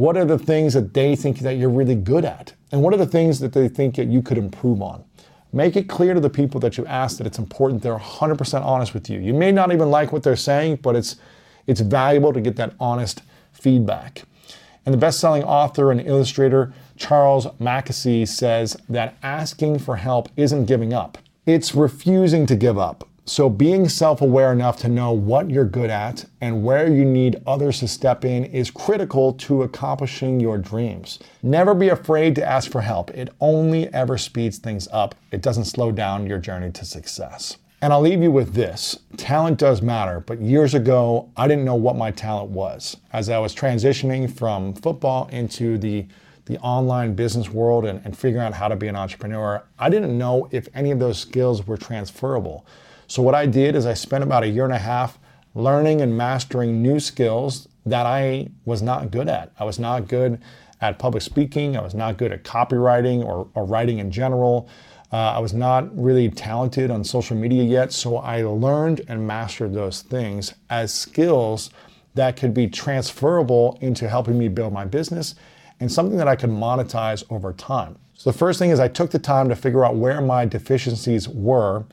What 0.02 0.16
are 0.16 0.24
the 0.24 0.36
things 0.36 0.74
that 0.74 0.94
they 0.94 1.14
think 1.14 1.38
that 1.38 1.58
you're 1.58 1.70
really 1.70 1.94
good 1.94 2.24
at? 2.24 2.54
And 2.72 2.82
what 2.82 2.92
are 2.92 2.96
the 2.96 3.06
things 3.06 3.38
that 3.38 3.52
they 3.52 3.68
think 3.68 3.94
that 3.94 4.08
you 4.08 4.20
could 4.20 4.36
improve 4.36 4.82
on? 4.82 5.04
Make 5.52 5.76
it 5.76 5.88
clear 5.88 6.12
to 6.12 6.18
the 6.18 6.28
people 6.28 6.58
that 6.58 6.76
you 6.76 6.84
ask 6.86 7.18
that 7.18 7.26
it's 7.28 7.38
important 7.38 7.84
they're 7.84 7.96
100% 7.96 8.64
honest 8.64 8.94
with 8.94 9.08
you. 9.08 9.20
You 9.20 9.32
may 9.32 9.52
not 9.52 9.70
even 9.70 9.92
like 9.92 10.10
what 10.10 10.24
they're 10.24 10.34
saying, 10.34 10.80
but 10.82 10.96
it's 10.96 11.14
it's 11.68 11.80
valuable 11.80 12.32
to 12.32 12.40
get 12.40 12.56
that 12.56 12.74
honest 12.80 13.22
feedback. 13.52 14.24
And 14.84 14.92
the 14.92 14.98
best-selling 14.98 15.44
author 15.44 15.92
and 15.92 16.00
illustrator 16.00 16.74
Charles 16.96 17.46
Mackesy 17.60 18.26
says 18.26 18.76
that 18.88 19.16
asking 19.22 19.78
for 19.78 19.94
help 19.94 20.28
isn't 20.36 20.64
giving 20.64 20.92
up, 20.92 21.16
it's 21.46 21.76
refusing 21.76 22.44
to 22.46 22.56
give 22.56 22.76
up. 22.76 23.08
So, 23.24 23.48
being 23.48 23.88
self 23.88 24.20
aware 24.20 24.50
enough 24.50 24.78
to 24.78 24.88
know 24.88 25.12
what 25.12 25.48
you're 25.48 25.64
good 25.64 25.90
at 25.90 26.24
and 26.40 26.64
where 26.64 26.92
you 26.92 27.04
need 27.04 27.40
others 27.46 27.78
to 27.78 27.86
step 27.86 28.24
in 28.24 28.44
is 28.44 28.68
critical 28.68 29.32
to 29.34 29.62
accomplishing 29.62 30.40
your 30.40 30.58
dreams. 30.58 31.20
Never 31.40 31.72
be 31.72 31.90
afraid 31.90 32.34
to 32.34 32.44
ask 32.44 32.68
for 32.68 32.80
help. 32.80 33.12
It 33.12 33.30
only 33.38 33.86
ever 33.94 34.18
speeds 34.18 34.58
things 34.58 34.88
up, 34.90 35.14
it 35.30 35.40
doesn't 35.40 35.66
slow 35.66 35.92
down 35.92 36.26
your 36.26 36.38
journey 36.38 36.72
to 36.72 36.84
success. 36.84 37.58
And 37.80 37.92
I'll 37.92 38.00
leave 38.00 38.24
you 38.24 38.32
with 38.32 38.54
this 38.54 38.98
talent 39.16 39.56
does 39.56 39.82
matter, 39.82 40.18
but 40.18 40.40
years 40.40 40.74
ago, 40.74 41.30
I 41.36 41.46
didn't 41.46 41.64
know 41.64 41.76
what 41.76 41.94
my 41.94 42.10
talent 42.10 42.50
was. 42.50 42.96
As 43.12 43.28
I 43.28 43.38
was 43.38 43.54
transitioning 43.54 44.28
from 44.36 44.74
football 44.74 45.28
into 45.28 45.78
the 45.78 46.06
the 46.46 46.58
online 46.58 47.14
business 47.14 47.48
world 47.48 47.84
and, 47.84 48.04
and 48.04 48.18
figuring 48.18 48.44
out 48.44 48.52
how 48.52 48.66
to 48.66 48.74
be 48.74 48.88
an 48.88 48.96
entrepreneur, 48.96 49.62
I 49.78 49.88
didn't 49.88 50.18
know 50.18 50.48
if 50.50 50.66
any 50.74 50.90
of 50.90 50.98
those 50.98 51.16
skills 51.16 51.68
were 51.68 51.76
transferable. 51.76 52.66
So, 53.12 53.20
what 53.20 53.34
I 53.34 53.44
did 53.44 53.76
is 53.76 53.84
I 53.84 53.92
spent 53.92 54.24
about 54.24 54.42
a 54.42 54.48
year 54.48 54.64
and 54.64 54.72
a 54.72 54.78
half 54.78 55.18
learning 55.54 56.00
and 56.00 56.16
mastering 56.16 56.80
new 56.80 56.98
skills 56.98 57.68
that 57.84 58.06
I 58.06 58.48
was 58.64 58.80
not 58.80 59.10
good 59.10 59.28
at. 59.28 59.52
I 59.58 59.64
was 59.64 59.78
not 59.78 60.08
good 60.08 60.40
at 60.80 60.98
public 60.98 61.22
speaking, 61.22 61.76
I 61.76 61.82
was 61.82 61.94
not 61.94 62.16
good 62.16 62.32
at 62.32 62.42
copywriting 62.42 63.22
or, 63.22 63.50
or 63.54 63.66
writing 63.66 63.98
in 63.98 64.10
general. 64.10 64.66
Uh, 65.12 65.16
I 65.16 65.40
was 65.40 65.52
not 65.52 65.94
really 65.94 66.30
talented 66.30 66.90
on 66.90 67.04
social 67.04 67.36
media 67.36 67.64
yet, 67.64 67.92
so 67.92 68.16
I 68.16 68.44
learned 68.44 69.02
and 69.08 69.26
mastered 69.26 69.74
those 69.74 70.00
things 70.00 70.54
as 70.70 70.94
skills 70.94 71.68
that 72.14 72.38
could 72.38 72.54
be 72.54 72.66
transferable 72.66 73.76
into 73.82 74.08
helping 74.08 74.38
me 74.38 74.48
build 74.48 74.72
my 74.72 74.86
business 74.86 75.34
and 75.80 75.92
something 75.92 76.16
that 76.16 76.28
I 76.28 76.36
could 76.36 76.48
monetize 76.48 77.24
over 77.28 77.52
time. 77.52 77.98
So 78.14 78.32
the 78.32 78.38
first 78.38 78.58
thing 78.58 78.70
is 78.70 78.80
I 78.80 78.88
took 78.88 79.10
the 79.10 79.18
time 79.18 79.50
to 79.50 79.54
figure 79.54 79.84
out 79.84 79.96
where 79.96 80.22
my 80.22 80.46
deficiencies 80.46 81.28
were, 81.28 81.84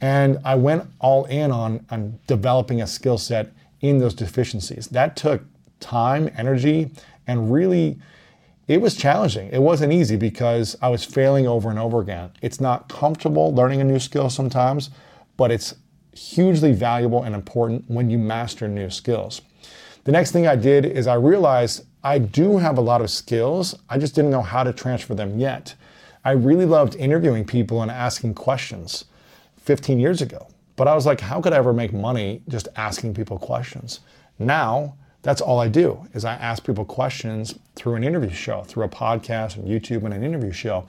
and 0.00 0.38
I 0.44 0.54
went 0.54 0.88
all 1.00 1.24
in 1.26 1.50
on, 1.50 1.84
on 1.90 2.18
developing 2.26 2.82
a 2.82 2.86
skill 2.86 3.18
set 3.18 3.52
in 3.80 3.98
those 3.98 4.14
deficiencies. 4.14 4.88
That 4.88 5.16
took 5.16 5.42
time, 5.80 6.30
energy, 6.36 6.90
and 7.26 7.52
really 7.52 7.98
it 8.68 8.80
was 8.80 8.94
challenging. 8.94 9.48
It 9.50 9.62
wasn't 9.62 9.94
easy 9.94 10.16
because 10.16 10.76
I 10.82 10.88
was 10.88 11.02
failing 11.02 11.46
over 11.46 11.70
and 11.70 11.78
over 11.78 12.00
again. 12.00 12.30
It's 12.42 12.60
not 12.60 12.88
comfortable 12.88 13.54
learning 13.54 13.80
a 13.80 13.84
new 13.84 13.98
skill 13.98 14.28
sometimes, 14.28 14.90
but 15.38 15.50
it's 15.50 15.74
hugely 16.12 16.72
valuable 16.72 17.22
and 17.22 17.34
important 17.34 17.84
when 17.88 18.10
you 18.10 18.18
master 18.18 18.68
new 18.68 18.90
skills. 18.90 19.40
The 20.04 20.12
next 20.12 20.32
thing 20.32 20.46
I 20.46 20.56
did 20.56 20.84
is 20.84 21.06
I 21.06 21.14
realized 21.14 21.86
I 22.04 22.18
do 22.18 22.58
have 22.58 22.78
a 22.78 22.82
lot 22.82 23.00
of 23.00 23.10
skills, 23.10 23.74
I 23.88 23.98
just 23.98 24.14
didn't 24.14 24.30
know 24.30 24.42
how 24.42 24.62
to 24.64 24.72
transfer 24.72 25.14
them 25.14 25.38
yet. 25.38 25.74
I 26.24 26.32
really 26.32 26.66
loved 26.66 26.94
interviewing 26.96 27.44
people 27.44 27.80
and 27.82 27.90
asking 27.90 28.34
questions 28.34 29.06
15 29.68 30.00
years 30.00 30.22
ago, 30.22 30.48
but 30.76 30.88
I 30.88 30.94
was 30.94 31.04
like, 31.04 31.20
how 31.20 31.42
could 31.42 31.52
I 31.52 31.56
ever 31.56 31.74
make 31.74 31.92
money 31.92 32.40
just 32.48 32.68
asking 32.76 33.12
people 33.12 33.38
questions? 33.38 34.00
Now, 34.38 34.96
that's 35.20 35.42
all 35.42 35.60
I 35.60 35.68
do 35.68 36.08
is 36.14 36.24
I 36.24 36.36
ask 36.36 36.64
people 36.64 36.86
questions 36.86 37.58
through 37.76 37.96
an 37.96 38.02
interview 38.02 38.30
show, 38.30 38.62
through 38.62 38.84
a 38.84 38.88
podcast 38.88 39.56
and 39.56 39.68
YouTube 39.68 40.06
and 40.06 40.14
an 40.14 40.24
interview 40.24 40.52
show. 40.52 40.86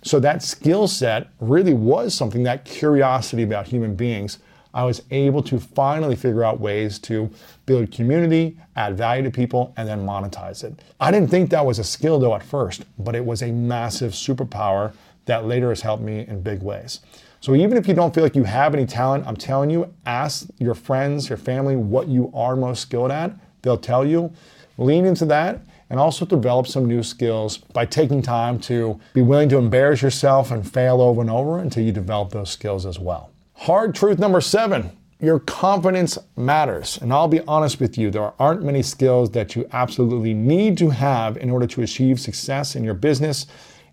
So 0.00 0.18
that 0.20 0.42
skill 0.42 0.88
set 0.88 1.28
really 1.40 1.74
was 1.74 2.14
something 2.14 2.42
that 2.44 2.64
curiosity 2.64 3.42
about 3.42 3.66
human 3.66 3.94
beings 3.94 4.38
I 4.72 4.84
was 4.84 5.02
able 5.10 5.42
to 5.42 5.60
finally 5.60 6.16
figure 6.16 6.42
out 6.42 6.58
ways 6.58 6.98
to 7.00 7.28
build 7.66 7.92
community, 7.92 8.56
add 8.76 8.96
value 8.96 9.24
to 9.24 9.30
people, 9.30 9.74
and 9.76 9.86
then 9.86 10.06
monetize 10.06 10.64
it. 10.64 10.80
I 10.98 11.10
didn't 11.10 11.28
think 11.28 11.50
that 11.50 11.66
was 11.66 11.78
a 11.78 11.84
skill 11.84 12.18
though 12.18 12.34
at 12.34 12.42
first, 12.42 12.86
but 12.98 13.14
it 13.14 13.26
was 13.26 13.42
a 13.42 13.52
massive 13.52 14.12
superpower 14.12 14.94
that 15.26 15.44
later 15.44 15.68
has 15.68 15.82
helped 15.82 16.02
me 16.02 16.26
in 16.26 16.40
big 16.40 16.62
ways. 16.62 17.00
So 17.42 17.56
even 17.56 17.76
if 17.76 17.88
you 17.88 17.94
don't 17.94 18.14
feel 18.14 18.22
like 18.22 18.36
you 18.36 18.44
have 18.44 18.72
any 18.72 18.86
talent, 18.86 19.26
I'm 19.26 19.36
telling 19.36 19.68
you, 19.68 19.92
ask 20.06 20.46
your 20.58 20.74
friends, 20.74 21.28
your 21.28 21.36
family 21.36 21.74
what 21.74 22.06
you 22.06 22.30
are 22.32 22.54
most 22.54 22.82
skilled 22.82 23.10
at. 23.10 23.32
They'll 23.62 23.76
tell 23.76 24.06
you. 24.06 24.32
Lean 24.78 25.04
into 25.04 25.24
that 25.24 25.60
and 25.90 25.98
also 25.98 26.24
develop 26.24 26.68
some 26.68 26.86
new 26.86 27.02
skills 27.02 27.58
by 27.58 27.84
taking 27.84 28.22
time 28.22 28.60
to 28.60 29.00
be 29.12 29.22
willing 29.22 29.48
to 29.48 29.58
embarrass 29.58 30.02
yourself 30.02 30.52
and 30.52 30.70
fail 30.70 31.00
over 31.00 31.20
and 31.20 31.28
over 31.28 31.58
until 31.58 31.82
you 31.82 31.90
develop 31.90 32.30
those 32.30 32.48
skills 32.48 32.86
as 32.86 33.00
well. 33.00 33.32
Hard 33.54 33.92
truth 33.96 34.20
number 34.20 34.40
seven 34.40 34.96
your 35.18 35.40
confidence 35.40 36.18
matters. 36.36 36.98
And 37.00 37.12
I'll 37.12 37.28
be 37.28 37.40
honest 37.42 37.80
with 37.80 37.98
you, 37.98 38.10
there 38.10 38.32
aren't 38.40 38.62
many 38.62 38.82
skills 38.82 39.30
that 39.32 39.56
you 39.56 39.68
absolutely 39.72 40.34
need 40.34 40.78
to 40.78 40.90
have 40.90 41.36
in 41.36 41.50
order 41.50 41.66
to 41.68 41.82
achieve 41.82 42.20
success 42.20 42.76
in 42.76 42.84
your 42.84 42.94
business, 42.94 43.46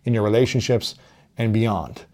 in 0.05 0.13
your 0.13 0.23
relationships, 0.23 0.95
and 1.37 1.53
beyond. 1.53 2.05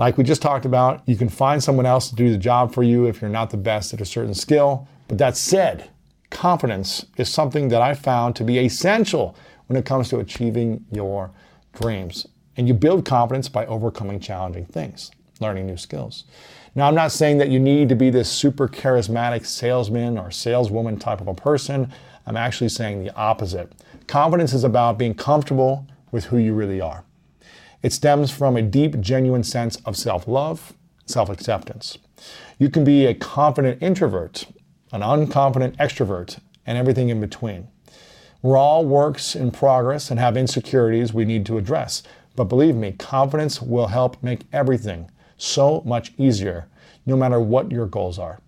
Like 0.00 0.16
we 0.16 0.24
just 0.24 0.40
talked 0.40 0.64
about, 0.64 1.02
you 1.04 1.14
can 1.14 1.28
find 1.28 1.62
someone 1.62 1.84
else 1.84 2.08
to 2.08 2.14
do 2.14 2.30
the 2.30 2.38
job 2.38 2.72
for 2.72 2.82
you 2.82 3.04
if 3.04 3.20
you're 3.20 3.28
not 3.28 3.50
the 3.50 3.58
best 3.58 3.92
at 3.92 4.00
a 4.00 4.06
certain 4.06 4.32
skill. 4.32 4.88
But 5.08 5.18
that 5.18 5.36
said, 5.36 5.90
confidence 6.30 7.04
is 7.18 7.28
something 7.28 7.68
that 7.68 7.82
I 7.82 7.92
found 7.92 8.34
to 8.36 8.44
be 8.44 8.56
essential 8.60 9.36
when 9.66 9.78
it 9.78 9.84
comes 9.84 10.08
to 10.08 10.18
achieving 10.18 10.86
your 10.90 11.32
dreams. 11.74 12.26
And 12.56 12.66
you 12.66 12.72
build 12.72 13.04
confidence 13.04 13.50
by 13.50 13.66
overcoming 13.66 14.20
challenging 14.20 14.64
things, 14.64 15.10
learning 15.38 15.66
new 15.66 15.76
skills. 15.76 16.24
Now, 16.74 16.88
I'm 16.88 16.94
not 16.94 17.12
saying 17.12 17.36
that 17.36 17.50
you 17.50 17.60
need 17.60 17.90
to 17.90 17.94
be 17.94 18.08
this 18.08 18.30
super 18.30 18.68
charismatic 18.68 19.44
salesman 19.44 20.16
or 20.16 20.30
saleswoman 20.30 20.98
type 20.98 21.20
of 21.20 21.28
a 21.28 21.34
person. 21.34 21.92
I'm 22.24 22.38
actually 22.38 22.70
saying 22.70 23.04
the 23.04 23.14
opposite. 23.16 23.70
Confidence 24.06 24.54
is 24.54 24.64
about 24.64 24.96
being 24.96 25.12
comfortable 25.12 25.86
with 26.10 26.24
who 26.24 26.38
you 26.38 26.54
really 26.54 26.80
are. 26.80 27.04
It 27.82 27.92
stems 27.94 28.30
from 28.30 28.56
a 28.56 28.62
deep, 28.62 29.00
genuine 29.00 29.42
sense 29.42 29.76
of 29.86 29.96
self 29.96 30.28
love, 30.28 30.74
self 31.06 31.30
acceptance. 31.30 31.98
You 32.58 32.68
can 32.68 32.84
be 32.84 33.06
a 33.06 33.14
confident 33.14 33.82
introvert, 33.82 34.46
an 34.92 35.00
unconfident 35.00 35.76
extrovert, 35.76 36.38
and 36.66 36.76
everything 36.76 37.08
in 37.08 37.20
between. 37.20 37.68
We're 38.42 38.58
all 38.58 38.84
works 38.84 39.34
in 39.34 39.50
progress 39.50 40.10
and 40.10 40.20
have 40.20 40.36
insecurities 40.36 41.14
we 41.14 41.24
need 41.24 41.46
to 41.46 41.58
address. 41.58 42.02
But 42.36 42.44
believe 42.44 42.76
me, 42.76 42.92
confidence 42.92 43.60
will 43.60 43.88
help 43.88 44.22
make 44.22 44.42
everything 44.52 45.10
so 45.36 45.82
much 45.86 46.12
easier, 46.18 46.68
no 47.06 47.16
matter 47.16 47.40
what 47.40 47.70
your 47.70 47.86
goals 47.86 48.18
are. 48.18 48.40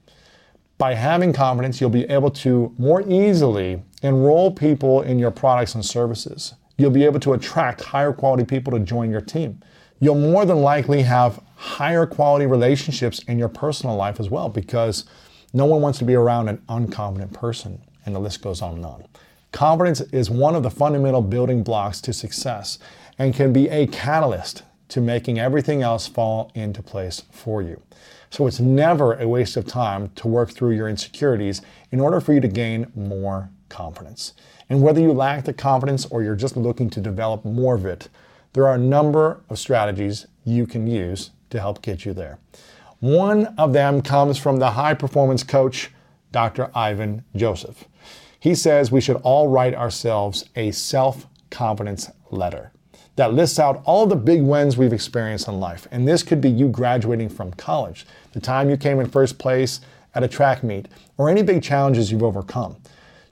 By 0.77 0.95
having 0.95 1.33
confidence, 1.33 1.81
you'll 1.81 1.91
be 1.91 2.05
able 2.05 2.31
to 2.31 2.75
more 2.77 3.03
easily 3.09 3.83
enroll 4.03 4.51
people 4.51 5.03
in 5.03 5.19
your 5.19 5.31
products 5.31 5.75
and 5.75 5.85
services 5.85 6.55
you'll 6.77 6.91
be 6.91 7.05
able 7.05 7.21
to 7.21 7.33
attract 7.33 7.83
higher 7.83 8.13
quality 8.13 8.45
people 8.45 8.73
to 8.73 8.81
join 8.81 9.11
your 9.11 9.21
team. 9.21 9.61
You'll 10.01 10.17
more 10.17 10.45
than 10.45 10.59
likely 10.63 11.03
have 11.03 11.41
higher 11.55 12.07
quality 12.07 12.47
relationships 12.47 13.21
in 13.29 13.39
your 13.39 13.49
personal 13.49 13.95
life 13.95 14.19
as 14.19 14.29
well 14.29 14.49
because 14.49 15.05
no 15.53 15.67
one 15.67 15.81
wants 15.81 15.99
to 16.01 16.05
be 16.05 16.15
around 16.15 16.49
an 16.49 16.63
unconfident 16.69 17.33
person, 17.33 17.83
and 18.05 18.15
the 18.15 18.19
list 18.19 18.43
goes 18.43 18.63
on 18.63 18.77
and 18.77 18.87
on. 18.87 19.05
Confidence 19.53 20.01
is 20.01 20.31
one 20.31 20.55
of 20.55 20.63
the 20.63 20.71
fundamental 20.71 21.21
building 21.21 21.63
blocks 21.63 22.01
to 22.01 22.13
success 22.13 22.79
and 23.19 23.35
can 23.35 23.53
be 23.53 23.69
a 23.69 23.87
catalyst 23.87 24.63
to 24.89 25.01
making 25.01 25.39
everything 25.39 25.83
else 25.83 26.07
fall 26.07 26.51
into 26.55 26.83
place 26.83 27.23
for 27.31 27.63
you. 27.63 27.81
So 28.31 28.47
it's 28.47 28.61
never 28.61 29.15
a 29.15 29.29
waste 29.29 29.59
of 29.59 29.67
time 29.67 30.11
to 30.17 30.27
work 30.27 30.51
through 30.51 30.73
your 30.73 30.89
insecurities 30.89 31.61
in 31.91 32.01
order 32.01 32.19
for 32.21 32.33
you 32.33 32.41
to 32.41 32.49
gain 32.49 32.91
more 32.95 33.51
confidence. 33.69 34.33
And 34.69 34.83
whether 34.83 35.01
you 35.01 35.13
lack 35.13 35.45
the 35.45 35.53
confidence 35.53 36.07
or 36.07 36.23
you're 36.23 36.37
just 36.37 36.57
looking 36.57 36.91
to 36.91 37.01
develop 37.01 37.45
more 37.45 37.75
of 37.75 37.87
it, 37.87 38.09
there 38.53 38.67
are 38.67 38.75
a 38.75 38.79
number 38.79 39.41
of 39.49 39.59
strategies 39.59 40.27
you 40.45 40.67
can 40.67 40.87
use 40.87 41.31
to 41.51 41.61
help 41.61 41.83
get 41.83 42.05
you 42.05 42.13
there. 42.13 42.39
One 43.01 43.47
of 43.59 43.73
them 43.73 44.03
comes 44.03 44.39
from 44.39 44.59
the 44.59 44.71
high 44.71 44.95
performance 44.95 45.43
coach, 45.43 45.91
Dr. 46.31 46.71
Ivan 46.75 47.25
Joseph. 47.35 47.85
He 48.39 48.55
says 48.55 48.91
we 48.91 49.01
should 49.01 49.17
all 49.17 49.49
write 49.49 49.75
ourselves 49.75 50.49
a 50.57 50.71
self 50.73 51.27
confidence 51.51 52.11
letter 52.31 52.73
that 53.17 53.35
lists 53.35 53.59
out 53.59 53.83
all 53.85 54.07
the 54.07 54.17
big 54.17 54.43
wins 54.43 54.77
we've 54.77 54.93
experienced 54.93 55.49
in 55.49 55.61
life. 55.61 55.87
And 55.91 56.09
this 56.09 56.23
could 56.23 56.41
be 56.41 56.49
you 56.49 56.69
graduating 56.69 57.29
from 57.29 57.53
college, 57.53 58.07
the 58.33 58.41
time 58.41 58.71
you 58.71 58.77
came 58.77 59.01
in 59.01 59.09
first 59.09 59.39
place 59.39 59.81
at 60.15 60.23
a 60.23 60.29
track 60.29 60.63
meet, 60.63 60.89
or 61.19 61.29
any 61.29 61.43
big 61.43 61.63
challenges 61.63 62.11
you've 62.11 62.23
overcome. 62.23 62.77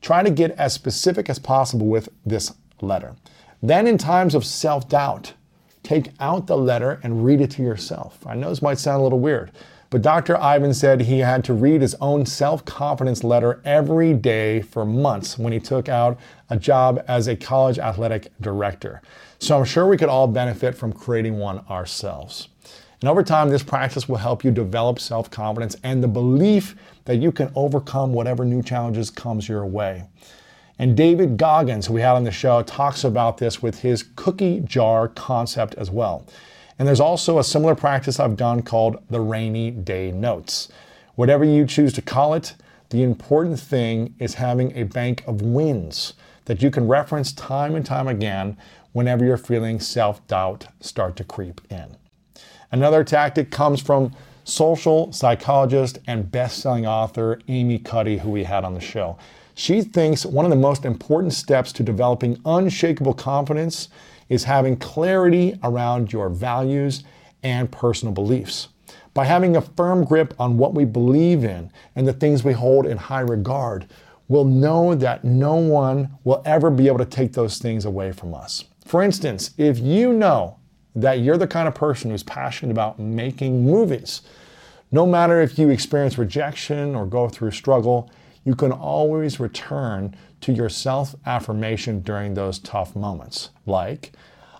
Try 0.00 0.22
to 0.22 0.30
get 0.30 0.52
as 0.52 0.72
specific 0.72 1.28
as 1.28 1.38
possible 1.38 1.86
with 1.86 2.08
this 2.24 2.52
letter. 2.80 3.14
Then, 3.62 3.86
in 3.86 3.98
times 3.98 4.34
of 4.34 4.44
self 4.44 4.88
doubt, 4.88 5.34
take 5.82 6.12
out 6.20 6.46
the 6.46 6.56
letter 6.56 7.00
and 7.02 7.24
read 7.24 7.40
it 7.40 7.50
to 7.52 7.62
yourself. 7.62 8.26
I 8.26 8.34
know 8.34 8.48
this 8.48 8.62
might 8.62 8.78
sound 8.78 9.00
a 9.00 9.02
little 9.02 9.20
weird, 9.20 9.50
but 9.90 10.02
Dr. 10.02 10.40
Ivan 10.40 10.72
said 10.72 11.00
he 11.02 11.18
had 11.18 11.44
to 11.44 11.52
read 11.52 11.82
his 11.82 11.96
own 12.00 12.24
self 12.24 12.64
confidence 12.64 13.24
letter 13.24 13.60
every 13.64 14.14
day 14.14 14.62
for 14.62 14.86
months 14.86 15.38
when 15.38 15.52
he 15.52 15.60
took 15.60 15.88
out 15.88 16.18
a 16.48 16.56
job 16.56 17.02
as 17.08 17.28
a 17.28 17.36
college 17.36 17.78
athletic 17.78 18.28
director. 18.40 19.02
So 19.38 19.58
I'm 19.58 19.64
sure 19.64 19.86
we 19.86 19.96
could 19.96 20.08
all 20.08 20.26
benefit 20.26 20.74
from 20.74 20.92
creating 20.92 21.38
one 21.38 21.58
ourselves. 21.68 22.48
And 23.00 23.08
over 23.08 23.22
time, 23.22 23.48
this 23.48 23.62
practice 23.62 24.08
will 24.08 24.18
help 24.18 24.44
you 24.44 24.50
develop 24.50 25.00
self 25.00 25.30
confidence 25.30 25.76
and 25.82 26.02
the 26.02 26.08
belief 26.08 26.76
that 27.10 27.16
you 27.16 27.32
can 27.32 27.50
overcome 27.56 28.12
whatever 28.12 28.44
new 28.44 28.62
challenges 28.62 29.10
comes 29.10 29.48
your 29.48 29.66
way. 29.66 30.04
And 30.78 30.96
David 30.96 31.36
Goggins, 31.36 31.88
who 31.88 31.94
we 31.94 32.02
had 32.02 32.14
on 32.14 32.22
the 32.22 32.30
show, 32.30 32.62
talks 32.62 33.02
about 33.02 33.38
this 33.38 33.60
with 33.60 33.80
his 33.80 34.04
cookie 34.14 34.60
jar 34.60 35.08
concept 35.08 35.74
as 35.74 35.90
well. 35.90 36.24
And 36.78 36.86
there's 36.86 37.00
also 37.00 37.40
a 37.40 37.42
similar 37.42 37.74
practice 37.74 38.20
I've 38.20 38.36
done 38.36 38.62
called 38.62 39.02
the 39.10 39.20
rainy 39.20 39.72
day 39.72 40.12
notes. 40.12 40.68
Whatever 41.16 41.44
you 41.44 41.66
choose 41.66 41.92
to 41.94 42.00
call 42.00 42.34
it, 42.34 42.54
the 42.90 43.02
important 43.02 43.58
thing 43.58 44.14
is 44.20 44.34
having 44.34 44.70
a 44.76 44.84
bank 44.84 45.24
of 45.26 45.42
wins 45.42 46.14
that 46.44 46.62
you 46.62 46.70
can 46.70 46.86
reference 46.86 47.32
time 47.32 47.74
and 47.74 47.84
time 47.84 48.06
again 48.06 48.56
whenever 48.92 49.24
you're 49.24 49.36
feeling 49.36 49.80
self 49.80 50.24
doubt 50.28 50.68
start 50.78 51.16
to 51.16 51.24
creep 51.24 51.60
in. 51.70 51.96
Another 52.70 53.02
tactic 53.02 53.50
comes 53.50 53.82
from 53.82 54.14
social 54.50 55.12
psychologist 55.12 55.98
and 56.06 56.30
best-selling 56.30 56.86
author 56.86 57.40
Amy 57.48 57.78
Cuddy, 57.78 58.18
who 58.18 58.30
we 58.30 58.44
had 58.44 58.64
on 58.64 58.74
the 58.74 58.80
show. 58.80 59.16
She 59.54 59.82
thinks 59.82 60.26
one 60.26 60.44
of 60.44 60.50
the 60.50 60.56
most 60.56 60.84
important 60.84 61.32
steps 61.32 61.72
to 61.72 61.82
developing 61.82 62.40
unshakable 62.44 63.14
confidence 63.14 63.88
is 64.28 64.44
having 64.44 64.76
clarity 64.76 65.58
around 65.62 66.12
your 66.12 66.28
values 66.28 67.04
and 67.42 67.70
personal 67.70 68.12
beliefs. 68.12 68.68
By 69.12 69.24
having 69.24 69.56
a 69.56 69.60
firm 69.60 70.04
grip 70.04 70.34
on 70.38 70.56
what 70.56 70.74
we 70.74 70.84
believe 70.84 71.44
in 71.44 71.70
and 71.96 72.06
the 72.06 72.12
things 72.12 72.44
we 72.44 72.52
hold 72.52 72.86
in 72.86 72.96
high 72.96 73.20
regard, 73.20 73.86
we'll 74.28 74.44
know 74.44 74.94
that 74.94 75.24
no 75.24 75.56
one 75.56 76.10
will 76.24 76.42
ever 76.44 76.70
be 76.70 76.86
able 76.86 76.98
to 76.98 77.04
take 77.04 77.32
those 77.32 77.58
things 77.58 77.84
away 77.84 78.12
from 78.12 78.34
us. 78.34 78.64
For 78.84 79.02
instance, 79.02 79.50
if 79.58 79.78
you 79.78 80.12
know 80.12 80.56
that 80.94 81.20
you're 81.20 81.36
the 81.36 81.46
kind 81.46 81.68
of 81.68 81.74
person 81.74 82.10
who's 82.10 82.22
passionate 82.22 82.72
about 82.72 82.98
making 82.98 83.64
movies. 83.64 84.22
No 84.92 85.06
matter 85.06 85.40
if 85.40 85.56
you 85.56 85.68
experience 85.68 86.18
rejection 86.18 86.96
or 86.96 87.06
go 87.06 87.28
through 87.28 87.52
struggle, 87.52 88.10
you 88.44 88.56
can 88.56 88.72
always 88.72 89.38
return 89.38 90.16
to 90.40 90.52
your 90.52 90.68
self 90.68 91.14
affirmation 91.26 92.00
during 92.00 92.34
those 92.34 92.58
tough 92.58 92.96
moments. 92.96 93.50
Like, 93.66 94.12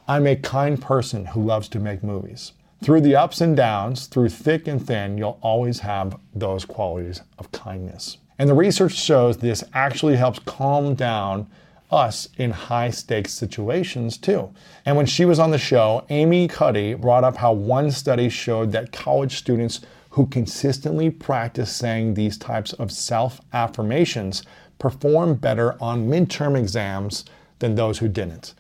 I'm 0.07 0.27
a 0.27 0.37
kind 0.37 0.81
person 0.81 1.27
who 1.27 1.43
loves 1.43 1.69
to 1.71 1.81
make 1.81 2.05
movies. 2.05 2.53
Through 2.83 3.01
the 3.01 3.17
ups 3.17 3.41
and 3.41 3.57
downs, 3.57 4.07
through 4.07 4.29
thick 4.29 4.69
and 4.69 4.85
thin, 4.85 5.19
you'll 5.19 5.39
always 5.43 5.81
have 5.81 6.19
those 6.35 6.65
qualities 6.65 7.23
of 7.39 7.51
kindness. 7.53 8.19
And 8.39 8.49
the 8.49 8.55
research 8.55 8.95
shows 8.95 9.37
this 9.37 9.65
actually 9.75 10.17
helps 10.17 10.39
calm 10.41 10.95
down 10.95 11.47
us 11.91 12.29
in 12.39 12.53
high 12.53 12.91
stakes 12.91 13.33
situations 13.33 14.17
too. 14.17 14.51
And 14.87 14.97
when 14.97 15.07
she 15.07 15.25
was 15.25 15.39
on 15.39 15.51
the 15.51 15.59
show, 15.59 16.07
Amy 16.09 16.47
Cuddy 16.47 16.95
brought 16.95 17.25
up 17.25 17.37
how 17.37 17.53
one 17.53 17.91
study 17.91 18.29
showed 18.29 18.73
that 18.73 18.93
college 18.93 19.37
students 19.37 19.81
who 20.11 20.27
consistently 20.27 21.11
practice 21.11 21.75
saying 21.75 22.15
these 22.15 22.37
types 22.37 22.73
of 22.75 22.91
self 22.91 23.41
affirmations 23.53 24.43
perform 24.79 25.35
better 25.35 25.81
on 25.83 26.09
midterm 26.09 26.59
exams 26.59 27.25
than 27.59 27.75
those 27.75 27.99
who 27.99 28.09
didn't. 28.09 28.55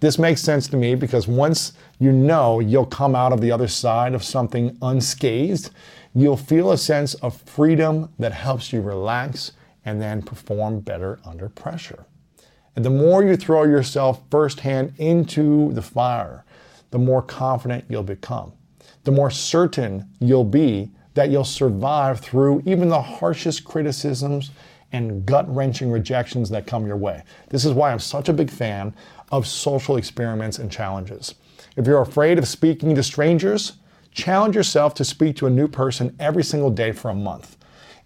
This 0.00 0.18
makes 0.18 0.40
sense 0.40 0.66
to 0.68 0.76
me 0.76 0.94
because 0.94 1.28
once 1.28 1.74
you 1.98 2.10
know 2.10 2.58
you'll 2.60 2.86
come 2.86 3.14
out 3.14 3.32
of 3.32 3.40
the 3.40 3.52
other 3.52 3.68
side 3.68 4.14
of 4.14 4.24
something 4.24 4.76
unscathed, 4.80 5.70
you'll 6.14 6.36
feel 6.36 6.72
a 6.72 6.78
sense 6.78 7.14
of 7.14 7.40
freedom 7.42 8.10
that 8.18 8.32
helps 8.32 8.72
you 8.72 8.80
relax 8.80 9.52
and 9.84 10.00
then 10.00 10.22
perform 10.22 10.80
better 10.80 11.18
under 11.24 11.48
pressure. 11.48 12.06
And 12.76 12.84
the 12.84 12.90
more 12.90 13.22
you 13.22 13.36
throw 13.36 13.64
yourself 13.64 14.22
firsthand 14.30 14.94
into 14.98 15.72
the 15.72 15.82
fire, 15.82 16.44
the 16.90 16.98
more 16.98 17.22
confident 17.22 17.84
you'll 17.88 18.02
become. 18.02 18.52
The 19.04 19.12
more 19.12 19.30
certain 19.30 20.08
you'll 20.20 20.44
be 20.44 20.90
that 21.14 21.30
you'll 21.30 21.44
survive 21.44 22.20
through 22.20 22.62
even 22.66 22.88
the 22.88 23.00
harshest 23.00 23.64
criticisms 23.64 24.50
and 24.92 25.24
gut 25.24 25.52
wrenching 25.54 25.90
rejections 25.90 26.50
that 26.50 26.66
come 26.66 26.86
your 26.86 26.96
way. 26.96 27.22
This 27.48 27.64
is 27.64 27.72
why 27.72 27.92
I'm 27.92 27.98
such 27.98 28.28
a 28.28 28.32
big 28.32 28.50
fan 28.50 28.94
of 29.30 29.46
social 29.46 29.96
experiments 29.96 30.58
and 30.58 30.70
challenges. 30.70 31.34
If 31.76 31.86
you're 31.86 32.02
afraid 32.02 32.38
of 32.38 32.48
speaking 32.48 32.94
to 32.94 33.02
strangers, 33.02 33.74
challenge 34.12 34.56
yourself 34.56 34.94
to 34.94 35.04
speak 35.04 35.36
to 35.36 35.46
a 35.46 35.50
new 35.50 35.68
person 35.68 36.16
every 36.18 36.42
single 36.42 36.70
day 36.70 36.92
for 36.92 37.10
a 37.10 37.14
month. 37.14 37.56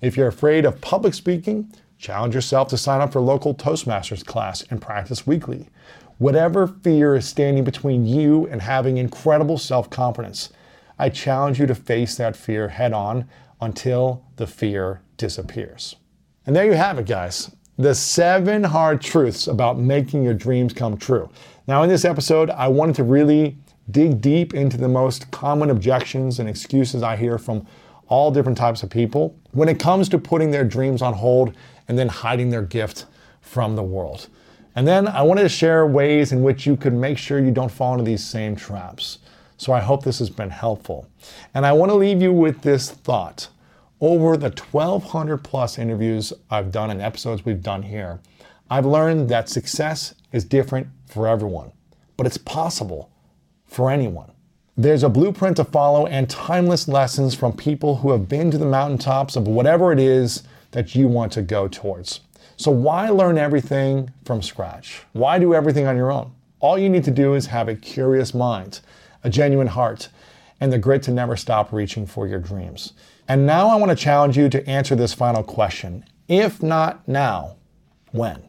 If 0.01 0.16
you're 0.16 0.28
afraid 0.28 0.64
of 0.64 0.80
public 0.80 1.14
speaking, 1.14 1.72
Challenge 2.05 2.34
yourself 2.34 2.68
to 2.68 2.76
sign 2.76 3.01
up 3.01 3.12
for 3.12 3.20
local 3.22 3.55
Toastmasters 3.55 4.26
class 4.26 4.62
and 4.68 4.82
practice 4.82 5.26
weekly. 5.26 5.70
Whatever 6.18 6.66
fear 6.66 7.16
is 7.16 7.26
standing 7.26 7.64
between 7.64 8.07
you 8.07 8.47
and 8.49 8.61
having 8.61 8.99
incredible 8.99 9.57
self 9.57 9.88
confidence, 9.88 10.51
I 10.99 11.09
challenge 11.09 11.59
you 11.59 11.66
to 11.66 11.74
face 11.74 12.16
that 12.16 12.36
fear 12.36 12.68
head 12.68 12.92
on 12.92 13.28
until 13.61 14.24
the 14.36 14.47
fear 14.47 15.01
disappears. 15.16 15.97
And 16.47 16.55
there 16.55 16.66
you 16.66 16.72
have 16.72 16.99
it, 16.99 17.07
guys. 17.07 17.51
The 17.76 17.95
seven 17.95 18.62
hard 18.62 19.01
truths 19.01 19.49
about 19.49 19.78
making 19.78 20.22
your 20.22 20.34
dreams 20.34 20.72
come 20.72 20.97
true. 20.97 21.28
Now, 21.66 21.82
in 21.82 21.88
this 21.88 22.05
episode, 22.05 22.51
I 22.51 22.68
wanted 22.68 22.95
to 22.97 23.05
really 23.05 23.57
dig 23.90 24.20
deep 24.20 24.55
into 24.55 24.76
the 24.76 24.88
most 24.88 25.30
common 25.30 25.70
objections 25.70 26.38
and 26.38 26.49
excuses 26.49 27.03
I 27.03 27.16
hear 27.16 27.38
from 27.38 27.66
all 28.07 28.30
different 28.30 28.59
types 28.59 28.82
of 28.82 28.90
people 28.90 29.36
when 29.53 29.68
it 29.68 29.78
comes 29.78 30.09
to 30.11 30.18
putting 30.18 30.51
their 30.51 30.64
dreams 30.64 31.03
on 31.03 31.14
hold 31.14 31.57
and 31.88 31.99
then 31.99 32.09
hiding 32.09 32.51
their 32.51 32.62
gift 32.62 33.07
from 33.40 33.76
the 33.76 33.82
world. 33.82 34.28
And 34.76 34.86
then 34.86 35.07
I 35.07 35.22
wanted 35.22 35.42
to 35.42 35.49
share 35.49 35.86
ways 35.86 36.32
in 36.32 36.42
which 36.42 36.66
you 36.66 36.76
could 36.76 36.92
make 36.92 37.16
sure 37.18 37.38
you 37.38 37.51
don't 37.51 37.70
fall 37.70 37.92
into 37.92 38.05
these 38.05 38.24
same 38.24 38.57
traps. 38.57 39.18
So 39.57 39.72
I 39.72 39.80
hope 39.80 40.05
this 40.05 40.18
has 40.18 40.30
been 40.30 40.50
helpful. 40.50 41.09
And 41.55 41.64
I 41.64 41.72
want 41.72 41.90
to 41.90 41.96
leave 41.96 42.20
you 42.20 42.32
with 42.32 42.62
this 42.62 42.90
thought. 42.90 43.48
Over 44.00 44.36
the 44.36 44.50
1,200 44.50 45.38
plus 45.38 45.78
interviews 45.78 46.32
I've 46.50 46.72
done 46.72 46.90
and 46.90 47.00
episodes 47.00 47.44
we've 47.44 47.62
done 47.62 47.82
here, 47.82 48.20
I've 48.68 48.86
learned 48.86 49.28
that 49.28 49.48
success 49.48 50.14
is 50.32 50.44
different 50.44 50.88
for 51.07 51.28
everyone, 51.28 51.70
but 52.16 52.26
it's 52.26 52.38
possible 52.38 53.11
for 53.66 53.90
anyone. 53.90 54.30
There's 54.76 55.05
a 55.05 55.09
blueprint 55.09 55.57
to 55.59 55.64
follow 55.64 56.07
and 56.07 56.28
timeless 56.28 56.88
lessons 56.88 57.34
from 57.34 57.52
people 57.52 57.96
who 57.96 58.11
have 58.11 58.28
been 58.28 58.50
to 58.50 58.59
the 58.59 58.66
mountaintops 58.66 59.36
of 59.36 59.46
whatever 59.46 59.92
it 59.92 60.00
is 60.00 60.42
that 60.72 60.96
you 60.96 61.07
want 61.07 61.30
to 61.32 61.42
go 61.42 61.68
towards. 61.68 62.20
So, 62.57 62.72
why 62.72 63.09
learn 63.09 63.38
everything 63.38 64.11
from 64.24 64.42
scratch? 64.42 65.02
Why 65.12 65.38
do 65.38 65.55
everything 65.55 65.86
on 65.86 65.96
your 65.96 66.11
own? 66.11 66.32
All 66.59 66.76
you 66.76 66.88
need 66.88 67.05
to 67.05 67.11
do 67.11 67.34
is 67.34 67.46
have 67.46 67.68
a 67.68 67.74
curious 67.74 68.34
mind, 68.34 68.80
a 69.25 69.31
genuine 69.31 69.66
heart, 69.66 70.09
and 70.61 70.72
the 70.72 70.79
grit 70.79 71.03
to 71.03 71.11
never 71.11 71.37
stop 71.37 71.72
reaching 71.72 72.07
for 72.07 72.29
your 72.29 72.39
dreams. 72.39 72.93
And 73.27 73.47
now 73.47 73.68
I 73.68 73.77
want 73.77 73.91
to 73.91 73.97
challenge 73.97 74.37
you 74.37 74.49
to 74.51 74.68
answer 74.68 74.95
this 74.95 75.14
final 75.14 75.43
question. 75.43 76.05
If 76.29 76.62
not 76.62 77.07
now, 77.09 77.57
when? 78.12 78.49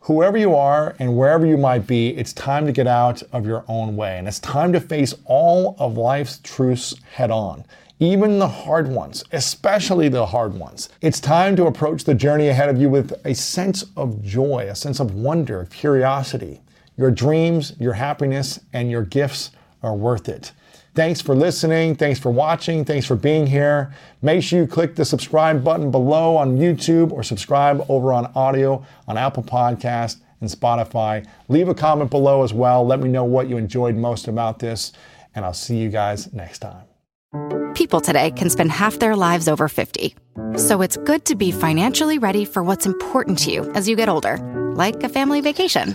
Whoever 0.00 0.36
you 0.38 0.54
are 0.54 0.94
and 1.00 1.16
wherever 1.16 1.46
you 1.46 1.56
might 1.56 1.86
be, 1.86 2.10
it's 2.10 2.32
time 2.32 2.66
to 2.66 2.72
get 2.72 2.86
out 2.86 3.22
of 3.32 3.46
your 3.46 3.64
own 3.66 3.96
way. 3.96 4.18
And 4.18 4.28
it's 4.28 4.38
time 4.38 4.72
to 4.72 4.80
face 4.80 5.14
all 5.24 5.74
of 5.78 5.96
life's 5.96 6.38
truths 6.44 6.94
head 7.12 7.32
on, 7.32 7.64
even 7.98 8.38
the 8.38 8.46
hard 8.46 8.86
ones, 8.86 9.24
especially 9.32 10.08
the 10.08 10.26
hard 10.26 10.54
ones. 10.54 10.90
It's 11.00 11.18
time 11.18 11.56
to 11.56 11.66
approach 11.66 12.04
the 12.04 12.14
journey 12.14 12.48
ahead 12.48 12.68
of 12.68 12.80
you 12.80 12.88
with 12.88 13.14
a 13.24 13.34
sense 13.34 13.84
of 13.96 14.22
joy, 14.22 14.68
a 14.70 14.76
sense 14.76 15.00
of 15.00 15.14
wonder, 15.14 15.66
curiosity. 15.72 16.60
Your 16.96 17.10
dreams, 17.10 17.74
your 17.80 17.94
happiness, 17.94 18.60
and 18.72 18.90
your 18.90 19.02
gifts 19.02 19.50
are 19.86 19.94
worth 19.94 20.28
it. 20.28 20.52
Thanks 20.94 21.20
for 21.20 21.34
listening. 21.34 21.94
Thanks 21.94 22.18
for 22.18 22.30
watching. 22.30 22.84
Thanks 22.84 23.06
for 23.06 23.16
being 23.16 23.46
here. 23.46 23.94
Make 24.22 24.42
sure 24.42 24.60
you 24.60 24.66
click 24.66 24.96
the 24.96 25.04
subscribe 25.04 25.62
button 25.62 25.90
below 25.90 26.36
on 26.36 26.56
YouTube 26.56 27.12
or 27.12 27.22
subscribe 27.22 27.84
over 27.88 28.12
on 28.12 28.26
audio 28.34 28.84
on 29.06 29.16
Apple 29.16 29.42
Podcast 29.42 30.16
and 30.40 30.50
Spotify. 30.50 31.26
Leave 31.48 31.68
a 31.68 31.74
comment 31.74 32.10
below 32.10 32.42
as 32.42 32.52
well. 32.52 32.84
Let 32.84 33.00
me 33.00 33.08
know 33.08 33.24
what 33.24 33.48
you 33.48 33.58
enjoyed 33.58 33.94
most 33.94 34.26
about 34.26 34.58
this, 34.58 34.92
and 35.34 35.44
I'll 35.44 35.54
see 35.54 35.76
you 35.76 35.90
guys 35.90 36.32
next 36.32 36.60
time. 36.60 36.84
People 37.74 38.00
today 38.00 38.30
can 38.30 38.48
spend 38.48 38.72
half 38.72 38.98
their 38.98 39.14
lives 39.14 39.48
over 39.48 39.68
50. 39.68 40.16
So 40.56 40.80
it's 40.80 40.96
good 40.96 41.26
to 41.26 41.34
be 41.34 41.52
financially 41.52 42.18
ready 42.18 42.46
for 42.46 42.62
what's 42.62 42.86
important 42.86 43.38
to 43.40 43.52
you 43.52 43.70
as 43.72 43.86
you 43.86 43.96
get 43.96 44.08
older, 44.08 44.38
like 44.74 45.02
a 45.02 45.10
family 45.10 45.42
vacation 45.42 45.94